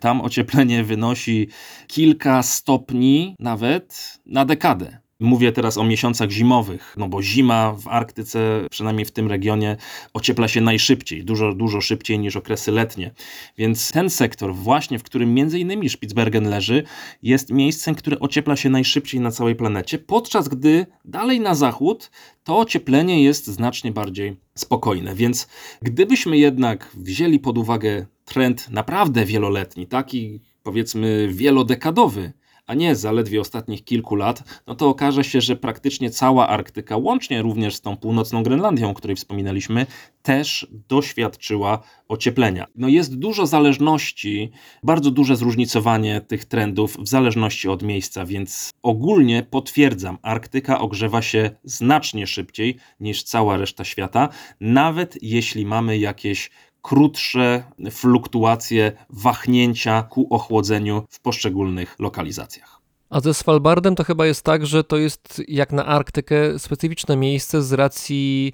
Tam 0.00 0.20
ocieplenie 0.20 0.84
wynosi 0.84 1.48
kilka 1.86 2.42
stopni 2.42 3.36
nawet 3.38 4.18
na 4.26 4.44
dekadę 4.44 5.03
Mówię 5.24 5.52
teraz 5.52 5.78
o 5.78 5.84
miesiącach 5.84 6.30
zimowych, 6.30 6.94
no 6.98 7.08
bo 7.08 7.22
zima 7.22 7.72
w 7.72 7.88
Arktyce, 7.88 8.66
przynajmniej 8.70 9.04
w 9.04 9.10
tym 9.10 9.28
regionie, 9.28 9.76
ociepla 10.12 10.48
się 10.48 10.60
najszybciej, 10.60 11.24
dużo, 11.24 11.54
dużo 11.54 11.80
szybciej 11.80 12.18
niż 12.18 12.36
okresy 12.36 12.72
letnie. 12.72 13.10
Więc 13.58 13.92
ten 13.92 14.10
sektor, 14.10 14.54
właśnie 14.54 14.98
w 14.98 15.02
którym 15.02 15.34
między 15.34 15.58
innymi 15.58 15.88
Spitsbergen 15.88 16.48
leży, 16.48 16.82
jest 17.22 17.50
miejscem, 17.50 17.94
które 17.94 18.18
ociepla 18.18 18.56
się 18.56 18.70
najszybciej 18.70 19.20
na 19.20 19.30
całej 19.30 19.54
planecie, 19.54 19.98
podczas 19.98 20.48
gdy 20.48 20.86
dalej 21.04 21.40
na 21.40 21.54
zachód 21.54 22.10
to 22.44 22.58
ocieplenie 22.58 23.22
jest 23.22 23.46
znacznie 23.46 23.92
bardziej 23.92 24.36
spokojne. 24.54 25.14
Więc 25.14 25.48
gdybyśmy 25.82 26.38
jednak 26.38 26.90
wzięli 26.94 27.38
pod 27.38 27.58
uwagę 27.58 28.06
trend 28.24 28.70
naprawdę 28.70 29.24
wieloletni, 29.24 29.86
taki 29.86 30.40
powiedzmy 30.62 31.28
wielodekadowy, 31.32 32.32
a 32.66 32.74
nie 32.74 32.96
zaledwie 32.96 33.40
ostatnich 33.40 33.84
kilku 33.84 34.14
lat, 34.16 34.62
no 34.66 34.74
to 34.74 34.88
okaże 34.88 35.24
się, 35.24 35.40
że 35.40 35.56
praktycznie 35.56 36.10
cała 36.10 36.48
Arktyka, 36.48 36.96
łącznie 36.96 37.42
również 37.42 37.74
z 37.74 37.80
tą 37.80 37.96
północną 37.96 38.42
Grenlandią, 38.42 38.90
o 38.90 38.94
której 38.94 39.16
wspominaliśmy, 39.16 39.86
też 40.22 40.66
doświadczyła 40.88 41.82
ocieplenia. 42.08 42.66
No 42.74 42.88
jest 42.88 43.18
dużo 43.18 43.46
zależności, 43.46 44.50
bardzo 44.82 45.10
duże 45.10 45.36
zróżnicowanie 45.36 46.20
tych 46.20 46.44
trendów 46.44 46.96
w 46.96 47.08
zależności 47.08 47.68
od 47.68 47.82
miejsca, 47.82 48.26
więc 48.26 48.70
ogólnie 48.82 49.42
potwierdzam, 49.42 50.18
Arktyka 50.22 50.78
ogrzewa 50.78 51.22
się 51.22 51.50
znacznie 51.64 52.26
szybciej 52.26 52.76
niż 53.00 53.22
cała 53.22 53.56
reszta 53.56 53.84
świata, 53.84 54.28
nawet 54.60 55.22
jeśli 55.22 55.66
mamy 55.66 55.98
jakieś 55.98 56.50
krótsze 56.84 57.64
fluktuacje, 57.90 58.92
wahnięcia 59.10 60.02
ku 60.02 60.34
ochłodzeniu 60.34 61.04
w 61.08 61.20
poszczególnych 61.20 61.96
lokalizacjach. 61.98 62.80
A 63.10 63.20
ze 63.20 63.34
Svalbardem 63.34 63.94
to 63.94 64.04
chyba 64.04 64.26
jest 64.26 64.42
tak, 64.42 64.66
że 64.66 64.84
to 64.84 64.96
jest 64.96 65.42
jak 65.48 65.72
na 65.72 65.86
Arktykę 65.86 66.58
specyficzne 66.58 67.16
miejsce 67.16 67.62
z 67.62 67.72
racji 67.72 68.52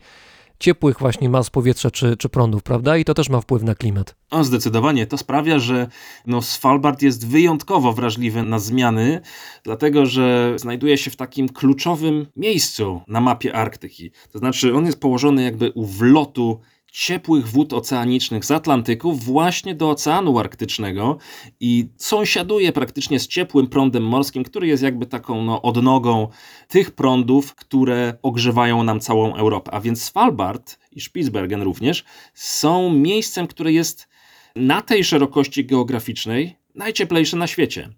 ciepłych 0.59 0.99
właśnie 0.99 1.29
mas 1.29 1.51
powietrza 1.51 1.91
czy, 1.91 2.17
czy 2.17 2.29
prądów, 2.29 2.63
prawda? 2.63 2.97
I 2.97 3.05
to 3.05 3.15
też 3.15 3.29
ma 3.29 3.41
wpływ 3.41 3.63
na 3.63 3.75
klimat. 3.75 4.15
No, 4.33 4.45
zdecydowanie. 4.45 5.07
To 5.07 5.19
sprawia, 5.19 5.59
że 5.59 5.89
no, 6.27 6.43
Svalbard 6.43 7.03
jest 7.03 7.29
wyjątkowo 7.29 7.93
wrażliwy 7.93 8.43
na 8.43 8.59
zmiany, 8.59 9.21
dlatego 9.65 10.07
że 10.07 10.53
znajduje 10.57 10.99
się 10.99 11.11
w 11.11 11.17
takim 11.17 11.49
kluczowym 11.49 12.27
miejscu 12.37 13.01
na 13.09 13.21
mapie 13.21 13.55
Arktyki. 13.55 14.11
To 14.33 14.39
znaczy, 14.39 14.75
on 14.75 14.87
jest 14.87 15.01
położony 15.01 15.43
jakby 15.43 15.71
u 15.71 15.87
wlotu 15.87 16.61
ciepłych 16.91 17.49
wód 17.49 17.73
oceanicznych 17.73 18.45
z 18.45 18.51
Atlantyku 18.51 19.13
właśnie 19.13 19.75
do 19.75 19.91
Oceanu 19.91 20.39
Arktycznego 20.39 21.19
i 21.61 21.89
sąsiaduje 21.97 22.73
praktycznie 22.73 23.21
z 23.21 23.29
ciepłym 23.29 23.67
prądem 23.67 24.03
morskim, 24.03 24.45
który 24.45 24.67
jest 24.67 24.83
jakby 24.83 25.07
taką 25.07 25.45
no, 25.45 25.63
odnogą 25.63 26.29
tych 26.69 26.91
prądów, 26.91 27.55
które 27.55 28.19
ogrzewają 28.23 28.83
nam 28.83 29.01
całą 29.01 29.37
Europę. 29.37 29.71
A 29.75 29.81
więc 29.81 30.03
Svalbard 30.03 30.79
i 30.93 31.01
Spitsbergen 31.01 31.63
również 31.63 32.05
są 32.35 32.91
miejscem, 32.91 33.47
które 33.47 33.73
jest 33.73 34.09
na 34.57 34.83
tej 34.83 35.05
szerokości 35.05 35.67
geograficznej 35.67 36.60
najcieplejsze 36.81 37.37
na 37.37 37.47
świecie. 37.47 37.89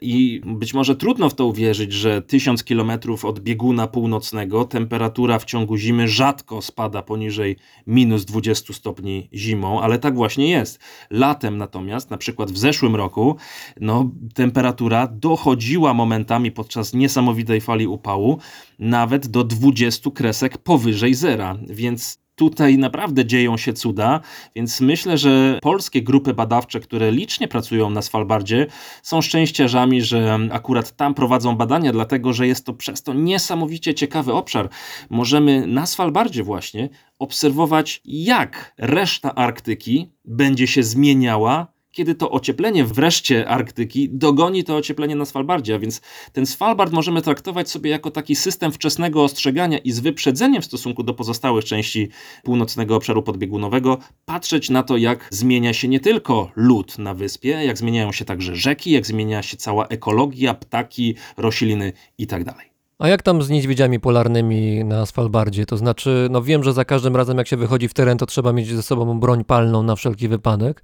I 0.00 0.40
być 0.44 0.74
może 0.74 0.96
trudno 0.96 1.28
w 1.30 1.34
to 1.34 1.46
uwierzyć, 1.46 1.92
że 1.92 2.22
tysiąc 2.22 2.64
kilometrów 2.64 3.24
od 3.24 3.40
bieguna 3.40 3.86
północnego 3.86 4.64
temperatura 4.64 5.38
w 5.38 5.44
ciągu 5.44 5.76
zimy 5.76 6.08
rzadko 6.08 6.62
spada 6.62 7.02
poniżej 7.02 7.56
minus 7.86 8.24
20 8.24 8.72
stopni 8.72 9.28
zimą, 9.34 9.80
ale 9.80 9.98
tak 9.98 10.14
właśnie 10.14 10.50
jest. 10.50 10.80
Latem 11.10 11.58
natomiast, 11.58 12.10
na 12.10 12.18
przykład 12.18 12.50
w 12.50 12.58
zeszłym 12.58 12.96
roku, 12.96 13.36
no, 13.80 14.10
temperatura 14.34 15.06
dochodziła 15.06 15.94
momentami 15.94 16.52
podczas 16.52 16.94
niesamowitej 16.94 17.60
fali 17.60 17.86
upału 17.86 18.38
nawet 18.78 19.26
do 19.26 19.44
20 19.44 20.10
kresek 20.10 20.58
powyżej 20.58 21.14
zera, 21.14 21.56
więc 21.68 22.27
tutaj 22.38 22.78
naprawdę 22.78 23.26
dzieją 23.26 23.56
się 23.56 23.72
cuda, 23.72 24.20
więc 24.54 24.80
myślę, 24.80 25.18
że 25.18 25.58
polskie 25.62 26.02
grupy 26.02 26.34
badawcze, 26.34 26.80
które 26.80 27.12
licznie 27.12 27.48
pracują 27.48 27.90
na 27.90 28.02
Svalbardzie, 28.02 28.66
są 29.02 29.22
szczęściarzami, 29.22 30.02
że 30.02 30.38
akurat 30.52 30.96
tam 30.96 31.14
prowadzą 31.14 31.56
badania, 31.56 31.92
dlatego 31.92 32.32
że 32.32 32.46
jest 32.46 32.66
to 32.66 32.72
przez 32.74 33.02
to 33.02 33.14
niesamowicie 33.14 33.94
ciekawy 33.94 34.32
obszar. 34.32 34.68
Możemy 35.10 35.66
na 35.66 35.86
Svalbardzie 35.86 36.42
właśnie 36.42 36.88
obserwować, 37.18 38.00
jak 38.04 38.74
reszta 38.78 39.34
Arktyki 39.34 40.12
będzie 40.24 40.66
się 40.66 40.82
zmieniała 40.82 41.77
kiedy 41.90 42.14
to 42.14 42.30
ocieplenie 42.30 42.84
wreszcie 42.84 43.48
Arktyki 43.48 44.08
dogoni 44.10 44.64
to 44.64 44.76
ocieplenie 44.76 45.16
na 45.16 45.24
Svalbardzie, 45.24 45.74
a 45.74 45.78
więc 45.78 46.00
ten 46.32 46.46
Svalbard 46.46 46.92
możemy 46.92 47.22
traktować 47.22 47.70
sobie 47.70 47.90
jako 47.90 48.10
taki 48.10 48.36
system 48.36 48.72
wczesnego 48.72 49.24
ostrzegania 49.24 49.78
i 49.78 49.92
z 49.92 50.00
wyprzedzeniem 50.00 50.62
w 50.62 50.64
stosunku 50.64 51.02
do 51.02 51.14
pozostałych 51.14 51.64
części 51.64 52.08
północnego 52.42 52.96
obszaru 52.96 53.22
podbiegunowego 53.22 53.98
patrzeć 54.24 54.70
na 54.70 54.82
to, 54.82 54.96
jak 54.96 55.28
zmienia 55.30 55.72
się 55.72 55.88
nie 55.88 56.00
tylko 56.00 56.50
lód 56.56 56.98
na 56.98 57.14
wyspie, 57.14 57.48
jak 57.48 57.78
zmieniają 57.78 58.12
się 58.12 58.24
także 58.24 58.56
rzeki, 58.56 58.90
jak 58.90 59.06
zmienia 59.06 59.42
się 59.42 59.56
cała 59.56 59.86
ekologia, 59.86 60.54
ptaki, 60.54 61.14
rośliny 61.36 61.92
itd. 62.18 62.54
A 62.98 63.08
jak 63.08 63.22
tam 63.22 63.42
z 63.42 63.50
niedźwiedziami 63.50 64.00
polarnymi 64.00 64.84
na 64.84 65.06
Svalbardzie? 65.06 65.66
To 65.66 65.76
znaczy, 65.76 66.28
no 66.30 66.42
wiem, 66.42 66.64
że 66.64 66.72
za 66.72 66.84
każdym 66.84 67.16
razem 67.16 67.38
jak 67.38 67.48
się 67.48 67.56
wychodzi 67.56 67.88
w 67.88 67.94
teren, 67.94 68.18
to 68.18 68.26
trzeba 68.26 68.52
mieć 68.52 68.68
ze 68.68 68.82
sobą 68.82 69.20
broń 69.20 69.44
palną 69.44 69.82
na 69.82 69.96
wszelki 69.96 70.28
wypadek, 70.28 70.82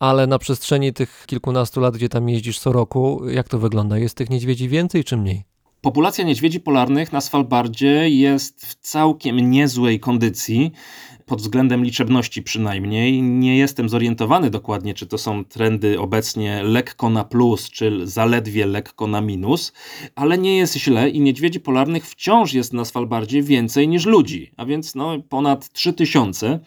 ale 0.00 0.26
na 0.26 0.38
przestrzeni 0.38 0.92
tych 0.92 1.24
kilkunastu 1.26 1.80
lat, 1.80 1.96
gdzie 1.96 2.08
tam 2.08 2.28
jeździsz 2.28 2.58
co 2.58 2.72
roku, 2.72 3.28
jak 3.28 3.48
to 3.48 3.58
wygląda? 3.58 3.98
Jest 3.98 4.16
tych 4.16 4.30
niedźwiedzi 4.30 4.68
więcej 4.68 5.04
czy 5.04 5.16
mniej? 5.16 5.44
Populacja 5.80 6.24
niedźwiedzi 6.24 6.60
polarnych 6.60 7.12
na 7.12 7.20
Svalbardzie 7.20 8.08
jest 8.08 8.66
w 8.66 8.74
całkiem 8.74 9.50
niezłej 9.50 10.00
kondycji 10.00 10.72
pod 11.30 11.40
względem 11.40 11.84
liczebności 11.84 12.42
przynajmniej. 12.42 13.22
Nie 13.22 13.58
jestem 13.58 13.88
zorientowany 13.88 14.50
dokładnie, 14.50 14.94
czy 14.94 15.06
to 15.06 15.18
są 15.18 15.44
trendy 15.44 16.00
obecnie 16.00 16.62
lekko 16.62 17.10
na 17.10 17.24
plus, 17.24 17.70
czy 17.70 18.06
zaledwie 18.06 18.66
lekko 18.66 19.06
na 19.06 19.20
minus, 19.20 19.72
ale 20.14 20.38
nie 20.38 20.56
jest 20.56 20.76
źle 20.76 21.08
i 21.08 21.20
niedźwiedzi 21.20 21.60
polarnych 21.60 22.06
wciąż 22.06 22.54
jest 22.54 22.72
na 22.72 22.84
Svalbardzie 22.84 23.42
więcej 23.42 23.88
niż 23.88 24.06
ludzi, 24.06 24.52
a 24.56 24.64
więc 24.64 24.94
no, 24.94 25.22
ponad 25.28 25.72
3000 25.72 26.60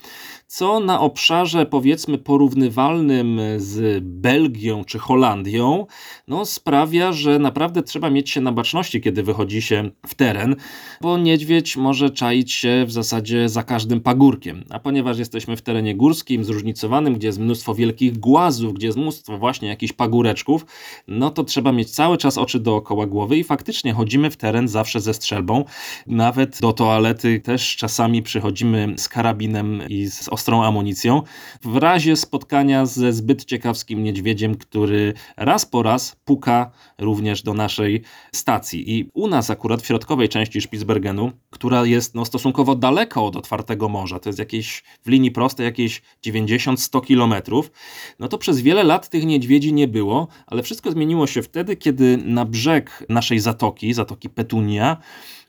co 0.54 0.80
na 0.80 1.00
obszarze 1.00 1.66
powiedzmy 1.66 2.18
porównywalnym 2.18 3.40
z 3.58 4.04
Belgią 4.04 4.84
czy 4.84 5.00
Holandią, 5.00 5.86
no 6.28 6.46
sprawia, 6.46 7.14
że 7.14 7.40
naprawdę 7.40 7.84
trzeba 7.84 8.10
mieć 8.10 8.30
się 8.30 8.42
na 8.42 8.52
baczności, 8.52 9.02
kiedy 9.02 9.24
wychodzi 9.24 9.62
się 9.62 9.90
w 10.08 10.16
teren, 10.16 10.56
bo 11.02 11.18
niedźwiedź 11.18 11.78
może 11.78 12.10
czaić 12.10 12.52
się 12.52 12.84
w 12.88 12.92
zasadzie 12.92 13.50
za 13.50 13.64
każdym 13.64 14.02
pagórkiem. 14.02 14.53
A 14.70 14.80
ponieważ 14.80 15.20
jesteśmy 15.20 15.56
w 15.56 15.62
terenie 15.62 15.96
górskim, 15.96 16.44
zróżnicowanym, 16.44 17.14
gdzie 17.14 17.28
jest 17.28 17.40
mnóstwo 17.40 17.76
wielkich 17.76 18.20
głazów, 18.20 18.74
gdzie 18.74 18.88
jest 18.88 18.98
mnóstwo 18.98 19.38
właśnie 19.38 19.68
jakichś 19.68 19.94
pagóreczków, 19.94 20.66
no 21.08 21.30
to 21.30 21.44
trzeba 21.44 21.72
mieć 21.72 21.90
cały 21.90 22.18
czas 22.18 22.38
oczy 22.38 22.60
dookoła 22.60 23.06
głowy 23.06 23.38
i 23.38 23.44
faktycznie 23.44 23.94
chodzimy 23.94 24.30
w 24.32 24.38
teren 24.38 24.68
zawsze 24.68 25.02
ze 25.02 25.14
strzelbą. 25.14 25.66
Nawet 26.08 26.60
do 26.62 26.74
toalety 26.74 27.40
też 27.40 27.76
czasami 27.76 28.24
przychodzimy 28.24 28.94
z 28.98 29.10
karabinem 29.10 29.82
i 29.90 30.08
z 30.08 30.30
ostrą 30.30 30.64
amunicją, 30.64 31.22
w 31.64 31.78
razie 31.78 32.16
spotkania 32.16 32.86
ze 32.86 33.14
zbyt 33.14 33.46
ciekawskim 33.46 34.04
niedźwiedziem, 34.04 34.56
który 34.56 35.14
raz 35.38 35.66
po 35.66 35.84
raz 35.84 36.16
puka 36.26 36.72
również 36.98 37.44
do 37.44 37.54
naszej 37.54 38.02
stacji. 38.32 39.00
I 39.00 39.10
u 39.14 39.28
nas 39.28 39.50
akurat 39.50 39.82
w 39.82 39.86
środkowej 39.86 40.30
części 40.30 40.62
Spitsbergenu, 40.62 41.32
która 41.50 41.86
jest 41.86 42.16
no, 42.16 42.26
stosunkowo 42.26 42.76
daleko 42.76 43.26
od 43.26 43.36
otwartego 43.36 43.90
morza, 43.90 44.20
to 44.20 44.30
jest 44.30 44.40
jakieś 44.44 44.84
w 45.06 45.10
linii 45.10 45.32
prostej 45.32 45.66
jakieś 45.66 46.02
90-100 46.26 47.06
kilometrów, 47.06 47.72
no 48.20 48.28
to 48.28 48.38
przez 48.38 48.62
wiele 48.62 48.84
lat 48.84 49.10
tych 49.10 49.26
niedźwiedzi 49.26 49.74
nie 49.74 49.88
było, 49.88 50.28
ale 50.48 50.64
wszystko 50.64 50.92
zmieniło 50.92 51.28
się 51.28 51.42
wtedy, 51.42 51.76
kiedy 51.76 52.18
na 52.18 52.46
brzeg 52.46 53.06
naszej 53.10 53.40
zatoki, 53.40 53.94
zatoki 53.94 54.30
Petunia, 54.30 54.98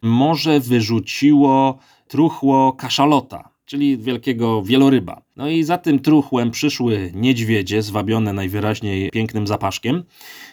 morze 0.03 0.61
wyrzuciło 0.61 1.79
truchło 2.09 2.73
kaszalota 2.73 3.55
czyli 3.67 3.99
wielkiego 3.99 4.63
wieloryba. 4.63 5.23
No 5.37 5.49
i 5.49 5.63
za 5.63 5.79
tym 5.79 5.99
truchłem 5.99 6.51
przyszły 6.51 7.13
niedźwiedzie, 7.15 7.83
zwabione 7.83 8.33
najwyraźniej 8.33 9.11
pięknym 9.11 9.47
zapaszkiem, 9.47 10.05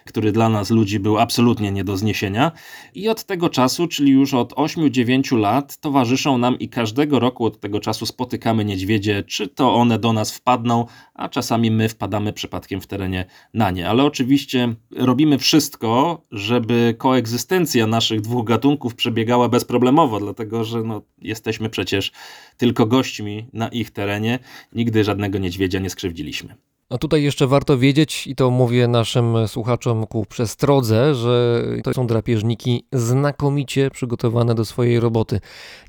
który 0.05 0.31
dla 0.31 0.49
nas 0.49 0.69
ludzi 0.69 0.99
był 0.99 1.17
absolutnie 1.17 1.71
nie 1.71 1.83
do 1.83 1.97
zniesienia. 1.97 2.51
I 2.93 3.09
od 3.09 3.23
tego 3.23 3.49
czasu, 3.49 3.87
czyli 3.87 4.11
już 4.11 4.33
od 4.33 4.53
8-9 4.53 5.37
lat, 5.37 5.77
towarzyszą 5.77 6.37
nam 6.37 6.59
i 6.59 6.69
każdego 6.69 7.19
roku 7.19 7.45
od 7.45 7.59
tego 7.59 7.79
czasu 7.79 8.05
spotykamy 8.05 8.65
niedźwiedzie, 8.65 9.23
czy 9.23 9.47
to 9.47 9.73
one 9.73 9.99
do 9.99 10.13
nas 10.13 10.31
wpadną, 10.31 10.85
a 11.13 11.29
czasami 11.29 11.71
my 11.71 11.89
wpadamy 11.89 12.33
przypadkiem 12.33 12.81
w 12.81 12.87
terenie 12.87 13.25
na 13.53 13.71
nie. 13.71 13.89
Ale 13.89 14.03
oczywiście 14.03 14.75
robimy 14.95 15.37
wszystko, 15.37 16.21
żeby 16.31 16.95
koegzystencja 16.97 17.87
naszych 17.87 18.21
dwóch 18.21 18.45
gatunków 18.45 18.95
przebiegała 18.95 19.49
bezproblemowo, 19.49 20.19
dlatego 20.19 20.63
że 20.63 20.83
no, 20.83 21.01
jesteśmy 21.21 21.69
przecież 21.69 22.11
tylko 22.57 22.85
gośćmi 22.85 23.45
na 23.53 23.67
ich 23.67 23.91
terenie. 23.91 24.39
Nigdy 24.71 25.03
żadnego 25.03 25.39
niedźwiedzia 25.39 25.79
nie 25.79 25.89
skrzywdziliśmy. 25.89 26.55
A 26.91 26.97
tutaj 26.97 27.23
jeszcze 27.23 27.47
warto 27.47 27.77
wiedzieć, 27.77 28.27
i 28.27 28.35
to 28.35 28.51
mówię 28.51 28.87
naszym 28.87 29.47
słuchaczom 29.47 30.07
ku 30.07 30.25
przestrodze, 30.25 31.15
że 31.15 31.63
to 31.83 31.93
są 31.93 32.07
drapieżniki 32.07 32.85
znakomicie 32.93 33.91
przygotowane 33.91 34.55
do 34.55 34.65
swojej 34.65 34.99
roboty. 34.99 35.39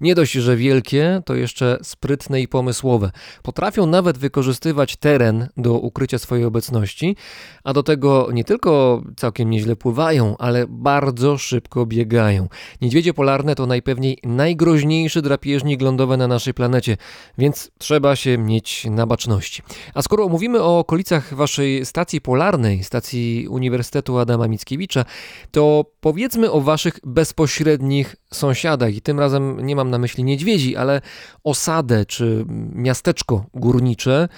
Nie 0.00 0.14
dość, 0.14 0.32
że 0.32 0.56
wielkie, 0.56 1.22
to 1.24 1.34
jeszcze 1.34 1.78
sprytne 1.82 2.40
i 2.40 2.48
pomysłowe. 2.48 3.10
Potrafią 3.42 3.86
nawet 3.86 4.18
wykorzystywać 4.18 4.96
teren 4.96 5.48
do 5.56 5.72
ukrycia 5.72 6.18
swojej 6.18 6.44
obecności, 6.44 7.16
a 7.64 7.72
do 7.72 7.82
tego 7.82 8.28
nie 8.32 8.44
tylko 8.44 9.02
całkiem 9.16 9.50
nieźle 9.50 9.76
pływają, 9.76 10.36
ale 10.38 10.66
bardzo 10.68 11.38
szybko 11.38 11.86
biegają. 11.86 12.48
Niedźwiedzie 12.80 13.14
polarne 13.14 13.54
to 13.54 13.66
najpewniej 13.66 14.18
najgroźniejszy 14.22 15.22
drapieżnik 15.22 15.82
lądowy 15.82 16.16
na 16.16 16.28
naszej 16.28 16.54
planecie, 16.54 16.96
więc 17.38 17.70
trzeba 17.78 18.16
się 18.16 18.38
mieć 18.38 18.84
na 18.84 19.06
baczności. 19.06 19.62
A 19.94 20.02
skoro 20.02 20.28
mówimy 20.28 20.62
o 20.62 20.84
okolicach 20.92 21.34
waszej 21.34 21.86
stacji 21.86 22.20
polarnej, 22.20 22.84
stacji 22.84 23.48
Uniwersytetu 23.48 24.18
Adama 24.18 24.48
Mickiewicza, 24.48 25.04
to 25.50 25.84
powiedzmy 26.00 26.50
o 26.50 26.60
waszych 26.60 26.98
bezpośrednich 27.04 28.16
sąsiadach. 28.32 28.94
I 28.94 29.00
tym 29.00 29.20
razem 29.20 29.66
nie 29.66 29.76
mam 29.76 29.90
na 29.90 29.98
myśli 29.98 30.24
niedźwiedzi, 30.24 30.76
ale 30.76 31.00
osadę 31.44 32.06
czy 32.06 32.44
miasteczko 32.74 33.46
górnicze, 33.54 34.28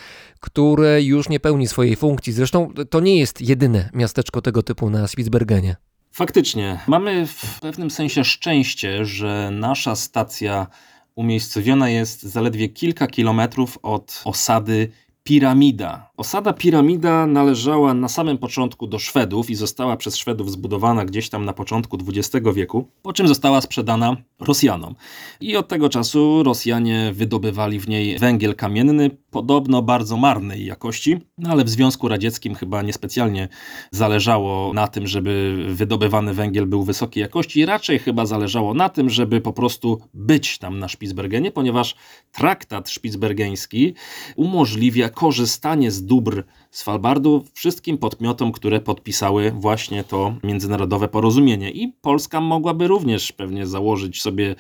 które 0.41 1.03
już 1.03 1.29
nie 1.29 1.41
pełni 1.41 1.69
swojej 1.69 1.97
funkcji. 1.97 2.33
Zresztą 2.33 2.73
to 2.91 3.01
nie 3.01 3.19
jest 3.19 3.41
jedyne 3.41 3.91
miasteczko 3.95 4.43
tego 4.43 4.63
typu 4.63 4.91
na 4.91 5.09
Spitsbergenie. 5.09 5.77
Faktycznie, 6.13 6.81
mamy 6.87 7.27
w 7.27 7.61
pewnym 7.61 7.91
sensie 7.91 8.25
szczęście, 8.25 9.05
że 9.05 9.51
nasza 9.53 9.97
stacja 9.97 10.67
umiejscowiona 11.15 11.89
jest 11.89 12.23
zaledwie 12.23 12.69
kilka 12.69 13.07
kilometrów 13.07 13.79
od 13.83 14.23
osady 14.25 14.91
Piramida. 15.25 16.11
Osada 16.17 16.53
Piramida 16.53 17.27
należała 17.27 17.95
na 17.95 18.09
samym 18.09 18.39
początku 18.39 18.87
do 18.87 18.99
Szwedów 18.99 19.51
i 19.51 19.55
została 19.55 19.97
przez 19.97 20.17
Szwedów 20.17 20.51
zbudowana 20.51 21.05
gdzieś 21.05 21.29
tam 21.29 21.45
na 21.45 21.53
początku 21.53 21.99
XX 22.09 22.47
wieku, 22.55 22.89
po 23.03 23.13
czym 23.13 23.29
została 23.29 23.61
sprzedana 23.61 24.17
Rosjanom. 24.41 24.95
I 25.41 25.57
od 25.57 25.69
tego 25.69 25.89
czasu 25.89 26.43
Rosjanie 26.43 27.13
wydobywali 27.15 27.81
w 27.81 27.89
niej 27.89 28.19
węgiel 28.19 28.55
kamienny, 28.55 29.11
podobno 29.31 29.83
bardzo 29.83 30.17
marnej 30.17 30.67
jakości, 30.67 31.19
no 31.39 31.51
ale 31.51 31.65
w 31.65 31.69
Związku 31.69 32.09
Radzieckim 32.09 32.55
chyba 32.55 32.83
niespecjalnie 32.83 33.49
zależało 33.91 34.73
na 34.73 34.89
tym, 34.89 35.07
żeby 35.07 35.65
wydobywany 35.69 36.35
węgiel 36.35 36.67
był 36.67 36.83
wysokiej 36.83 37.21
jakości, 37.21 37.67
raczej 37.67 37.99
chyba 37.99 38.27
zależało 38.27 38.75
na 38.75 38.89
tym, 38.89 39.11
żeby 39.11 39.41
po 39.41 39.53
prostu 39.53 40.01
być 40.15 40.59
tam 40.59 40.79
na 40.79 40.89
Spitsbergenie, 40.89 41.51
ponieważ 41.51 41.95
traktat 42.33 42.91
szpicbergeński 42.91 43.95
umożliwia 44.37 45.14
korzystanie 45.15 45.91
z 45.91 46.07
dóbr 46.07 46.45
Svalbardu 46.71 47.45
wszystkim 47.53 47.99
podmiotom, 47.99 48.53
które 48.53 48.81
podpisały 48.81 49.51
właśnie 49.51 50.05
to 50.05 50.35
międzynarodowe 50.43 51.09
porozumienie. 51.09 51.71
I 51.71 51.93
Polska 52.01 52.41
mogłaby 52.41 52.89
również 52.89 53.33
pewnie 53.33 53.67
założyć 53.67 54.23
sobie 54.23 54.55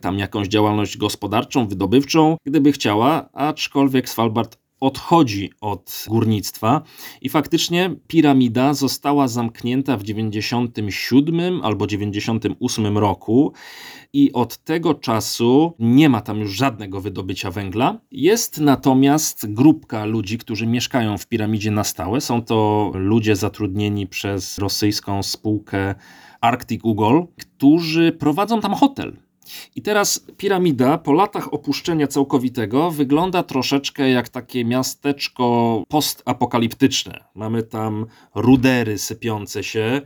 tam 0.00 0.18
jakąś 0.18 0.48
działalność 0.48 0.96
gospodarczą, 0.96 1.68
wydobywczą, 1.68 2.36
gdyby 2.46 2.72
chciała, 2.72 3.28
aczkolwiek 3.32 4.08
Svalbard 4.08 4.63
odchodzi 4.84 5.50
od 5.60 6.04
górnictwa 6.08 6.82
i 7.22 7.28
faktycznie 7.28 7.96
piramida 8.06 8.74
została 8.74 9.28
zamknięta 9.28 9.96
w 9.96 10.02
97 10.02 11.62
albo 11.62 11.86
98 11.86 12.98
roku 12.98 13.52
i 14.12 14.32
od 14.32 14.56
tego 14.56 14.94
czasu 14.94 15.74
nie 15.78 16.08
ma 16.08 16.20
tam 16.20 16.38
już 16.38 16.52
żadnego 16.52 17.00
wydobycia 17.00 17.50
węgla. 17.50 18.00
Jest 18.10 18.60
natomiast 18.60 19.52
grupka 19.52 20.04
ludzi, 20.04 20.38
którzy 20.38 20.66
mieszkają 20.66 21.18
w 21.18 21.26
piramidzie 21.26 21.70
na 21.70 21.84
stałe. 21.84 22.20
Są 22.20 22.42
to 22.42 22.90
ludzie 22.94 23.36
zatrudnieni 23.36 24.06
przez 24.06 24.58
rosyjską 24.58 25.22
spółkę 25.22 25.94
Arctic 26.40 26.80
Ugol, 26.84 27.26
którzy 27.38 28.12
prowadzą 28.12 28.60
tam 28.60 28.74
hotel. 28.74 29.23
I 29.76 29.82
teraz 29.82 30.26
piramida 30.36 30.98
po 30.98 31.12
latach 31.12 31.54
opuszczenia 31.54 32.06
całkowitego 32.06 32.90
wygląda 32.90 33.42
troszeczkę 33.42 34.10
jak 34.10 34.28
takie 34.28 34.64
miasteczko 34.64 35.82
postapokaliptyczne. 35.88 37.24
Mamy 37.34 37.62
tam 37.62 38.06
rudery 38.34 38.98
sypiące 38.98 39.64
się, 39.64 40.00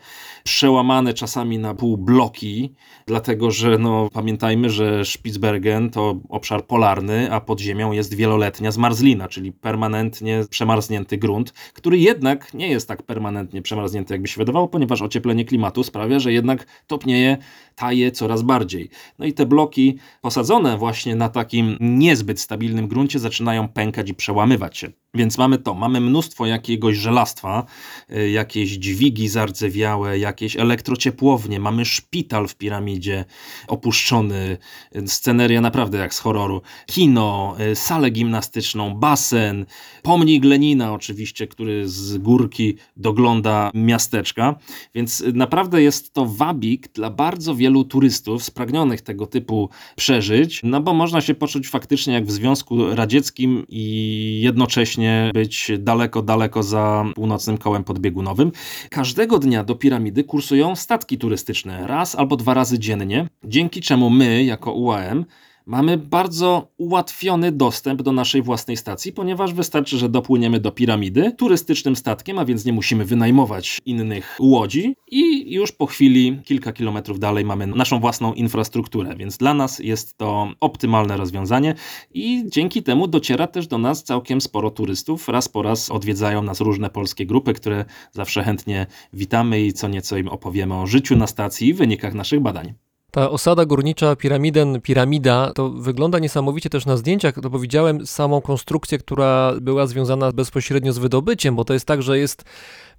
przełamane 0.44 1.14
czasami 1.14 1.58
na 1.58 1.74
pół 1.74 1.96
bloki, 1.96 2.74
dlatego 3.06 3.50
że 3.50 3.78
no, 3.78 4.08
pamiętajmy, 4.12 4.70
że 4.70 5.04
Spitsbergen 5.04 5.90
to 5.90 6.20
obszar 6.28 6.66
polarny, 6.66 7.32
a 7.32 7.40
pod 7.40 7.60
ziemią 7.60 7.92
jest 7.92 8.14
wieloletnia 8.14 8.70
zmarzlina, 8.70 9.28
czyli 9.28 9.52
permanentnie 9.52 10.44
przemarznięty 10.50 11.18
grunt, 11.18 11.52
który 11.52 11.98
jednak 11.98 12.54
nie 12.54 12.68
jest 12.68 12.88
tak 12.88 13.02
permanentnie 13.02 13.62
przemarznięty, 13.62 14.14
jakby 14.14 14.28
się 14.28 14.38
wydawało, 14.38 14.68
ponieważ 14.68 15.02
ocieplenie 15.02 15.44
klimatu 15.44 15.84
sprawia, 15.84 16.18
że 16.18 16.32
jednak 16.32 16.66
topnieje, 16.86 17.36
taje 17.76 18.12
coraz 18.12 18.42
bardziej. 18.42 18.90
No 19.18 19.26
i 19.28 19.32
te 19.32 19.46
bloki 19.46 19.98
posadzone 20.20 20.78
właśnie 20.78 21.16
na 21.16 21.28
takim 21.28 21.76
niezbyt 21.80 22.40
stabilnym 22.40 22.88
gruncie 22.88 23.18
zaczynają 23.18 23.68
pękać 23.68 24.10
i 24.10 24.14
przełamywać 24.14 24.78
się. 24.78 24.90
Więc 25.14 25.38
mamy 25.38 25.58
to, 25.58 25.74
mamy 25.74 26.00
mnóstwo 26.00 26.46
jakiegoś 26.46 26.96
żelastwa, 26.96 27.66
y, 28.12 28.30
jakieś 28.30 28.70
dźwigi 28.70 29.28
zardzewiałe, 29.28 30.18
jakieś 30.18 30.56
elektrociepłownie, 30.56 31.60
mamy 31.60 31.84
szpital 31.84 32.48
w 32.48 32.56
piramidzie 32.56 33.24
opuszczony, 33.68 34.58
y, 34.96 35.08
sceneria 35.08 35.60
naprawdę 35.60 35.98
jak 35.98 36.14
z 36.14 36.18
horroru, 36.18 36.62
kino, 36.86 37.56
y, 37.72 37.76
salę 37.76 38.10
gimnastyczną, 38.10 38.94
basen, 38.94 39.66
pomnik 40.02 40.44
Lenina 40.44 40.92
oczywiście, 40.92 41.46
który 41.46 41.88
z 41.88 42.18
górki 42.18 42.76
dogląda 42.96 43.70
miasteczka, 43.74 44.54
więc 44.94 45.24
naprawdę 45.34 45.82
jest 45.82 46.12
to 46.12 46.26
wabik 46.26 46.92
dla 46.92 47.10
bardzo 47.10 47.54
wielu 47.54 47.84
turystów 47.84 48.44
spragnionych 48.44 49.00
tego 49.00 49.26
typu 49.26 49.70
przeżyć, 49.96 50.60
no 50.64 50.80
bo 50.80 50.94
można 50.94 51.20
się 51.20 51.34
poczuć 51.34 51.68
faktycznie 51.68 52.14
jak 52.14 52.26
w 52.26 52.30
Związku 52.30 52.94
Radzieckim 52.94 53.64
i 53.68 54.40
jednocześnie 54.42 54.97
być 55.34 55.72
daleko, 55.78 56.22
daleko 56.22 56.62
za 56.62 57.04
północnym 57.14 57.58
kołem 57.58 57.84
podbiegunowym. 57.84 58.52
Każdego 58.90 59.38
dnia 59.38 59.64
do 59.64 59.74
piramidy 59.74 60.24
kursują 60.24 60.76
statki 60.76 61.18
turystyczne, 61.18 61.86
raz 61.86 62.14
albo 62.14 62.36
dwa 62.36 62.54
razy 62.54 62.78
dziennie, 62.78 63.26
dzięki 63.44 63.80
czemu 63.80 64.10
my, 64.10 64.44
jako 64.44 64.72
UAM, 64.72 65.24
mamy 65.68 65.98
bardzo 65.98 66.72
ułatwiony 66.78 67.52
dostęp 67.52 68.02
do 68.02 68.12
naszej 68.12 68.42
własnej 68.42 68.76
stacji, 68.76 69.12
ponieważ 69.12 69.54
wystarczy, 69.54 69.98
że 69.98 70.08
dopłyniemy 70.08 70.60
do 70.60 70.72
piramidy 70.72 71.32
turystycznym 71.32 71.96
statkiem, 71.96 72.38
a 72.38 72.44
więc 72.44 72.64
nie 72.64 72.72
musimy 72.72 73.04
wynajmować 73.04 73.78
innych 73.86 74.36
łodzi 74.40 74.94
i 75.10 75.54
już 75.54 75.72
po 75.72 75.86
chwili, 75.86 76.40
kilka 76.44 76.72
kilometrów 76.72 77.18
dalej 77.18 77.44
mamy 77.44 77.66
naszą 77.66 78.00
własną 78.00 78.34
infrastrukturę, 78.34 79.16
więc 79.16 79.36
dla 79.36 79.54
nas 79.54 79.78
jest 79.78 80.18
to 80.18 80.48
optymalne 80.60 81.16
rozwiązanie 81.16 81.74
i 82.14 82.44
dzięki 82.46 82.82
temu 82.82 83.08
dociera 83.08 83.46
też 83.46 83.66
do 83.66 83.78
nas 83.78 84.04
całkiem 84.04 84.40
sporo 84.40 84.70
turystów. 84.70 85.28
Raz 85.28 85.48
po 85.48 85.62
raz 85.62 85.90
odwiedzają 85.90 86.42
nas 86.42 86.60
różne 86.60 86.90
polskie 86.90 87.26
grupy, 87.26 87.54
które 87.54 87.84
zawsze 88.12 88.42
chętnie 88.42 88.86
witamy 89.12 89.60
i 89.60 89.72
co 89.72 89.88
nieco 89.88 90.16
im 90.16 90.28
opowiemy 90.28 90.74
o 90.74 90.86
życiu 90.86 91.16
na 91.16 91.26
stacji 91.26 91.68
i 91.68 91.74
wynikach 91.74 92.14
naszych 92.14 92.40
badań. 92.40 92.87
Ta 93.10 93.30
osada 93.30 93.64
górnicza 93.64 94.16
Piramiden, 94.16 94.80
piramida, 94.80 95.52
to 95.54 95.70
wygląda 95.70 96.18
niesamowicie 96.18 96.70
też 96.70 96.86
na 96.86 96.96
zdjęciach. 96.96 97.34
To 97.34 97.50
powiedziałem 97.50 98.06
samą 98.06 98.40
konstrukcję, 98.40 98.98
która 98.98 99.52
była 99.60 99.86
związana 99.86 100.32
bezpośrednio 100.32 100.92
z 100.92 100.98
wydobyciem, 100.98 101.56
bo 101.56 101.64
to 101.64 101.72
jest 101.72 101.86
tak, 101.86 102.02
że 102.02 102.18
jest 102.18 102.44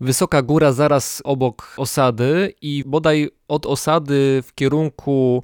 wysoka 0.01 0.41
góra 0.41 0.72
zaraz 0.72 1.22
obok 1.26 1.74
osady 1.78 2.53
i 2.62 2.84
bodaj 2.88 3.30
od 3.47 3.66
osady 3.66 4.43
w 4.45 4.53
kierunku 4.55 5.43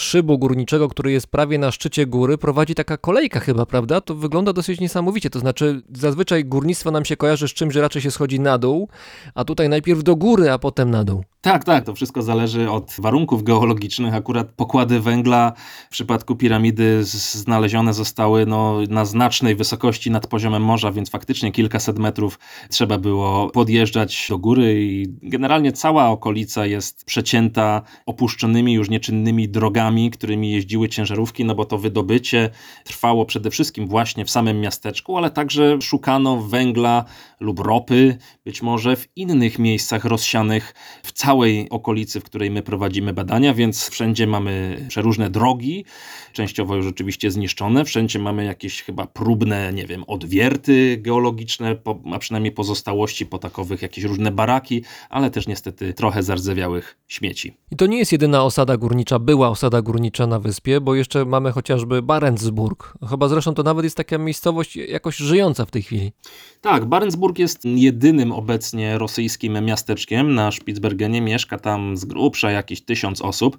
szybu 0.00 0.38
górniczego, 0.38 0.88
który 0.88 1.12
jest 1.12 1.26
prawie 1.26 1.58
na 1.58 1.70
szczycie 1.70 2.06
góry, 2.06 2.38
prowadzi 2.38 2.74
taka 2.74 2.96
kolejka 2.96 3.40
chyba, 3.40 3.66
prawda? 3.66 4.00
To 4.00 4.14
wygląda 4.14 4.52
dosyć 4.52 4.80
niesamowicie. 4.80 5.30
To 5.30 5.38
znaczy, 5.38 5.82
zazwyczaj 5.94 6.44
górnictwo 6.44 6.90
nam 6.90 7.04
się 7.04 7.16
kojarzy 7.16 7.48
z 7.48 7.54
czymś, 7.54 7.74
że 7.74 7.80
raczej 7.80 8.02
się 8.02 8.10
schodzi 8.10 8.40
na 8.40 8.58
dół, 8.58 8.88
a 9.34 9.44
tutaj 9.44 9.68
najpierw 9.68 10.02
do 10.02 10.16
góry, 10.16 10.50
a 10.50 10.58
potem 10.58 10.90
na 10.90 11.04
dół. 11.04 11.24
Tak, 11.40 11.64
tak, 11.64 11.84
to 11.84 11.94
wszystko 11.94 12.22
zależy 12.22 12.70
od 12.70 12.94
warunków 12.98 13.42
geologicznych. 13.42 14.14
Akurat 14.14 14.52
pokłady 14.52 15.00
węgla 15.00 15.52
w 15.88 15.90
przypadku 15.90 16.36
piramidy 16.36 17.04
znalezione 17.04 17.94
zostały 17.94 18.46
no, 18.46 18.78
na 18.88 19.04
znacznej 19.04 19.54
wysokości 19.54 20.10
nad 20.10 20.26
poziomem 20.26 20.62
morza, 20.62 20.92
więc 20.92 21.10
faktycznie 21.10 21.52
kilkaset 21.52 21.98
metrów 21.98 22.38
trzeba 22.70 22.98
było 22.98 23.50
podjeżdżać 23.50 24.26
do 24.28 24.38
góry 24.38 24.84
i 24.84 25.06
generalnie 25.22 25.72
cała 25.72 26.08
okolica 26.08 26.66
jest 26.66 27.04
przecięta 27.04 27.82
opuszczonymi, 28.06 28.72
już 28.72 28.90
nieczynnymi 28.90 29.48
drogami, 29.48 30.10
którymi 30.10 30.52
jeździły 30.52 30.88
ciężarówki, 30.88 31.44
no 31.44 31.54
bo 31.54 31.64
to 31.64 31.78
wydobycie 31.78 32.50
trwało 32.84 33.26
przede 33.26 33.50
wszystkim 33.50 33.88
właśnie 33.88 34.24
w 34.24 34.30
samym 34.30 34.60
miasteczku, 34.60 35.16
ale 35.16 35.30
także 35.30 35.82
szukano 35.82 36.36
węgla 36.36 37.04
lub 37.40 37.60
ropy, 37.60 38.18
być 38.48 38.62
może 38.62 38.96
w 38.96 39.08
innych 39.16 39.58
miejscach 39.58 40.04
rozsianych 40.04 40.74
w 41.02 41.12
całej 41.12 41.68
okolicy, 41.70 42.20
w 42.20 42.24
której 42.24 42.50
my 42.50 42.62
prowadzimy 42.62 43.12
badania, 43.12 43.54
więc 43.54 43.88
wszędzie 43.88 44.26
mamy 44.26 44.84
przeróżne 44.88 45.30
drogi, 45.30 45.84
częściowo 46.32 46.76
już 46.76 46.86
oczywiście 46.86 47.30
zniszczone, 47.30 47.84
wszędzie 47.84 48.18
mamy 48.18 48.44
jakieś 48.44 48.82
chyba 48.82 49.06
próbne, 49.06 49.72
nie 49.72 49.86
wiem, 49.86 50.04
odwierty 50.06 50.96
geologiczne, 50.96 51.76
a 52.12 52.18
przynajmniej 52.18 52.52
pozostałości 52.52 53.26
potakowych, 53.26 53.82
jakieś 53.82 54.04
różne 54.04 54.30
baraki, 54.30 54.82
ale 55.10 55.30
też 55.30 55.46
niestety 55.46 55.94
trochę 55.94 56.22
zardzewiałych 56.22 56.98
śmieci. 57.08 57.54
I 57.70 57.76
to 57.76 57.86
nie 57.86 57.98
jest 57.98 58.12
jedyna 58.12 58.44
osada 58.44 58.76
górnicza, 58.76 59.18
była 59.18 59.48
osada 59.48 59.82
górnicza 59.82 60.26
na 60.26 60.40
wyspie, 60.40 60.80
bo 60.80 60.94
jeszcze 60.94 61.24
mamy 61.24 61.52
chociażby 61.52 62.02
Barentsburg. 62.02 62.94
Chyba 63.10 63.28
zresztą 63.28 63.54
to 63.54 63.62
nawet 63.62 63.84
jest 63.84 63.96
taka 63.96 64.18
miejscowość 64.18 64.76
jakoś 64.76 65.16
żyjąca 65.16 65.64
w 65.64 65.70
tej 65.70 65.82
chwili. 65.82 66.12
Tak, 66.60 66.84
Barentsburg 66.84 67.38
jest 67.38 67.64
jedynym 67.64 68.32
obecnie 68.38 68.98
rosyjskim 68.98 69.64
miasteczkiem. 69.64 70.34
Na 70.34 70.52
Spitsbergenie 70.52 71.20
mieszka 71.20 71.58
tam 71.58 71.96
z 71.96 72.04
grubsza 72.04 72.50
jakieś 72.50 72.80
tysiąc 72.84 73.22
osób 73.22 73.58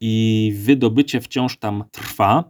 i 0.00 0.52
wydobycie 0.56 1.20
wciąż 1.20 1.56
tam 1.58 1.84
trwa. 1.90 2.44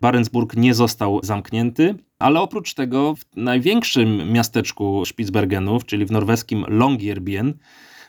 Barentsburg 0.00 0.56
nie 0.56 0.74
został 0.74 1.20
zamknięty. 1.22 1.94
Ale 2.18 2.40
oprócz 2.40 2.74
tego 2.74 3.14
w 3.14 3.36
największym 3.36 4.32
miasteczku 4.32 5.04
Spitsbergenów, 5.06 5.84
czyli 5.84 6.06
w 6.06 6.10
norweskim 6.10 6.64
Longyearbyen, 6.68 7.54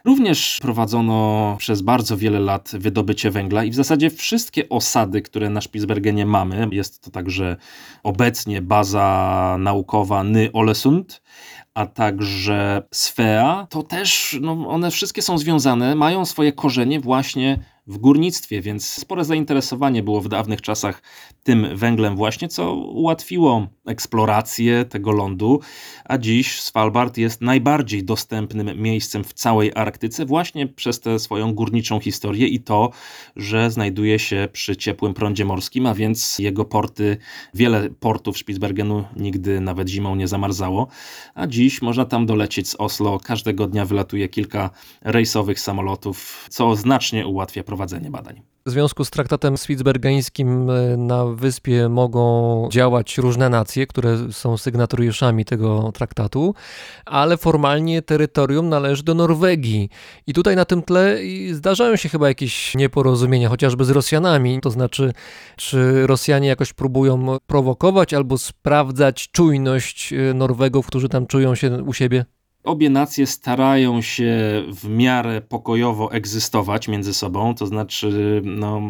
Również 0.05 0.59
prowadzono 0.61 1.55
przez 1.59 1.81
bardzo 1.81 2.17
wiele 2.17 2.39
lat 2.39 2.71
wydobycie 2.73 3.31
węgla 3.31 3.63
i 3.63 3.71
w 3.71 3.75
zasadzie 3.75 4.09
wszystkie 4.09 4.69
osady, 4.69 5.21
które 5.21 5.49
na 5.49 5.61
Spitsbergenie 5.61 6.25
mamy, 6.25 6.67
jest 6.71 7.03
to 7.03 7.11
także 7.11 7.57
obecnie 8.03 8.61
baza 8.61 9.57
naukowa 9.59 10.23
Ny 10.23 10.49
Olesund, 10.53 11.21
a 11.75 11.85
także 11.85 12.83
Svea, 12.91 13.67
to 13.69 13.83
też 13.83 14.37
no, 14.41 14.51
one 14.69 14.91
wszystkie 14.91 15.21
są 15.21 15.37
związane, 15.37 15.95
mają 15.95 16.25
swoje 16.25 16.53
korzenie 16.53 16.99
właśnie 16.99 17.59
w 17.87 17.97
górnictwie, 17.97 18.61
więc 18.61 18.87
spore 18.87 19.25
zainteresowanie 19.25 20.03
było 20.03 20.21
w 20.21 20.29
dawnych 20.29 20.61
czasach 20.61 21.01
tym 21.43 21.77
węglem 21.77 22.15
właśnie, 22.15 22.47
co 22.47 22.73
ułatwiło 22.73 23.67
eksplorację 23.85 24.85
tego 24.85 25.11
lądu, 25.11 25.59
a 26.05 26.17
dziś 26.17 26.61
Svalbard 26.61 27.17
jest 27.17 27.41
najbardziej 27.41 28.03
dostępnym 28.03 28.81
miejscem 28.81 29.23
w 29.23 29.33
całej 29.33 29.71
Arktyce 29.75 30.25
właśnie 30.25 30.67
przez 30.67 30.99
tę 30.99 31.19
swoją 31.19 31.53
górniczą 31.53 31.99
historię 31.99 32.47
i 32.47 32.59
to, 32.59 32.91
że 33.35 33.71
znajduje 33.71 34.19
się 34.19 34.47
przy 34.51 34.75
ciepłym 34.75 35.13
prądzie 35.13 35.45
morskim, 35.45 35.85
a 35.85 35.93
więc 35.93 36.39
jego 36.39 36.65
porty, 36.65 37.17
wiele 37.53 37.89
portów 37.89 38.37
Spitsbergenu 38.37 39.03
nigdy 39.15 39.61
nawet 39.61 39.89
zimą 39.89 40.15
nie 40.15 40.27
zamarzało, 40.27 40.87
a 41.35 41.47
dziś 41.47 41.81
można 41.81 42.05
tam 42.05 42.25
dolecieć 42.25 42.69
z 42.69 42.75
Oslo, 42.75 43.19
każdego 43.19 43.67
dnia 43.67 43.85
wylatuje 43.85 44.29
kilka 44.29 44.69
rejsowych 45.01 45.59
samolotów, 45.59 46.47
co 46.49 46.75
znacznie 46.75 47.27
ułatwia 47.27 47.63
prowadzenie 47.63 47.74
badań. 48.11 48.41
W 48.65 48.71
związku 48.71 49.05
z 49.05 49.09
traktatem 49.09 49.57
spitsbergeńskim 49.57 50.69
e, 50.69 50.97
na 50.97 51.25
wyspie 51.25 51.89
mogą 51.89 52.69
działać 52.71 53.17
różne 53.17 53.49
nacje, 53.49 53.87
które 53.87 54.31
są 54.31 54.57
sygnatariuszami 54.57 55.45
tego 55.45 55.91
traktatu, 55.91 56.55
ale 57.05 57.37
formalnie 57.37 58.01
terytorium 58.01 58.69
należy 58.69 59.03
do 59.03 59.13
Norwegii. 59.13 59.89
I 60.27 60.33
tutaj 60.33 60.55
na 60.55 60.65
tym 60.65 60.81
tle 60.81 61.17
zdarzają 61.51 61.95
się 61.95 62.09
chyba 62.09 62.27
jakieś 62.27 62.75
nieporozumienia, 62.75 63.49
chociażby 63.49 63.85
z 63.85 63.89
Rosjanami. 63.89 64.61
To 64.61 64.69
znaczy, 64.69 65.13
czy 65.55 66.07
Rosjanie 66.07 66.47
jakoś 66.47 66.73
próbują 66.73 67.37
prowokować 67.47 68.13
albo 68.13 68.37
sprawdzać 68.37 69.31
czujność 69.31 70.13
e, 70.13 70.33
Norwegów, 70.33 70.87
którzy 70.87 71.09
tam 71.09 71.27
czują 71.27 71.55
się 71.55 71.83
u 71.83 71.93
siebie? 71.93 72.25
Obie 72.65 72.89
nacje 72.89 73.27
starają 73.27 74.01
się 74.01 74.63
w 74.73 74.89
miarę 74.89 75.41
pokojowo 75.41 76.11
egzystować 76.11 76.87
między 76.87 77.13
sobą, 77.13 77.55
to 77.55 77.67
znaczy 77.67 78.41
no, 78.45 78.81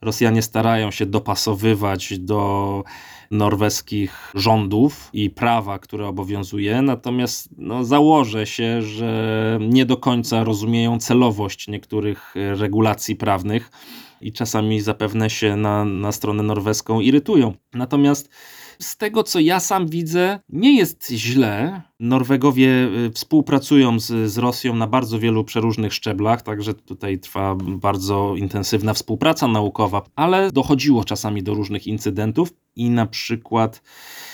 Rosjanie 0.00 0.42
starają 0.42 0.90
się 0.90 1.06
dopasowywać 1.06 2.18
do 2.18 2.84
norweskich 3.30 4.32
rządów 4.34 5.10
i 5.12 5.30
prawa, 5.30 5.78
które 5.78 6.06
obowiązuje, 6.06 6.82
natomiast 6.82 7.48
no, 7.58 7.84
założę 7.84 8.46
się, 8.46 8.82
że 8.82 9.58
nie 9.60 9.86
do 9.86 9.96
końca 9.96 10.44
rozumieją 10.44 10.98
celowość 10.98 11.68
niektórych 11.68 12.34
regulacji 12.34 13.16
prawnych 13.16 13.70
i 14.20 14.32
czasami 14.32 14.80
zapewne 14.80 15.30
się 15.30 15.56
na, 15.56 15.84
na 15.84 16.12
stronę 16.12 16.42
norweską 16.42 17.00
irytują. 17.00 17.54
Natomiast 17.74 18.30
z 18.80 18.96
tego, 18.96 19.22
co 19.22 19.40
ja 19.40 19.60
sam 19.60 19.88
widzę, 19.88 20.40
nie 20.48 20.76
jest 20.76 21.10
źle. 21.10 21.82
Norwegowie 22.00 22.68
y, 23.06 23.10
współpracują 23.10 24.00
z, 24.00 24.32
z 24.32 24.38
Rosją 24.38 24.74
na 24.74 24.86
bardzo 24.86 25.18
wielu 25.18 25.44
przeróżnych 25.44 25.94
szczeblach, 25.94 26.42
także 26.42 26.74
tutaj 26.74 27.18
trwa 27.18 27.54
bardzo 27.54 28.34
intensywna 28.36 28.94
współpraca 28.94 29.48
naukowa, 29.48 30.02
ale 30.16 30.52
dochodziło 30.52 31.04
czasami 31.04 31.42
do 31.42 31.54
różnych 31.54 31.86
incydentów 31.86 32.52
i 32.76 32.90
na 32.90 33.06
przykład 33.06 33.82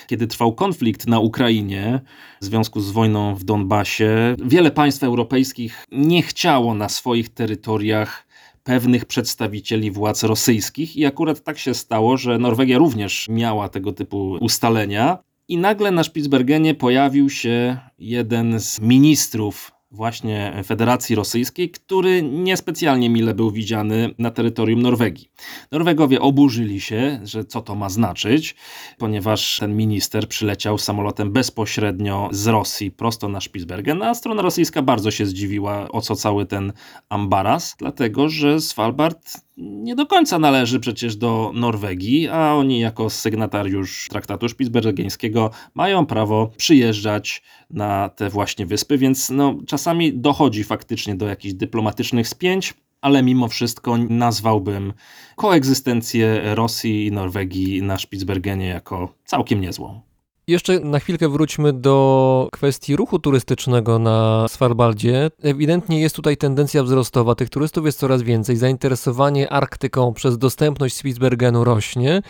kiedy 0.07 0.27
trwał 0.27 0.55
konflikt 0.55 1.07
na 1.07 1.21
Ukrainie 1.21 2.01
w 2.41 2.45
związku 2.45 2.81
z 2.81 2.91
wojną 2.91 3.35
w 3.35 3.45
Donbasie, 3.45 4.37
wiele 4.45 4.71
państw 4.71 5.03
europejskich 5.03 5.85
nie 5.93 6.23
chciało 6.23 6.75
na 6.75 6.89
swoich 6.89 7.29
terytoriach 7.29 8.24
pewnych 8.65 9.05
przedstawicieli 9.05 9.91
władz 9.91 10.23
rosyjskich 10.23 10.97
i 10.97 11.07
akurat 11.07 11.45
tak 11.45 11.59
się 11.59 11.75
stało, 11.75 12.17
że 12.17 12.39
Norwegia 12.39 12.79
również 12.79 13.29
miała 13.29 13.69
tego 13.69 13.93
typu 13.93 14.39
ustalenia. 14.41 15.19
I 15.49 15.57
nagle 15.57 15.91
na 15.91 16.05
Spitsbergenie 16.05 16.75
pojawił 16.75 17.31
się 17.31 17.79
jeden 17.99 18.61
z 18.61 18.81
ministrów 18.81 19.74
właśnie 19.95 20.63
Federacji 20.65 21.17
Rosyjskiej, 21.17 21.71
który 21.71 22.23
niespecjalnie 22.23 23.11
mile 23.11 23.35
był 23.35 23.51
widziany 23.51 24.15
na 24.19 24.31
terytorium 24.31 24.83
Norwegii. 24.83 25.29
Norwegowie 25.73 26.21
oburzyli 26.21 26.81
się, 26.81 27.21
że 27.25 27.45
co 27.45 27.63
to 27.63 27.75
ma 27.75 27.89
znaczyć, 27.89 28.55
ponieważ 28.99 29.59
ten 29.59 29.77
minister 29.77 30.29
przyleciał 30.29 30.79
samolotem 30.79 31.33
bezpośrednio 31.33 32.29
z 32.33 32.47
Rosji 32.47 32.91
prosto 32.91 33.29
na 33.29 33.41
Spitsbergen, 33.41 34.03
a 34.03 34.15
strona 34.15 34.43
rosyjska 34.43 34.83
bardzo 34.83 35.11
się 35.11 35.27
zdziwiła, 35.27 35.89
o 35.89 36.01
co 36.01 36.17
cały 36.17 36.47
ten 36.47 36.73
ambaras, 37.09 37.77
dlatego 37.79 38.29
że 38.29 38.61
Svalbard 38.61 39.45
nie 39.57 39.95
do 39.95 40.07
końca 40.07 40.39
należy 40.39 40.81
przecież 40.81 41.17
do 41.17 41.53
Norwegii, 41.55 42.29
a 42.29 42.55
oni 42.55 42.81
jako 42.81 43.11
sygnatariusz 43.11 44.09
traktatu 44.11 44.49
szpicbergeńskiego 44.49 45.51
mają 45.75 46.07
prawo 46.07 46.51
przyjeżdżać 46.57 47.43
na 47.71 48.09
te 48.09 48.31
właśnie 48.31 48.67
wyspy, 48.67 48.99
więc 48.99 49.31
no, 49.31 49.59
czasami 49.85 50.13
dochodzi 50.13 50.65
faktycznie 50.65 51.15
do 51.15 51.27
jakichś 51.27 51.55
dyplomatycznych 51.55 52.29
spięć, 52.29 52.75
ale 53.01 53.23
mimo 53.23 53.49
wszystko 53.49 53.97
nazwałbym 53.97 54.93
koegzystencję 55.37 56.41
Rosji 56.55 57.07
i 57.07 57.13
Norwegii 57.13 57.83
na 57.83 57.99
Spitsbergenie 57.99 58.67
jako 58.67 59.15
całkiem 59.25 59.61
niezłą. 59.61 60.01
Jeszcze 60.47 60.81
na 60.81 60.99
chwilkę 60.99 61.29
wróćmy 61.29 61.73
do 61.73 62.49
kwestii 62.53 62.97
ruchu 62.97 63.19
turystycznego 63.19 63.99
na 63.99 64.47
Svalbardzie. 64.49 65.31
Ewidentnie 65.43 66.01
jest 66.01 66.17
tutaj 66.17 66.37
tendencja 66.37 66.83
wzrostowa. 66.83 67.35
Tych 67.35 67.51
turystów 67.51 67.87
jest 67.87 67.99
coraz 67.99 68.23
więcej. 68.23 68.57
Zainteresowanie 68.57 69.51
Arktyką 69.51 70.13
przez 70.13 70.39
dostępność 70.39 70.97
Spitsbergenu 70.97 71.65
rośnie. 71.65 72.23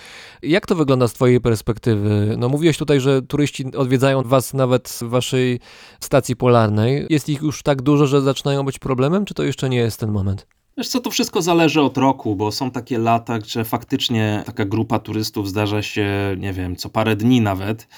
Jak 0.42 0.66
to 0.66 0.74
wygląda 0.74 1.08
z 1.08 1.12
Twojej 1.12 1.40
perspektywy? 1.40 2.34
No 2.38 2.48
mówiłeś 2.48 2.78
tutaj, 2.78 3.00
że 3.00 3.22
turyści 3.22 3.76
odwiedzają 3.76 4.22
Was 4.22 4.54
nawet 4.54 4.88
w 4.88 5.02
Waszej 5.02 5.60
stacji 6.00 6.36
polarnej. 6.36 7.06
Jest 7.10 7.28
ich 7.28 7.42
już 7.42 7.62
tak 7.62 7.82
dużo, 7.82 8.06
że 8.06 8.22
zaczynają 8.22 8.62
być 8.62 8.78
problemem, 8.78 9.24
czy 9.24 9.34
to 9.34 9.42
jeszcze 9.42 9.68
nie 9.68 9.78
jest 9.78 10.00
ten 10.00 10.10
moment? 10.10 10.46
Wiesz 10.76 10.88
co, 10.88 11.00
to 11.00 11.10
wszystko 11.10 11.42
zależy 11.42 11.82
od 11.82 11.98
roku, 11.98 12.36
bo 12.36 12.52
są 12.52 12.70
takie 12.70 12.98
lata, 12.98 13.38
że 13.46 13.64
faktycznie 13.64 14.42
taka 14.46 14.64
grupa 14.64 14.98
turystów 14.98 15.48
zdarza 15.48 15.82
się, 15.82 16.08
nie 16.38 16.52
wiem, 16.52 16.76
co 16.76 16.88
parę 16.88 17.16
dni 17.16 17.40
nawet 17.40 17.88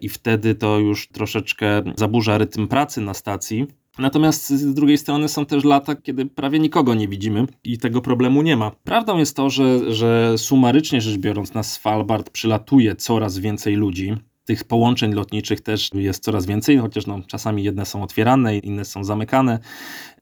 i 0.00 0.08
wtedy 0.08 0.54
to 0.54 0.78
już 0.78 1.08
troszeczkę 1.08 1.82
zaburza 1.96 2.38
rytm 2.38 2.68
pracy 2.68 3.00
na 3.00 3.14
stacji. 3.14 3.66
Natomiast 3.98 4.48
z 4.48 4.74
drugiej 4.74 4.98
strony 4.98 5.28
są 5.28 5.46
też 5.46 5.64
lata, 5.64 5.94
kiedy 5.94 6.26
prawie 6.26 6.58
nikogo 6.58 6.94
nie 6.94 7.08
widzimy 7.08 7.46
i 7.64 7.78
tego 7.78 8.00
problemu 8.00 8.42
nie 8.42 8.56
ma. 8.56 8.70
Prawdą 8.70 9.18
jest 9.18 9.36
to, 9.36 9.50
że, 9.50 9.94
że 9.94 10.38
sumarycznie 10.38 11.00
rzecz 11.00 11.16
biorąc 11.18 11.54
na 11.54 11.62
Svalbard 11.62 12.30
przylatuje 12.30 12.96
coraz 12.96 13.38
więcej 13.38 13.74
ludzi. 13.74 14.14
Tych 14.44 14.64
połączeń 14.64 15.12
lotniczych 15.12 15.60
też 15.60 15.90
jest 15.94 16.24
coraz 16.24 16.46
więcej, 16.46 16.78
chociaż 16.78 17.06
no, 17.06 17.20
czasami 17.26 17.64
jedne 17.64 17.86
są 17.86 18.02
otwierane, 18.02 18.58
inne 18.58 18.84
są 18.84 19.04
zamykane, 19.04 19.58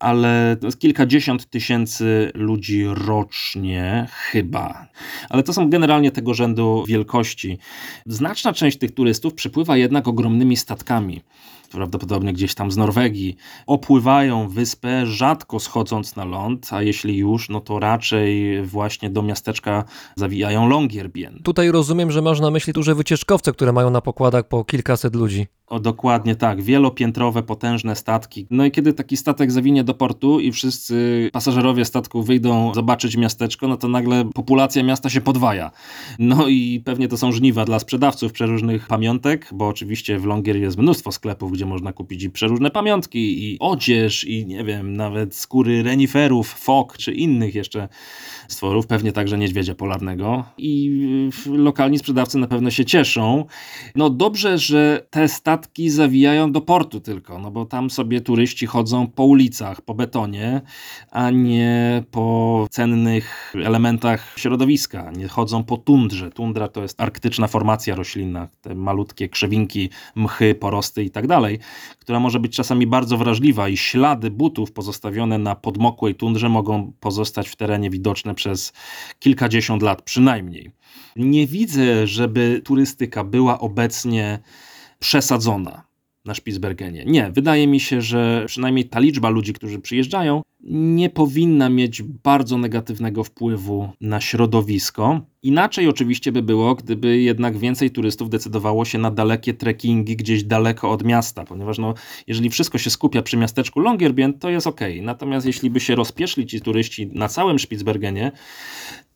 ale 0.00 0.56
to 0.60 0.66
jest 0.66 0.80
kilkadziesiąt 0.80 1.50
tysięcy 1.50 2.30
ludzi 2.34 2.84
rocznie, 2.86 4.06
chyba. 4.10 4.88
Ale 5.28 5.42
to 5.42 5.52
są 5.52 5.70
generalnie 5.70 6.10
tego 6.10 6.34
rzędu 6.34 6.84
wielkości. 6.88 7.58
Znaczna 8.06 8.52
część 8.52 8.78
tych 8.78 8.94
turystów 8.94 9.34
przypływa 9.34 9.76
jednak 9.76 10.08
ogromnymi 10.08 10.56
statkami 10.56 11.22
prawdopodobnie 11.72 12.32
gdzieś 12.32 12.54
tam 12.54 12.70
z 12.70 12.76
Norwegii, 12.76 13.36
opływają 13.66 14.48
wyspę, 14.48 15.06
rzadko 15.06 15.60
schodząc 15.60 16.16
na 16.16 16.24
ląd, 16.24 16.68
a 16.72 16.82
jeśli 16.82 17.16
już, 17.16 17.48
no 17.48 17.60
to 17.60 17.78
raczej 17.78 18.62
właśnie 18.62 19.10
do 19.10 19.22
miasteczka 19.22 19.84
zawijają 20.16 20.68
Longyearbyen. 20.68 21.40
Tutaj 21.44 21.70
rozumiem, 21.70 22.10
że 22.10 22.22
masz 22.22 22.40
na 22.40 22.50
myśli 22.50 22.72
duże 22.72 22.94
wycieczkowce, 22.94 23.52
które 23.52 23.72
mają 23.72 23.90
na 23.90 24.00
pokładach 24.00 24.48
po 24.48 24.64
kilkaset 24.64 25.16
ludzi. 25.16 25.46
O, 25.72 25.80
dokładnie 25.80 26.36
tak, 26.36 26.62
wielopiętrowe, 26.62 27.42
potężne 27.42 27.96
statki. 27.96 28.46
No 28.50 28.64
i 28.64 28.70
kiedy 28.70 28.92
taki 28.92 29.16
statek 29.16 29.52
zawinie 29.52 29.84
do 29.84 29.94
portu 29.94 30.40
i 30.40 30.52
wszyscy 30.52 31.30
pasażerowie 31.32 31.84
statku 31.84 32.22
wyjdą 32.22 32.74
zobaczyć 32.74 33.16
miasteczko, 33.16 33.68
no 33.68 33.76
to 33.76 33.88
nagle 33.88 34.24
populacja 34.34 34.82
miasta 34.82 35.10
się 35.10 35.20
podwaja. 35.20 35.70
No 36.18 36.48
i 36.48 36.82
pewnie 36.84 37.08
to 37.08 37.16
są 37.16 37.32
żniwa 37.32 37.64
dla 37.64 37.78
sprzedawców 37.78 38.32
przeróżnych 38.32 38.86
pamiątek, 38.86 39.48
bo 39.52 39.68
oczywiście 39.68 40.18
w 40.18 40.24
Longier 40.24 40.56
jest 40.56 40.78
mnóstwo 40.78 41.12
sklepów, 41.12 41.52
gdzie 41.52 41.66
można 41.66 41.92
kupić 41.92 42.22
i 42.22 42.30
przeróżne 42.30 42.70
pamiątki, 42.70 43.44
i 43.44 43.56
odzież, 43.60 44.24
i 44.24 44.46
nie 44.46 44.64
wiem, 44.64 44.96
nawet 44.96 45.34
skóry 45.34 45.82
reniferów, 45.82 46.48
fok, 46.48 46.96
czy 46.96 47.12
innych 47.12 47.54
jeszcze 47.54 47.88
stworów, 48.48 48.86
pewnie 48.86 49.12
także 49.12 49.38
niedźwiedzia 49.38 49.74
polarnego. 49.74 50.44
I 50.58 50.90
lokalni 51.46 51.98
sprzedawcy 51.98 52.38
na 52.38 52.46
pewno 52.46 52.70
się 52.70 52.84
cieszą. 52.84 53.44
No 53.94 54.10
dobrze, 54.10 54.58
że 54.58 55.06
te 55.10 55.28
statki 55.28 55.61
zawijają 55.88 56.52
do 56.52 56.60
portu 56.60 57.00
tylko, 57.00 57.38
no 57.38 57.50
bo 57.50 57.66
tam 57.66 57.90
sobie 57.90 58.20
turyści 58.20 58.66
chodzą 58.66 59.06
po 59.06 59.24
ulicach, 59.24 59.80
po 59.80 59.94
betonie, 59.94 60.60
a 61.10 61.30
nie 61.30 62.04
po 62.10 62.66
cennych 62.70 63.54
elementach 63.64 64.34
środowiska. 64.36 65.10
Nie 65.10 65.28
chodzą 65.28 65.64
po 65.64 65.76
tundrze. 65.76 66.30
Tundra 66.30 66.68
to 66.68 66.82
jest 66.82 67.00
arktyczna 67.00 67.48
formacja 67.48 67.94
roślinna, 67.94 68.48
te 68.60 68.74
malutkie 68.74 69.28
krzewinki, 69.28 69.90
mchy, 70.14 70.54
porosty 70.54 71.04
i 71.04 71.10
tak 71.10 71.26
dalej, 71.26 71.58
która 71.98 72.20
może 72.20 72.40
być 72.40 72.56
czasami 72.56 72.86
bardzo 72.86 73.16
wrażliwa 73.16 73.68
i 73.68 73.76
ślady 73.76 74.30
butów 74.30 74.72
pozostawione 74.72 75.38
na 75.38 75.54
podmokłej 75.54 76.14
tundrze 76.14 76.48
mogą 76.48 76.92
pozostać 77.00 77.48
w 77.48 77.56
terenie 77.56 77.90
widoczne 77.90 78.34
przez 78.34 78.72
kilkadziesiąt 79.18 79.82
lat 79.82 80.02
przynajmniej. 80.02 80.70
Nie 81.16 81.46
widzę, 81.46 82.06
żeby 82.06 82.60
turystyka 82.64 83.24
była 83.24 83.60
obecnie 83.60 84.38
przesadzona 85.02 85.84
na 86.24 86.34
Spitsbergenie. 86.34 87.04
Nie, 87.04 87.30
wydaje 87.30 87.66
mi 87.66 87.80
się, 87.80 88.02
że 88.02 88.44
przynajmniej 88.46 88.84
ta 88.84 89.00
liczba 89.00 89.28
ludzi, 89.28 89.52
którzy 89.52 89.78
przyjeżdżają, 89.78 90.42
nie 90.64 91.10
powinna 91.10 91.68
mieć 91.68 92.02
bardzo 92.02 92.58
negatywnego 92.58 93.24
wpływu 93.24 93.88
na 94.00 94.20
środowisko. 94.20 95.20
Inaczej 95.42 95.88
oczywiście 95.88 96.32
by 96.32 96.42
było, 96.42 96.74
gdyby 96.74 97.20
jednak 97.20 97.58
więcej 97.58 97.90
turystów 97.90 98.30
decydowało 98.30 98.84
się 98.84 98.98
na 98.98 99.10
dalekie 99.10 99.54
trekkingi 99.54 100.16
gdzieś 100.16 100.44
daleko 100.44 100.90
od 100.90 101.04
miasta, 101.04 101.44
ponieważ 101.44 101.78
no, 101.78 101.94
jeżeli 102.26 102.50
wszystko 102.50 102.78
się 102.78 102.90
skupia 102.90 103.22
przy 103.22 103.36
miasteczku 103.36 103.80
Longyearbyen, 103.80 104.38
to 104.38 104.50
jest 104.50 104.66
ok. 104.66 104.80
Natomiast 105.02 105.46
jeśli 105.46 105.70
by 105.70 105.80
się 105.80 105.94
rozpieszli 105.94 106.46
ci 106.46 106.60
turyści 106.60 107.10
na 107.12 107.28
całym 107.28 107.58
Spitsbergenie, 107.58 108.32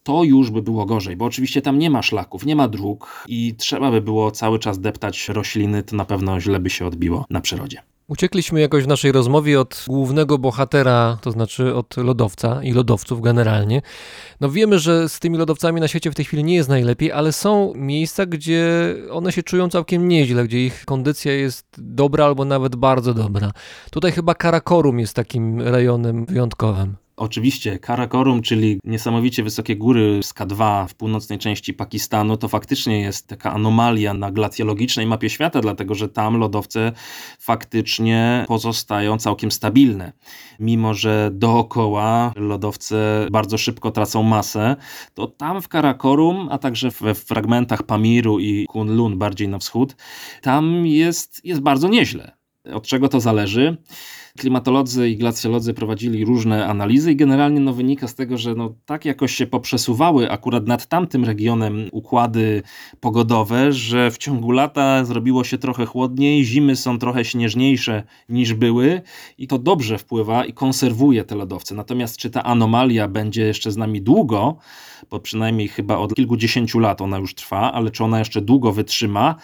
to 0.03 0.25
już 0.25 0.51
by 0.51 0.63
było 0.63 0.87
gorzej, 0.87 1.17
bo 1.17 1.25
oczywiście 1.25 1.63
tam 1.63 1.79
nie 1.79 1.91
ma 1.91 2.03
szlaków, 2.03 2.47
nie 2.47 2.57
ma 2.57 2.69
dróg 2.69 3.25
i 3.29 3.55
trzeba 3.55 3.91
by 3.91 4.01
było 4.01 4.31
cały 4.31 4.59
czas 4.59 4.81
deptać 4.81 5.29
rośliny, 5.29 5.83
to 5.83 5.97
na 5.97 6.05
pewno 6.05 6.41
źle 6.41 6.61
by 6.61 6.71
się 6.71 6.87
odbiło 6.87 7.25
na 7.31 7.41
przyrodzie. 7.41 7.83
Uciekliśmy 8.09 8.61
jakoś 8.61 8.85
w 8.85 8.87
naszej 8.87 9.13
rozmowie 9.13 9.61
od 9.61 9.85
głównego 9.89 10.39
bohatera, 10.39 11.19
to 11.21 11.31
znaczy 11.31 11.75
od 11.75 11.97
lodowca 11.97 12.63
i 12.63 12.73
lodowców 12.73 13.21
generalnie. 13.21 13.83
No 14.41 14.51
wiemy, 14.51 14.79
że 14.79 15.09
z 15.09 15.19
tymi 15.19 15.39
lodowcami 15.39 15.81
na 15.81 15.89
świecie 15.89 16.11
w 16.11 16.15
tej 16.15 16.25
chwili 16.25 16.45
nie 16.45 16.55
jest 16.55 16.69
najlepiej, 16.69 17.13
ale 17.13 17.33
są 17.33 17.73
miejsca, 17.75 18.27
gdzie 18.27 18.95
one 19.11 19.33
się 19.33 19.43
czują 19.43 19.69
całkiem 19.69 20.09
nieźle, 20.09 20.45
gdzie 20.45 20.67
ich 20.67 20.85
kondycja 20.85 21.33
jest 21.33 21.67
dobra 21.79 22.25
albo 22.25 22.45
nawet 22.45 22.77
bardzo 22.77 23.15
dobra. 23.15 23.53
Tutaj 23.91 24.13
chyba 24.13 24.35
Karakorum 24.35 24.99
jest 24.99 25.15
takim 25.15 25.61
rejonem 25.61 26.27
wyjątkowym. 26.27 27.06
Oczywiście 27.17 27.79
Karakorum, 27.79 28.43
czyli 28.43 28.81
niesamowicie 28.85 29.43
wysokie 29.43 29.77
góry 29.77 30.23
z 30.23 30.35
K2 30.35 30.89
w 30.89 30.95
północnej 30.95 31.39
części 31.39 31.75
Pakistanu, 31.75 32.37
to 32.37 32.49
faktycznie 32.49 33.01
jest 33.01 33.27
taka 33.27 33.53
anomalia 33.53 34.15
na 34.15 34.31
glacjologicznej 34.31 35.07
mapie 35.07 35.31
świata, 35.31 35.61
dlatego 35.61 35.95
że 35.95 36.09
tam 36.09 36.37
lodowce 36.37 36.93
faktycznie 37.39 38.45
pozostają 38.49 39.19
całkiem 39.19 39.51
stabilne. 39.51 40.13
Mimo, 40.61 40.95
że 40.95 41.31
dookoła 41.33 42.33
lodowce 42.37 43.27
bardzo 43.31 43.59
szybko 43.59 43.91
tracą 43.91 44.23
masę, 44.23 44.77
to 45.15 45.27
tam 45.27 45.63
w 45.63 45.69
Karakorum, 45.69 46.49
a 46.51 46.59
także 46.59 46.91
we 46.91 47.15
fragmentach 47.15 47.83
Pamiru 47.83 48.39
i 48.39 48.67
Kunlun 48.67 49.19
bardziej 49.19 49.49
na 49.49 49.59
wschód, 49.59 49.97
tam 50.43 50.87
jest, 50.87 51.45
jest 51.45 51.61
bardzo 51.61 51.89
nieźle. 51.89 52.37
Od 52.73 52.87
czego 52.87 53.09
to 53.09 53.21
zależy? 53.21 53.77
Klimatolodzy 54.37 55.11
i 55.11 55.17
glacjolodzy 55.17 55.75
prowadzili 55.75 56.25
różne 56.25 56.67
analizy 56.67 57.13
i 57.13 57.17
generalnie 57.17 57.61
no, 57.61 57.73
wynika 57.73 58.09
z 58.09 58.15
tego, 58.15 58.39
że 58.39 58.55
no, 58.55 58.75
tak 58.87 59.05
jakoś 59.05 59.35
się 59.35 59.47
poprzesuwały 59.47 60.31
akurat 60.31 60.67
nad 60.67 60.87
tamtym 60.87 61.25
regionem 61.25 61.89
układy 61.93 62.63
pogodowe, 63.01 63.73
że 63.73 64.11
w 64.11 64.19
ciągu 64.19 64.51
lata 64.51 65.05
zrobiło 65.05 65.45
się 65.45 65.59
trochę 65.59 65.87
chłodniej, 65.87 66.45
zimy 66.45 66.77
są 66.77 66.99
trochę 66.99 67.25
śnieżniejsze 67.25 68.03
niż 68.29 68.55
były 68.55 69.03
i 69.39 69.47
to 69.47 69.59
dobrze 69.59 69.99
wpływa 69.99 70.45
i 70.45 70.53
konserwuje 70.53 71.25
te 71.25 71.35
lodowce. 71.35 71.75
Natomiast 71.75 72.17
czy 72.17 72.31
ta 72.31 72.45
anomalia 72.45 73.09
będzie 73.09 73.43
jeszcze 73.43 73.73
z 73.73 73.77
nami 73.77 74.03
długo, 74.03 74.57
bo 75.11 75.21
przynajmniej 75.21 75.69
chyba 75.69 75.99
od 75.99 76.15
kilkudziesięciu 76.15 76.79
lat 76.79 77.01
ona 77.01 77.19
już 77.19 77.35
trwa, 77.35 77.73
ale 77.73 77.91
czy 77.91 78.05
ona 78.05 78.19
jeszcze 78.19 78.41
długo 78.41 78.73
wytrzyma, 78.73 79.35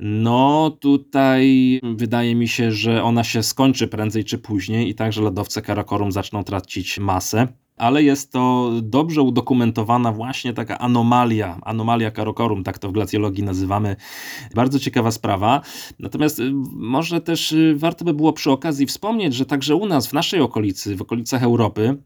no 0.00 0.70
tutaj 0.80 1.80
wydaje 1.82 2.34
mi 2.34 2.48
się, 2.48 2.72
że 2.72 3.02
ona 3.02 3.24
się 3.24 3.42
skończy 3.42 3.88
prędzej 3.88 4.24
czy 4.24 4.33
później 4.38 4.88
i 4.88 4.94
także 4.94 5.22
lodowce 5.22 5.62
Karakorum 5.62 6.12
zaczną 6.12 6.44
tracić 6.44 6.98
masę. 6.98 7.48
Ale 7.76 8.02
jest 8.02 8.32
to 8.32 8.70
dobrze 8.82 9.22
udokumentowana 9.22 10.12
właśnie 10.12 10.52
taka 10.52 10.78
anomalia, 10.78 11.58
anomalia 11.62 12.10
Karakorum, 12.10 12.64
tak 12.64 12.78
to 12.78 12.88
w 12.88 12.92
glacjologii 12.92 13.44
nazywamy. 13.44 13.96
Bardzo 14.54 14.78
ciekawa 14.78 15.10
sprawa. 15.10 15.60
Natomiast 15.98 16.38
y, 16.38 16.52
może 16.72 17.20
też 17.20 17.52
y, 17.52 17.74
warto 17.76 18.04
by 18.04 18.14
było 18.14 18.32
przy 18.32 18.50
okazji 18.50 18.86
wspomnieć, 18.86 19.34
że 19.34 19.46
także 19.46 19.74
u 19.74 19.86
nas, 19.86 20.06
w 20.06 20.12
naszej 20.12 20.40
okolicy, 20.40 20.96
w 20.96 21.02
okolicach 21.02 21.42
Europy, 21.42 21.96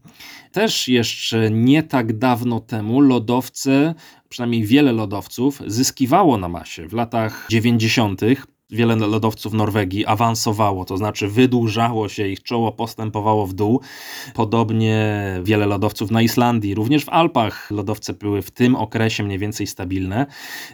też 0.51 0.87
jeszcze 0.87 1.51
nie 1.51 1.83
tak 1.83 2.17
dawno 2.17 2.59
temu 2.59 3.01
lodowce, 3.01 3.95
przynajmniej 4.29 4.63
wiele 4.63 4.91
lodowców, 4.91 5.61
zyskiwało 5.67 6.37
na 6.37 6.49
masie 6.49 6.87
w 6.87 6.93
latach 6.93 7.47
90 7.49 8.21
wiele 8.69 8.95
lodowców 8.95 9.53
Norwegii 9.53 10.05
awansowało, 10.05 10.85
to 10.85 10.97
znaczy 10.97 11.27
wydłużało 11.27 12.09
się, 12.09 12.27
ich 12.27 12.43
czoło 12.43 12.71
postępowało 12.71 13.47
w 13.47 13.53
dół. 13.53 13.81
Podobnie 14.33 15.19
wiele 15.43 15.65
lodowców 15.65 16.11
na 16.11 16.21
Islandii, 16.21 16.75
również 16.75 17.05
w 17.05 17.09
Alpach 17.09 17.71
lodowce 17.71 18.13
były 18.13 18.41
w 18.41 18.51
tym 18.51 18.75
okresie 18.75 19.23
mniej 19.23 19.39
więcej 19.39 19.67
stabilne. 19.67 20.25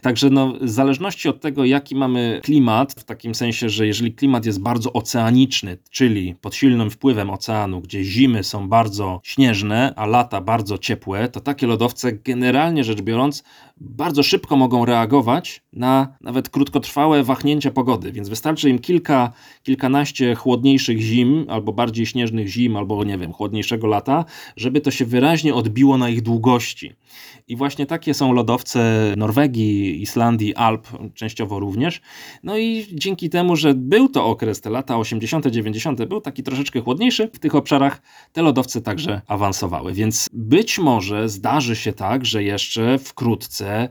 Także 0.01 0.29
no, 0.29 0.53
w 0.61 0.69
zależności 0.69 1.29
od 1.29 1.41
tego, 1.41 1.65
jaki 1.65 1.95
mamy 1.95 2.39
klimat, 2.43 2.93
w 2.93 3.03
takim 3.03 3.35
sensie, 3.35 3.69
że 3.69 3.87
jeżeli 3.87 4.13
klimat 4.13 4.45
jest 4.45 4.61
bardzo 4.61 4.93
oceaniczny, 4.93 5.77
czyli 5.89 6.35
pod 6.41 6.55
silnym 6.55 6.89
wpływem 6.89 7.29
oceanu, 7.29 7.81
gdzie 7.81 8.03
zimy 8.03 8.43
są 8.43 8.69
bardzo 8.69 9.19
śnieżne, 9.23 9.93
a 9.95 10.05
lata 10.05 10.41
bardzo 10.41 10.77
ciepłe, 10.77 11.29
to 11.29 11.39
takie 11.39 11.67
lodowce 11.67 12.11
generalnie 12.13 12.83
rzecz 12.83 13.01
biorąc 13.01 13.43
bardzo 13.77 14.23
szybko 14.23 14.55
mogą 14.55 14.85
reagować 14.85 15.63
na 15.73 16.17
nawet 16.21 16.49
krótkotrwałe 16.49 17.23
wahnięcia 17.23 17.71
pogody, 17.71 17.84
więc 18.11 18.29
wystarczy 18.29 18.69
im 18.69 18.79
kilka, 18.79 19.31
kilkanaście 19.63 20.35
chłodniejszych 20.35 21.01
zim, 21.01 21.45
albo 21.49 21.73
bardziej 21.73 22.05
śnieżnych 22.05 22.47
zim, 22.47 22.77
albo 22.77 23.03
nie 23.03 23.17
wiem, 23.17 23.33
chłodniejszego 23.33 23.87
lata, 23.87 24.25
żeby 24.57 24.81
to 24.81 24.91
się 24.91 25.05
wyraźnie 25.05 25.53
odbiło 25.53 25.97
na 25.97 26.09
ich 26.09 26.21
długości. 26.21 26.93
I 27.47 27.55
właśnie 27.55 27.85
takie 27.85 28.13
są 28.13 28.33
lodowce 28.33 29.13
Norwegii, 29.17 30.01
Islandii, 30.01 30.55
Alp, 30.55 30.87
częściowo 31.13 31.59
również. 31.59 32.01
No 32.43 32.57
i 32.57 32.85
dzięki 32.93 33.29
temu, 33.29 33.55
że 33.55 33.73
był 33.73 34.09
to 34.09 34.25
okres, 34.25 34.61
te 34.61 34.69
lata 34.69 34.97
80., 34.97 35.47
90., 35.47 36.05
był 36.05 36.21
taki 36.21 36.43
troszeczkę 36.43 36.81
chłodniejszy, 36.81 37.29
w 37.33 37.39
tych 37.39 37.55
obszarach 37.55 38.01
te 38.33 38.41
lodowce 38.41 38.81
także 38.81 39.21
awansowały. 39.27 39.93
Więc 39.93 40.29
być 40.33 40.79
może 40.79 41.29
zdarzy 41.29 41.75
się 41.75 41.93
tak, 41.93 42.25
że 42.25 42.43
jeszcze 42.43 42.97
wkrótce 42.97 43.89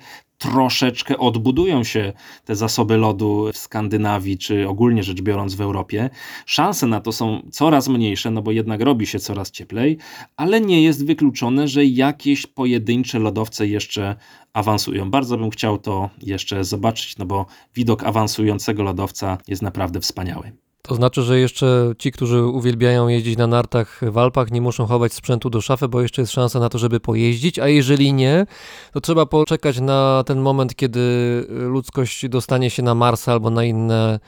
troszeczkę 0.52 1.18
odbudują 1.18 1.84
się 1.84 2.12
te 2.44 2.56
zasoby 2.56 2.96
lodu 2.96 3.50
w 3.52 3.56
Skandynawii, 3.56 4.38
czy 4.38 4.68
ogólnie 4.68 5.02
rzecz 5.02 5.22
biorąc 5.22 5.54
w 5.54 5.60
Europie. 5.60 6.10
Szanse 6.46 6.86
na 6.86 7.00
to 7.00 7.12
są 7.12 7.42
coraz 7.52 7.88
mniejsze, 7.88 8.30
no 8.30 8.42
bo 8.42 8.52
jednak 8.52 8.80
robi 8.80 9.06
się 9.06 9.18
coraz 9.18 9.50
cieplej, 9.50 9.98
ale 10.36 10.60
nie 10.60 10.82
jest 10.82 11.06
wykluczone, 11.06 11.68
że 11.68 11.84
jakieś 11.84 12.46
pojedyncze 12.46 13.18
lodowce 13.18 13.66
jeszcze 13.66 14.16
awansują. 14.52 15.10
Bardzo 15.10 15.38
bym 15.38 15.50
chciał 15.50 15.78
to 15.78 16.10
jeszcze 16.22 16.64
zobaczyć, 16.64 17.18
no 17.18 17.26
bo 17.26 17.46
widok 17.74 18.04
awansującego 18.04 18.82
lodowca 18.82 19.38
jest 19.48 19.62
naprawdę 19.62 20.00
wspaniały. 20.00 20.52
To 20.88 20.94
znaczy, 20.94 21.22
że 21.22 21.38
jeszcze 21.38 21.92
ci, 21.98 22.12
którzy 22.12 22.42
uwielbiają 22.42 23.08
jeździć 23.08 23.36
na 23.38 23.46
nartach 23.46 24.00
w 24.02 24.18
Alpach, 24.18 24.50
nie 24.50 24.60
muszą 24.60 24.86
chować 24.86 25.12
sprzętu 25.12 25.50
do 25.50 25.60
szafy, 25.60 25.88
bo 25.88 26.00
jeszcze 26.00 26.22
jest 26.22 26.32
szansa 26.32 26.60
na 26.60 26.68
to, 26.68 26.78
żeby 26.78 27.00
pojeździć, 27.00 27.58
a 27.58 27.68
jeżeli 27.68 28.12
nie, 28.12 28.46
to 28.92 29.00
trzeba 29.00 29.26
poczekać 29.26 29.80
na 29.80 30.22
ten 30.26 30.40
moment, 30.40 30.74
kiedy 30.74 31.00
ludzkość 31.48 32.28
dostanie 32.28 32.70
się 32.70 32.82
na 32.82 32.94
Marsa 32.94 33.32
albo 33.32 33.50
na 33.50 33.64
inne 33.64 34.20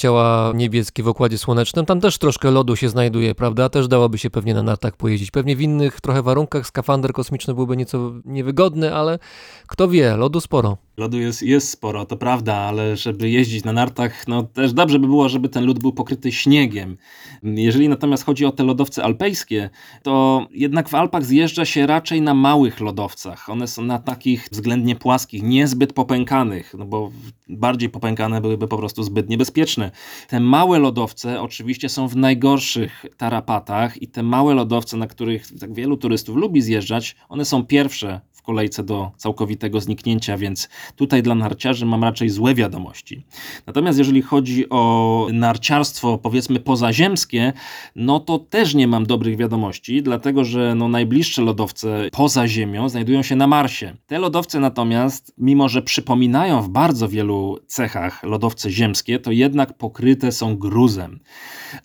ciała 0.00 0.52
niebieskie 0.54 1.02
w 1.02 1.08
Układzie 1.08 1.38
Słonecznym. 1.38 1.86
Tam 1.86 2.00
też 2.00 2.18
troszkę 2.18 2.50
lodu 2.50 2.76
się 2.76 2.88
znajduje, 2.88 3.34
prawda? 3.34 3.68
Też 3.68 3.88
dałoby 3.88 4.18
się 4.18 4.30
pewnie 4.30 4.54
na 4.54 4.62
nartach 4.62 4.96
pojeździć. 4.96 5.30
Pewnie 5.30 5.56
w 5.56 5.60
innych 5.60 6.00
trochę 6.00 6.22
warunkach 6.22 6.66
skafander 6.66 7.12
kosmiczny 7.12 7.54
byłby 7.54 7.76
nieco 7.76 8.12
niewygodny, 8.24 8.94
ale 8.94 9.18
kto 9.66 9.88
wie, 9.88 10.16
lodu 10.16 10.40
sporo. 10.40 10.76
Lodu 10.96 11.18
jest, 11.18 11.42
jest 11.42 11.70
sporo, 11.70 12.06
to 12.06 12.16
prawda, 12.16 12.54
ale 12.54 12.96
żeby 12.96 13.30
jeździć 13.30 13.64
na 13.64 13.72
nartach, 13.72 14.28
no 14.28 14.42
też 14.42 14.72
dobrze 14.72 14.98
by 14.98 15.06
było, 15.06 15.28
żeby 15.28 15.48
ten 15.48 15.64
lód 15.64 15.78
był 15.78 15.92
pokryty 15.92 16.32
śniegiem. 16.32 16.96
Jeżeli 17.42 17.88
natomiast 17.88 18.24
chodzi 18.24 18.44
o 18.44 18.52
te 18.52 18.64
lodowce 18.64 19.04
alpejskie, 19.04 19.70
to 20.02 20.46
jednak 20.50 20.88
w 20.88 20.94
Alpach 20.94 21.24
zjeżdża 21.24 21.64
się 21.64 21.86
raczej 21.86 22.22
na 22.22 22.34
małych 22.34 22.80
lodowcach. 22.80 23.48
One 23.48 23.66
są 23.66 23.82
na 23.82 23.98
takich 23.98 24.48
względnie 24.52 24.96
płaskich, 24.96 25.42
niezbyt 25.42 25.92
popękanych, 25.92 26.74
no 26.78 26.86
bo 26.86 27.10
bardziej 27.48 27.88
popękane 27.88 28.40
byłyby 28.40 28.68
po 28.68 28.76
prostu 28.76 29.02
zbyt 29.02 29.28
niebezpieczne. 29.28 29.89
Te 30.28 30.40
małe 30.40 30.78
lodowce 30.78 31.40
oczywiście 31.40 31.88
są 31.88 32.08
w 32.08 32.16
najgorszych 32.16 33.06
tarapatach 33.16 34.02
i 34.02 34.08
te 34.08 34.22
małe 34.22 34.54
lodowce, 34.54 34.96
na 34.96 35.06
których 35.06 35.58
tak 35.60 35.74
wielu 35.74 35.96
turystów 35.96 36.36
lubi 36.36 36.62
zjeżdżać, 36.62 37.16
one 37.28 37.44
są 37.44 37.66
pierwsze 37.66 38.20
w 38.40 38.42
kolejce 38.42 38.82
do 38.82 39.10
całkowitego 39.16 39.80
zniknięcia, 39.80 40.38
więc 40.38 40.68
tutaj 40.96 41.22
dla 41.22 41.34
narciarzy 41.34 41.86
mam 41.86 42.04
raczej 42.04 42.28
złe 42.28 42.54
wiadomości. 42.54 43.24
Natomiast 43.66 43.98
jeżeli 43.98 44.22
chodzi 44.22 44.68
o 44.70 45.26
narciarstwo 45.32 46.18
powiedzmy 46.18 46.60
pozaziemskie, 46.60 47.52
no 47.96 48.20
to 48.20 48.38
też 48.38 48.74
nie 48.74 48.88
mam 48.88 49.06
dobrych 49.06 49.36
wiadomości, 49.36 50.02
dlatego 50.02 50.44
że 50.44 50.74
no, 50.74 50.88
najbliższe 50.88 51.42
lodowce 51.42 52.08
poza 52.12 52.48
Ziemią 52.48 52.88
znajdują 52.88 53.22
się 53.22 53.36
na 53.36 53.46
Marsie. 53.46 53.96
Te 54.06 54.18
lodowce 54.18 54.60
natomiast, 54.60 55.34
mimo 55.38 55.68
że 55.68 55.82
przypominają 55.82 56.62
w 56.62 56.68
bardzo 56.68 57.08
wielu 57.08 57.58
cechach 57.66 58.22
lodowce 58.22 58.70
ziemskie, 58.70 59.18
to 59.18 59.32
jednak 59.32 59.78
pokryte 59.78 60.32
są 60.32 60.56
gruzem. 60.56 61.20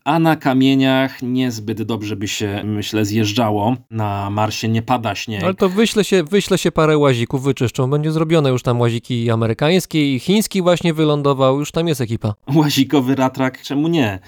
A 0.04 0.20
na 0.20 0.36
kamieniach 0.36 1.22
niezbyt 1.22 1.84
dobrze 1.84 2.16
by 2.16 2.28
się, 2.28 2.62
myślę, 2.64 3.06
zjeżdżało. 3.06 3.76
Na 3.90 4.30
Marsie 4.30 4.68
nie 4.68 4.82
pada 4.82 5.16
śnieg. 5.16 5.44
Ale 5.44 5.54
to 5.54 5.70
wyśle 5.70 6.04
się, 6.04 6.24
wyśle 6.24 6.45
się 6.58 6.72
parę 6.72 6.98
łazików, 6.98 7.44
wyczyszczą, 7.44 7.90
będzie 7.90 8.12
zrobione 8.12 8.50
już 8.50 8.64
tam 8.64 8.82
łaziki 8.82 9.32
amerykańskie 9.32 10.16
i 10.16 10.20
chiński 10.20 10.62
właśnie 10.62 10.94
wylądował, 10.94 11.60
już 11.60 11.72
tam 11.72 11.88
jest 11.88 12.02
ekipa. 12.02 12.34
Łazikowy 12.56 13.16
ratrak, 13.16 13.62
czemu 13.62 13.88
nie? 13.88 14.20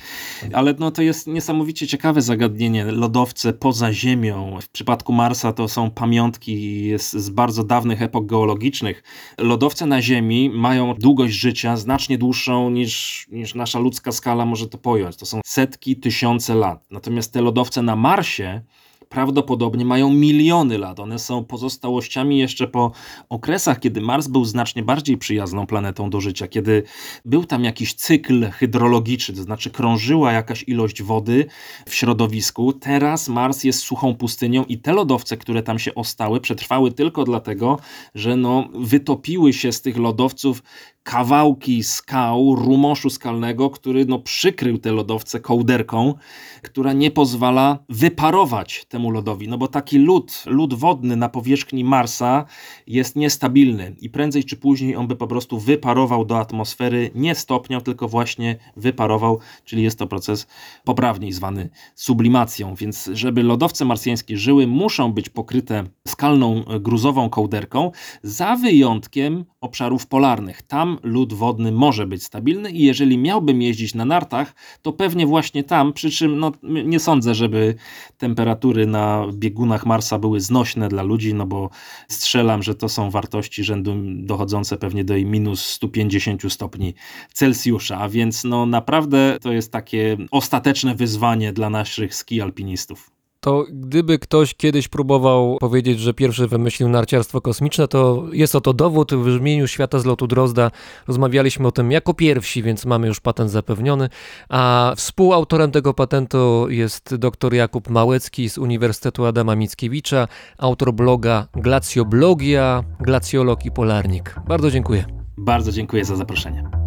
Ale 0.54 0.76
no, 0.80 0.92
to 0.92 1.02
jest 1.02 1.28
niesamowicie 1.28 1.88
ciekawe 1.88 2.22
zagadnienie. 2.22 2.86
Lodowce 2.86 3.54
poza 3.54 3.94
Ziemią. 3.94 4.60
W 4.62 4.70
przypadku 4.70 5.14
Marsa 5.14 5.54
to 5.54 5.68
są 5.68 5.92
pamiątki 5.92 6.90
z, 6.98 7.12
z 7.12 7.30
bardzo 7.30 7.64
dawnych 7.64 8.02
epok 8.02 8.26
geologicznych. 8.26 9.04
Lodowce 9.38 9.86
na 9.86 10.02
Ziemi 10.02 10.50
mają 10.50 10.94
długość 10.94 11.34
życia 11.34 11.78
znacznie 11.78 12.18
dłuższą 12.18 12.70
niż, 12.70 13.26
niż 13.32 13.56
nasza 13.56 13.80
ludzka 13.80 14.12
skala 14.12 14.46
może 14.46 14.68
to 14.68 14.78
pojąć. 14.78 15.16
To 15.16 15.26
są 15.26 15.42
setki, 15.46 15.96
tysiące 15.96 16.56
lat. 16.56 16.86
Natomiast 16.92 17.34
te 17.34 17.42
lodowce 17.42 17.82
na 17.82 17.96
Marsie 17.96 18.62
prawdopodobnie 19.10 19.86
mają 19.86 20.10
miliony 20.10 20.78
lat. 20.78 21.00
One 21.00 21.20
są 21.20 21.46
pozostałościami 21.46 22.40
jeszcze 22.40 22.68
po 22.68 22.92
okresach, 23.30 23.80
kiedy 23.80 24.02
Mars 24.02 24.28
był 24.28 24.46
znacznie 24.46 24.84
bardziej 24.84 25.18
przyjazną 25.18 25.68
planetą 25.68 26.10
do 26.10 26.22
życia, 26.22 26.48
kiedy 26.48 26.84
był 27.26 27.46
tam 27.46 27.64
jakiś 27.64 27.94
cykl 27.94 28.50
hydrologiczny, 28.50 29.36
to 29.36 29.44
znaczy 29.44 29.70
krążyła 29.70 30.32
jakaś 30.32 30.64
ilość 30.68 31.04
wody 31.04 31.46
w 31.88 31.96
środowisku. 31.96 32.74
Teraz 32.74 33.30
Mars 33.30 33.64
jest 33.64 33.80
suchą 33.80 34.16
pustynią 34.16 34.64
i 34.64 34.78
te 34.78 34.94
lodowce, 34.94 35.38
które 35.38 35.64
tam 35.64 35.80
się 35.80 35.96
ostały, 35.96 36.42
przetrwały 36.42 36.92
tylko 36.92 37.24
dlatego, 37.24 37.80
że 38.16 38.36
no, 38.36 38.70
wytopiły 38.74 39.54
się 39.54 39.72
z 39.72 39.82
tych 39.82 39.98
lodowców 39.98 40.64
kawałki 41.08 41.84
skał, 41.84 42.56
rumoszu 42.56 43.10
skalnego, 43.10 43.70
który 43.70 44.06
no, 44.06 44.20
przykrył 44.20 44.78
te 44.78 44.92
lodowce 44.92 45.40
kołderką, 45.40 46.14
która 46.62 46.94
nie 46.94 47.12
pozwala 47.12 47.80
wyparować 47.90 48.86
temu 48.90 49.12
lodowi. 49.12 49.48
No 49.48 49.58
bo 49.58 49.68
taki 49.68 49.98
lód, 49.98 50.44
lód 50.46 50.74
wodny 50.74 51.16
na 51.16 51.30
powierzchni 51.30 51.84
Marsa 51.84 52.46
jest 52.88 53.16
niestabilny 53.16 53.96
i 54.00 54.10
prędzej 54.10 54.44
czy 54.44 54.58
później 54.58 54.96
on 54.96 55.08
by 55.08 55.16
po 55.16 55.28
prostu 55.28 55.60
wyparował 55.60 56.26
do 56.26 56.40
atmosfery, 56.40 57.12
nie 57.16 57.36
stopniał, 57.36 57.82
tylko 57.82 58.08
właśnie 58.08 58.56
wyparował, 58.78 59.40
czyli 59.66 59.84
jest 59.84 60.00
to 60.00 60.08
proces 60.08 60.48
poprawniej 60.84 61.32
zwany 61.32 61.70
sublimacją. 61.96 62.76
Więc 62.76 63.10
żeby 63.14 63.44
lodowce 63.44 63.86
marsjańskie 63.86 64.38
żyły, 64.38 64.68
muszą 64.68 65.14
być 65.14 65.30
pokryte 65.30 65.84
skalną, 66.08 66.64
gruzową 66.80 67.30
kołderką, 67.30 67.92
za 68.24 68.56
wyjątkiem 68.56 69.46
obszarów 69.62 70.08
polarnych. 70.08 70.62
Tam 70.62 70.97
lód 71.04 71.34
wodny 71.34 71.72
może 71.72 72.08
być 72.08 72.24
stabilny 72.24 72.72
i 72.72 72.84
jeżeli 72.84 73.18
miałbym 73.18 73.62
jeździć 73.62 73.96
na 73.96 74.06
nartach, 74.06 74.56
to 74.82 74.94
pewnie 74.94 75.28
właśnie 75.28 75.64
tam, 75.64 75.94
przy 75.94 76.12
czym 76.12 76.40
no, 76.40 76.52
nie 76.64 77.00
sądzę, 77.00 77.36
żeby 77.36 77.76
temperatury 78.18 78.88
na 78.88 79.26
biegunach 79.34 79.86
Marsa 79.86 80.20
były 80.20 80.42
znośne 80.42 80.90
dla 80.90 81.04
ludzi, 81.04 81.34
no 81.34 81.46
bo 81.46 81.70
strzelam, 82.08 82.64
że 82.64 82.76
to 82.76 82.90
są 82.90 83.10
wartości 83.10 83.64
rzędu 83.64 83.96
dochodzące 84.16 84.78
pewnie 84.78 85.04
do 85.04 85.14
minus 85.14 85.66
150 85.66 86.54
stopni 86.54 86.94
Celsjusza, 87.34 87.98
a 87.98 88.10
więc 88.10 88.44
no 88.44 88.66
naprawdę 88.66 89.38
to 89.42 89.52
jest 89.52 89.72
takie 89.72 90.18
ostateczne 90.32 90.96
wyzwanie 90.96 91.54
dla 91.54 91.70
naszych 91.70 92.16
ski 92.16 92.42
alpinistów. 92.42 93.17
To 93.48 93.66
gdyby 93.70 94.20
ktoś 94.20 94.56
kiedyś 94.56 94.88
próbował 94.88 95.58
powiedzieć, 95.60 96.00
że 96.00 96.14
pierwszy 96.14 96.48
wymyślił 96.48 96.90
narciarstwo 96.90 97.42
kosmiczne, 97.42 97.88
to 97.88 98.26
jest 98.32 98.56
oto 98.56 98.74
dowód 98.74 99.14
w 99.14 99.26
brzmieniu 99.26 99.68
świata 99.68 100.00
z 100.00 100.06
lotu 100.06 100.28
Drozda. 100.28 100.72
Rozmawialiśmy 101.08 101.68
o 101.68 101.72
tym 101.72 101.92
jako 101.92 102.14
pierwsi, 102.14 102.64
więc 102.64 102.86
mamy 102.86 103.08
już 103.08 103.20
patent 103.20 103.52
zapewniony. 103.52 104.10
A 104.50 104.94
współautorem 104.98 105.72
tego 105.72 105.94
patentu 105.94 106.70
jest 106.70 107.16
dr 107.16 107.54
Jakub 107.54 107.90
Małecki 107.90 108.50
z 108.50 108.58
Uniwersytetu 108.58 109.26
Adama 109.26 109.56
Mickiewicza, 109.56 110.28
autor 110.58 110.94
bloga 110.94 111.48
Glacioblogia, 111.54 112.84
glacjolog 113.00 113.66
i 113.66 113.72
polarnik. 113.72 114.36
Bardzo 114.48 114.72
dziękuję. 114.72 115.06
Bardzo 115.38 115.72
dziękuję 115.72 116.06
za 116.06 116.16
zaproszenie. 116.16 116.87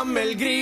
dame 0.00 0.22
el 0.22 0.36
grito. 0.36 0.59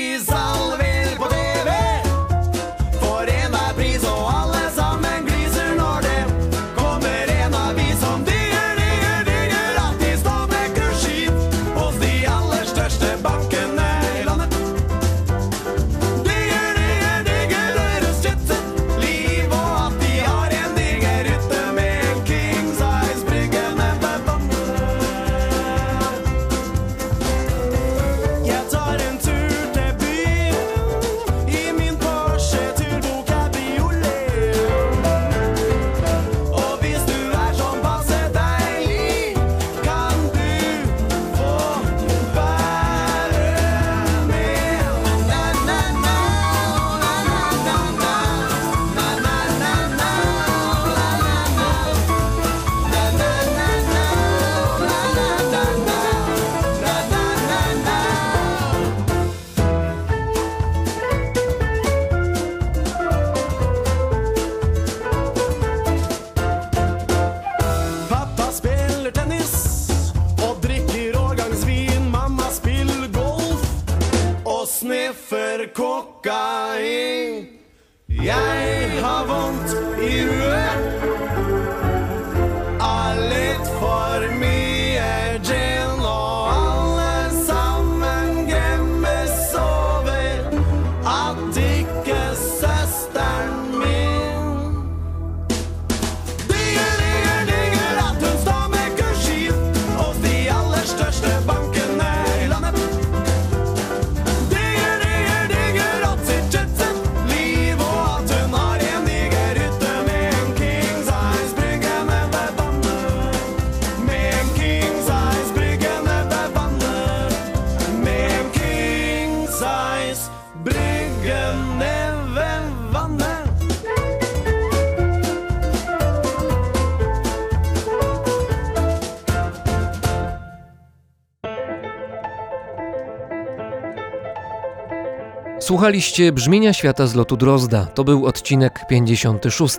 Słuchaliście 135.69 136.33
Brzmienia 136.33 136.73
Świata 136.73 137.07
z 137.07 137.15
lotu 137.15 137.37
Drozda. 137.37 137.87
To 137.87 138.05
był 138.05 138.27
odcinek 138.27 138.81
56. 138.89 139.77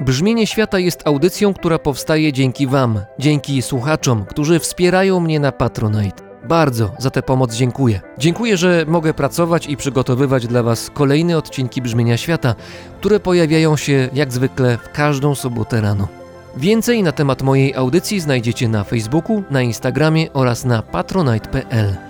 Brzmienie 0.00 0.46
Świata 0.46 0.78
jest 0.78 1.06
audycją, 1.06 1.54
która 1.54 1.78
powstaje 1.78 2.32
dzięki 2.32 2.66
Wam, 2.66 3.00
dzięki 3.18 3.62
słuchaczom, 3.62 4.24
którzy 4.24 4.58
wspierają 4.58 5.20
mnie 5.20 5.40
na 5.40 5.52
Patronite. 5.52 6.22
Bardzo 6.48 6.90
za 6.98 7.10
tę 7.10 7.22
pomoc 7.22 7.54
dziękuję. 7.54 8.00
Dziękuję, 8.18 8.56
że 8.56 8.84
mogę 8.88 9.14
pracować 9.14 9.66
i 9.66 9.76
przygotowywać 9.76 10.46
dla 10.46 10.62
Was 10.62 10.90
kolejne 10.94 11.38
odcinki 11.38 11.82
Brzmienia 11.82 12.16
Świata, 12.16 12.54
które 12.98 13.20
pojawiają 13.20 13.76
się 13.76 14.08
jak 14.12 14.32
zwykle 14.32 14.78
w 14.78 14.92
każdą 14.92 15.34
sobotę 15.34 15.80
rano. 15.80 16.08
Więcej 16.56 17.02
na 17.02 17.12
temat 17.12 17.42
mojej 17.42 17.74
audycji 17.74 18.20
znajdziecie 18.20 18.68
na 18.68 18.84
Facebooku, 18.84 19.42
na 19.50 19.62
Instagramie 19.62 20.32
oraz 20.32 20.64
na 20.64 20.82
patronite.pl. 20.82 22.09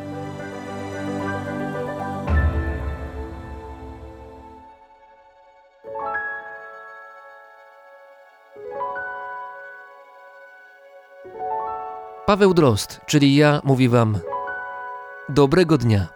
Dobrego 15.31 15.76
dnia. 15.76 16.12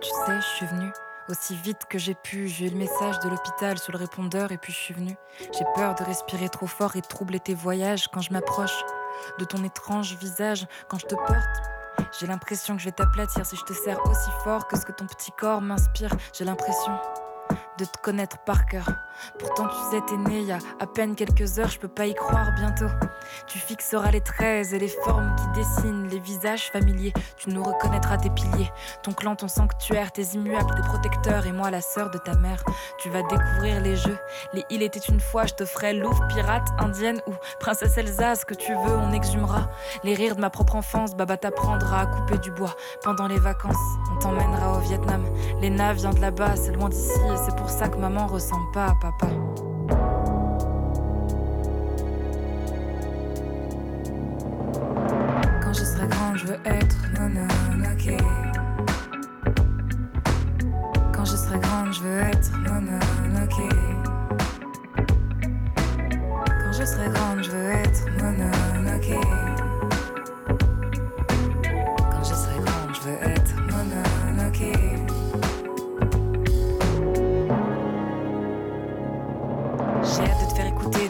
Tu 0.00 0.08
sais, 0.08 0.40
je 0.40 0.46
suis 0.56 0.66
venue 0.66 0.92
aussi 1.28 1.56
vite 1.56 1.80
que 1.90 1.98
j'ai 1.98 2.14
pu. 2.14 2.46
J'ai 2.46 2.66
eu 2.66 2.70
le 2.70 2.76
message 2.76 3.18
de 3.24 3.28
l'hôpital 3.28 3.76
sur 3.76 3.90
le 3.90 3.98
répondeur 3.98 4.52
et 4.52 4.56
puis 4.56 4.72
je 4.72 4.78
suis 4.78 4.94
venue. 4.94 5.16
J'ai 5.40 5.64
peur 5.74 5.96
de 5.96 6.04
respirer 6.04 6.48
trop 6.48 6.68
fort 6.68 6.94
et 6.94 7.00
de 7.00 7.08
troubler 7.08 7.40
tes 7.40 7.54
voyages 7.54 8.06
quand 8.14 8.20
je 8.20 8.32
m'approche 8.32 8.84
de 9.40 9.44
ton 9.44 9.64
étrange 9.64 10.16
visage. 10.20 10.64
Quand 10.88 11.00
je 11.00 11.06
te 11.06 11.16
porte, 11.16 12.12
j'ai 12.20 12.28
l'impression 12.28 12.76
que 12.76 12.80
je 12.80 12.84
vais 12.86 12.92
t'aplatir 12.92 13.44
si 13.44 13.56
je 13.56 13.64
te 13.64 13.72
serre 13.72 13.98
aussi 14.06 14.30
fort 14.44 14.68
que 14.68 14.78
ce 14.78 14.86
que 14.86 14.92
ton 14.92 15.06
petit 15.06 15.32
corps 15.32 15.60
m'inspire. 15.60 16.10
J'ai 16.38 16.44
l'impression 16.44 16.92
de 17.82 17.88
te 17.88 17.98
connaître 17.98 18.38
par 18.38 18.66
cœur. 18.66 18.86
Pourtant, 19.38 19.66
tu 19.66 19.76
sais, 19.90 20.02
t'es 20.06 20.14
il 20.30 20.44
y 20.44 20.52
a 20.52 20.58
à 20.80 20.86
peine 20.86 21.14
quelques 21.14 21.58
heures, 21.58 21.68
je 21.68 21.78
peux 21.78 21.88
pas 21.88 22.06
y 22.06 22.14
croire 22.14 22.48
bientôt. 22.56 22.86
Tu 23.46 23.58
fixeras 23.58 24.10
les 24.10 24.20
traits 24.20 24.72
et 24.72 24.78
les 24.78 24.88
formes 24.88 25.34
qui 25.36 25.60
dessinent 25.60 26.08
les 26.08 26.18
visages 26.18 26.70
familiers. 26.70 27.12
Tu 27.36 27.50
nous 27.50 27.62
reconnaîtras 27.62 28.18
tes 28.18 28.30
piliers, 28.30 28.70
ton 29.02 29.12
clan, 29.12 29.36
ton 29.36 29.48
sanctuaire, 29.48 30.12
tes 30.12 30.34
immuables, 30.34 30.74
tes 30.74 30.82
protecteurs 30.82 31.46
et 31.46 31.52
moi, 31.52 31.70
la 31.70 31.80
sœur 31.80 32.10
de 32.10 32.18
ta 32.18 32.34
mère. 32.34 32.62
Tu 32.98 33.10
vas 33.10 33.22
découvrir 33.22 33.80
les 33.80 33.96
jeux. 33.96 34.18
Les 34.54 34.64
il 34.70 34.82
était 34.82 35.00
une 35.00 35.20
fois, 35.20 35.46
je 35.46 35.54
te 35.54 35.64
ferai 35.64 35.92
Louvre, 35.92 36.26
pirate, 36.28 36.68
indienne 36.78 37.20
ou 37.26 37.32
princesse 37.60 37.96
Elsa, 37.98 38.34
ce 38.36 38.44
que 38.44 38.54
tu 38.54 38.72
veux, 38.72 38.96
on 38.96 39.12
exhumera. 39.12 39.68
Les 40.04 40.14
rires 40.14 40.36
de 40.36 40.40
ma 40.40 40.50
propre 40.50 40.76
enfance, 40.76 41.14
Baba 41.14 41.36
t'apprendra 41.36 42.00
à 42.00 42.06
couper 42.06 42.38
du 42.38 42.50
bois. 42.50 42.74
Pendant 43.02 43.26
les 43.26 43.38
vacances, 43.38 43.76
on 44.10 44.18
t'emmènera 44.18 44.72
au 44.72 44.80
Vietnam. 44.80 45.24
Léna 45.60 45.92
vient 45.92 46.10
de 46.10 46.20
là-bas, 46.20 46.56
c'est 46.56 46.72
loin 46.72 46.88
d'ici 46.88 47.20
et 47.32 47.36
c'est 47.44 47.56
pour 47.56 47.68
ça 47.72 47.88
que 47.88 47.96
maman 47.96 48.26
ressemble 48.26 48.70
pas 48.72 48.86
à 48.86 48.94
papa. 48.94 49.26
Quand 55.62 55.72
je 55.72 55.84
serai 55.84 56.06
grande, 56.06 56.36
je 56.36 56.46
veux 56.48 56.60
être 56.66 56.96
Mononoke. 57.18 58.22
Quand 61.14 61.24
je 61.24 61.36
serai 61.36 61.58
grande, 61.58 61.92
je 61.92 62.02
veux 62.02 62.20
être 62.20 62.52
Mononoke. 62.58 63.74
Quand 66.36 66.72
je 66.72 66.84
serai 66.84 67.08
grande, 67.08 67.42
je 67.42 67.50
veux 67.50 67.70
être 67.70 68.06
Mononoke. 68.18 69.26
Quand 72.10 72.24
je 72.24 72.34
serai 72.34 72.58
grande, 72.58 72.94
je 72.94 73.00
veux 73.08 73.30
être 73.30 73.41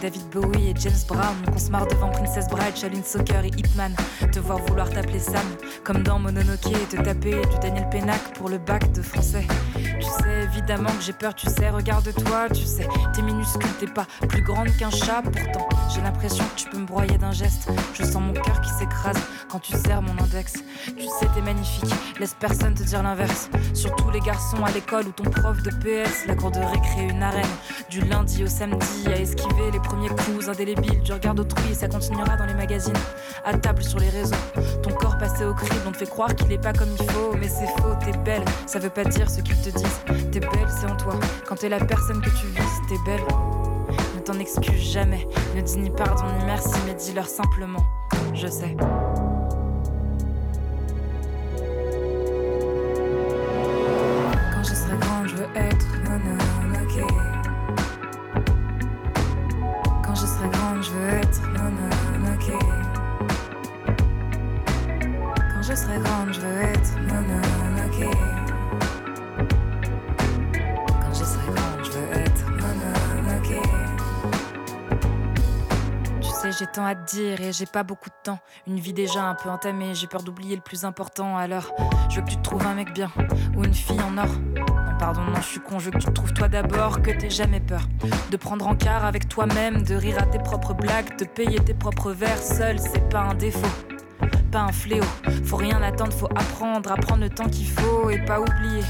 David 0.02 0.28
Bowie 0.30 0.70
et 0.70 0.74
James 0.80 0.92
Brown. 1.06 1.36
Qu'on 1.46 1.58
se 1.58 1.70
marre 1.70 1.86
devant 1.86 2.08
Princess 2.08 2.48
Bride, 2.48 2.76
Shaolin 2.76 3.04
Soccer 3.04 3.44
et 3.44 3.52
Hitman. 3.56 3.94
Te 4.32 4.40
voir 4.40 4.58
vouloir 4.58 4.90
t'appeler 4.90 5.20
Sam, 5.20 5.46
comme 5.84 6.02
dans 6.02 6.18
Mononoke, 6.18 6.66
et 6.66 6.96
te 6.96 7.00
taper 7.00 7.40
du 7.40 7.58
Daniel 7.60 7.88
Pénac 7.88 8.34
pour 8.34 8.48
le 8.48 8.58
bac 8.58 8.90
de 8.90 9.00
français. 9.00 9.46
Tu 9.76 10.02
sais 10.02 10.42
évidemment 10.42 10.90
que 10.90 11.02
j'ai 11.02 11.12
peur, 11.12 11.36
tu 11.36 11.48
sais, 11.48 11.70
regarde-toi, 11.70 12.48
tu 12.52 12.64
sais, 12.64 12.88
t'es 13.14 13.22
minuscule, 13.22 13.70
t'es 13.78 13.86
pas 13.86 14.06
plus 14.28 14.42
grande 14.42 14.76
qu'un 14.76 14.90
chat. 14.90 15.22
Pourtant, 15.22 15.68
j'ai 15.94 16.00
l'impression 16.00 16.44
que 16.44 16.60
tu 16.60 16.68
peux 16.68 16.78
me 16.78 16.86
broyer 16.86 17.16
d'un 17.18 17.30
geste. 17.30 17.68
Je 17.94 18.02
sens 18.02 18.20
mon 18.20 18.32
cœur 18.32 18.60
qui 18.60 18.70
s'écrase 18.70 19.22
quand 19.48 19.60
tu 19.60 19.72
serres 19.76 20.02
mon 20.02 20.20
index. 20.20 20.54
Tu 20.84 21.04
sais, 21.20 21.28
t'es 21.32 21.42
magnifique, 21.42 21.94
laisse 22.18 22.34
personne 22.34 22.74
te 22.74 22.82
dire 22.82 23.04
l'inverse. 23.04 23.50
Surtout 23.72 24.10
les 24.10 24.20
garçons 24.20 24.64
à 24.64 24.72
l'école 24.72 25.06
ou 25.06 25.12
ton 25.12 25.30
prof 25.30 25.62
de 25.62 25.70
PS, 25.70 26.26
la 26.26 26.34
cour 26.34 26.50
de 26.50 26.58
récré, 26.58 27.08
une 27.08 27.22
arène. 27.22 27.46
Du 27.88 28.00
lundi 28.00 28.42
au 28.42 28.48
samedi, 28.48 29.06
à 29.06 29.20
esquiver 29.20 29.70
les 29.72 29.78
premiers 29.92 30.08
coups 30.08 30.48
indélébiles 30.48 31.02
du 31.02 31.12
regard 31.12 31.34
d'autrui 31.34 31.72
et 31.72 31.74
ça 31.74 31.86
continuera 31.86 32.36
dans 32.36 32.46
les 32.46 32.54
magazines. 32.54 32.94
À 33.44 33.52
table 33.58 33.82
sur 33.82 33.98
les 33.98 34.08
réseaux, 34.08 34.34
ton 34.82 34.90
corps 34.90 35.18
passé 35.18 35.44
au 35.44 35.52
crible, 35.52 35.82
on 35.86 35.92
te 35.92 35.98
fait 35.98 36.08
croire 36.08 36.34
qu'il 36.34 36.50
est 36.50 36.62
pas 36.62 36.72
comme 36.72 36.88
il 36.98 37.10
faut, 37.10 37.34
mais 37.38 37.48
c'est 37.48 37.66
faux, 37.66 37.94
t'es 38.02 38.16
belle, 38.24 38.44
ça 38.66 38.78
veut 38.78 38.88
pas 38.88 39.04
dire 39.04 39.28
ce 39.28 39.42
qu'ils 39.42 39.60
te 39.60 39.68
disent. 39.68 40.30
T'es 40.30 40.40
belle, 40.40 40.68
c'est 40.80 40.90
en 40.90 40.96
toi. 40.96 41.14
Quand 41.46 41.56
t'es 41.56 41.68
la 41.68 41.84
personne 41.84 42.22
que 42.22 42.30
tu 42.30 42.46
vises, 42.46 42.80
t'es 42.88 42.96
belle. 43.04 43.20
Ne 44.14 44.20
t'en 44.20 44.38
excuse 44.38 44.80
jamais, 44.80 45.28
ne 45.54 45.60
dis 45.60 45.76
ni 45.76 45.90
pardon 45.90 46.24
ni 46.38 46.44
merci, 46.46 46.74
mais 46.86 46.94
dis-leur 46.94 47.26
simplement, 47.26 47.84
je 48.32 48.46
sais. 48.46 48.74
Et 77.18 77.52
j'ai 77.52 77.66
pas 77.66 77.82
beaucoup 77.82 78.10
de 78.10 78.14
temps. 78.22 78.38
Une 78.66 78.78
vie 78.78 78.92
déjà 78.92 79.24
un 79.24 79.34
peu 79.34 79.48
entamée, 79.48 79.94
j'ai 79.94 80.06
peur 80.06 80.22
d'oublier 80.22 80.56
le 80.56 80.62
plus 80.62 80.84
important. 80.84 81.36
Alors, 81.36 81.74
je 82.08 82.16
veux 82.16 82.22
que 82.22 82.30
tu 82.30 82.36
te 82.36 82.42
trouves 82.42 82.66
un 82.66 82.74
mec 82.74 82.92
bien 82.92 83.10
ou 83.56 83.64
une 83.64 83.74
fille 83.74 84.00
en 84.00 84.18
or. 84.18 84.26
Non, 84.26 84.98
pardon, 84.98 85.22
non, 85.22 85.36
je 85.36 85.46
suis 85.46 85.60
con, 85.60 85.78
je 85.78 85.86
veux 85.86 85.90
que 85.92 85.98
tu 85.98 86.06
te 86.06 86.12
trouves 86.12 86.32
toi 86.32 86.48
d'abord, 86.48 87.02
que 87.02 87.10
t'aies 87.10 87.30
jamais 87.30 87.60
peur 87.60 87.82
de 88.30 88.36
prendre 88.36 88.66
en 88.66 88.74
quart 88.74 89.04
avec 89.04 89.28
toi-même, 89.28 89.82
de 89.82 89.94
rire 89.94 90.18
à 90.20 90.26
tes 90.26 90.38
propres 90.38 90.74
blagues, 90.74 91.16
de 91.18 91.24
payer 91.24 91.58
tes 91.60 91.74
propres 91.74 92.12
verres 92.12 92.42
seul, 92.42 92.78
c'est 92.78 93.08
pas 93.08 93.20
un 93.20 93.34
défaut. 93.34 93.60
Pas 94.50 94.60
un 94.60 94.72
fléau, 94.72 95.04
faut 95.44 95.56
rien 95.56 95.82
attendre, 95.82 96.12
faut 96.12 96.28
apprendre, 96.36 96.92
apprendre 96.92 97.22
le 97.22 97.30
temps 97.30 97.48
qu'il 97.48 97.68
faut 97.68 98.10
et 98.10 98.18
pas 98.18 98.40
oublier 98.40 98.82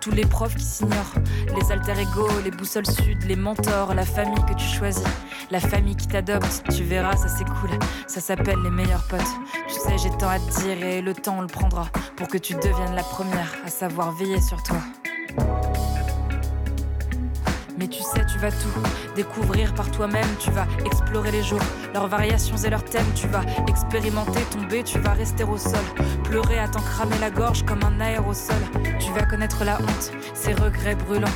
tous 0.00 0.10
les 0.10 0.24
profs 0.24 0.54
qui 0.54 0.64
s'ignorent, 0.64 1.14
les 1.54 1.72
alter 1.72 2.00
ego, 2.00 2.28
les 2.44 2.50
boussoles 2.50 2.86
sud, 2.86 3.22
les 3.24 3.36
mentors, 3.36 3.94
la 3.94 4.04
famille 4.04 4.42
que 4.48 4.54
tu 4.54 4.66
choisis, 4.66 5.04
la 5.50 5.60
famille 5.60 5.96
qui 5.96 6.08
t'adopte, 6.08 6.62
tu 6.74 6.84
verras, 6.84 7.16
ça 7.16 7.28
c'est 7.28 7.44
cool, 7.44 7.70
ça 8.06 8.20
s'appelle 8.20 8.58
les 8.62 8.70
meilleurs 8.70 9.06
potes. 9.08 9.20
Tu 9.68 9.74
sais, 9.74 9.98
j'ai 9.98 10.10
tant 10.16 10.28
à 10.28 10.38
te 10.38 10.60
dire 10.60 10.82
et 10.82 11.02
le 11.02 11.14
temps 11.14 11.38
on 11.38 11.42
le 11.42 11.46
prendra 11.46 11.86
pour 12.16 12.28
que 12.28 12.38
tu 12.38 12.54
deviennes 12.54 12.94
la 12.94 13.02
première 13.02 13.52
à 13.64 13.68
savoir 13.68 14.12
veiller 14.12 14.40
sur 14.40 14.62
toi. 14.62 14.78
Mais 17.80 17.88
tu 17.88 18.02
sais, 18.02 18.26
tu 18.26 18.36
vas 18.38 18.50
tout 18.50 18.68
découvrir 19.16 19.72
par 19.72 19.90
toi-même. 19.90 20.28
Tu 20.38 20.50
vas 20.50 20.66
explorer 20.84 21.30
les 21.30 21.42
jours, 21.42 21.62
leurs 21.94 22.08
variations 22.08 22.58
et 22.58 22.68
leurs 22.68 22.84
thèmes. 22.84 23.10
Tu 23.14 23.26
vas 23.28 23.40
expérimenter, 23.68 24.42
tomber, 24.50 24.84
tu 24.84 24.98
vas 24.98 25.12
rester 25.12 25.44
au 25.44 25.56
sol. 25.56 25.80
Pleurer 26.24 26.58
à 26.58 26.68
t'en 26.68 26.80
cramer 26.80 27.16
la 27.22 27.30
gorge 27.30 27.64
comme 27.64 27.82
un 27.82 27.98
aérosol. 28.02 28.60
Tu 28.98 29.10
vas 29.12 29.24
connaître 29.24 29.64
la 29.64 29.80
honte, 29.80 30.12
ses 30.34 30.52
regrets 30.52 30.94
brûlants. 30.94 31.26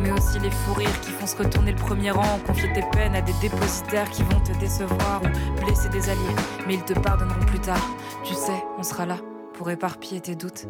Mais 0.00 0.10
aussi 0.10 0.40
les 0.40 0.50
fous 0.50 0.74
rires 0.74 1.00
qui 1.02 1.12
font 1.12 1.26
se 1.28 1.36
retourner 1.36 1.70
le 1.70 1.78
premier 1.78 2.10
rang. 2.10 2.40
Confier 2.48 2.72
tes 2.72 2.84
peines 2.90 3.14
à 3.14 3.20
des 3.20 3.34
dépositaires 3.40 4.10
qui 4.10 4.24
vont 4.24 4.40
te 4.40 4.58
décevoir 4.58 5.22
ou 5.22 5.64
blesser 5.64 5.88
des 5.90 6.10
alliés. 6.10 6.34
Mais 6.66 6.74
ils 6.74 6.84
te 6.84 6.98
pardonneront 6.98 7.46
plus 7.46 7.60
tard. 7.60 7.86
Tu 8.24 8.34
sais, 8.34 8.64
on 8.76 8.82
sera 8.82 9.06
là 9.06 9.18
pour 9.54 9.70
éparpiller 9.70 10.20
tes 10.20 10.34
doutes. 10.34 10.66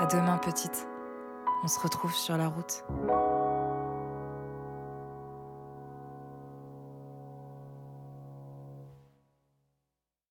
À 0.00 0.06
demain, 0.06 0.38
petite. 0.38 0.88
On 1.62 1.68
se 1.68 1.78
retrouve 1.78 2.14
sur 2.16 2.36
la 2.36 2.48
route. 2.48 2.82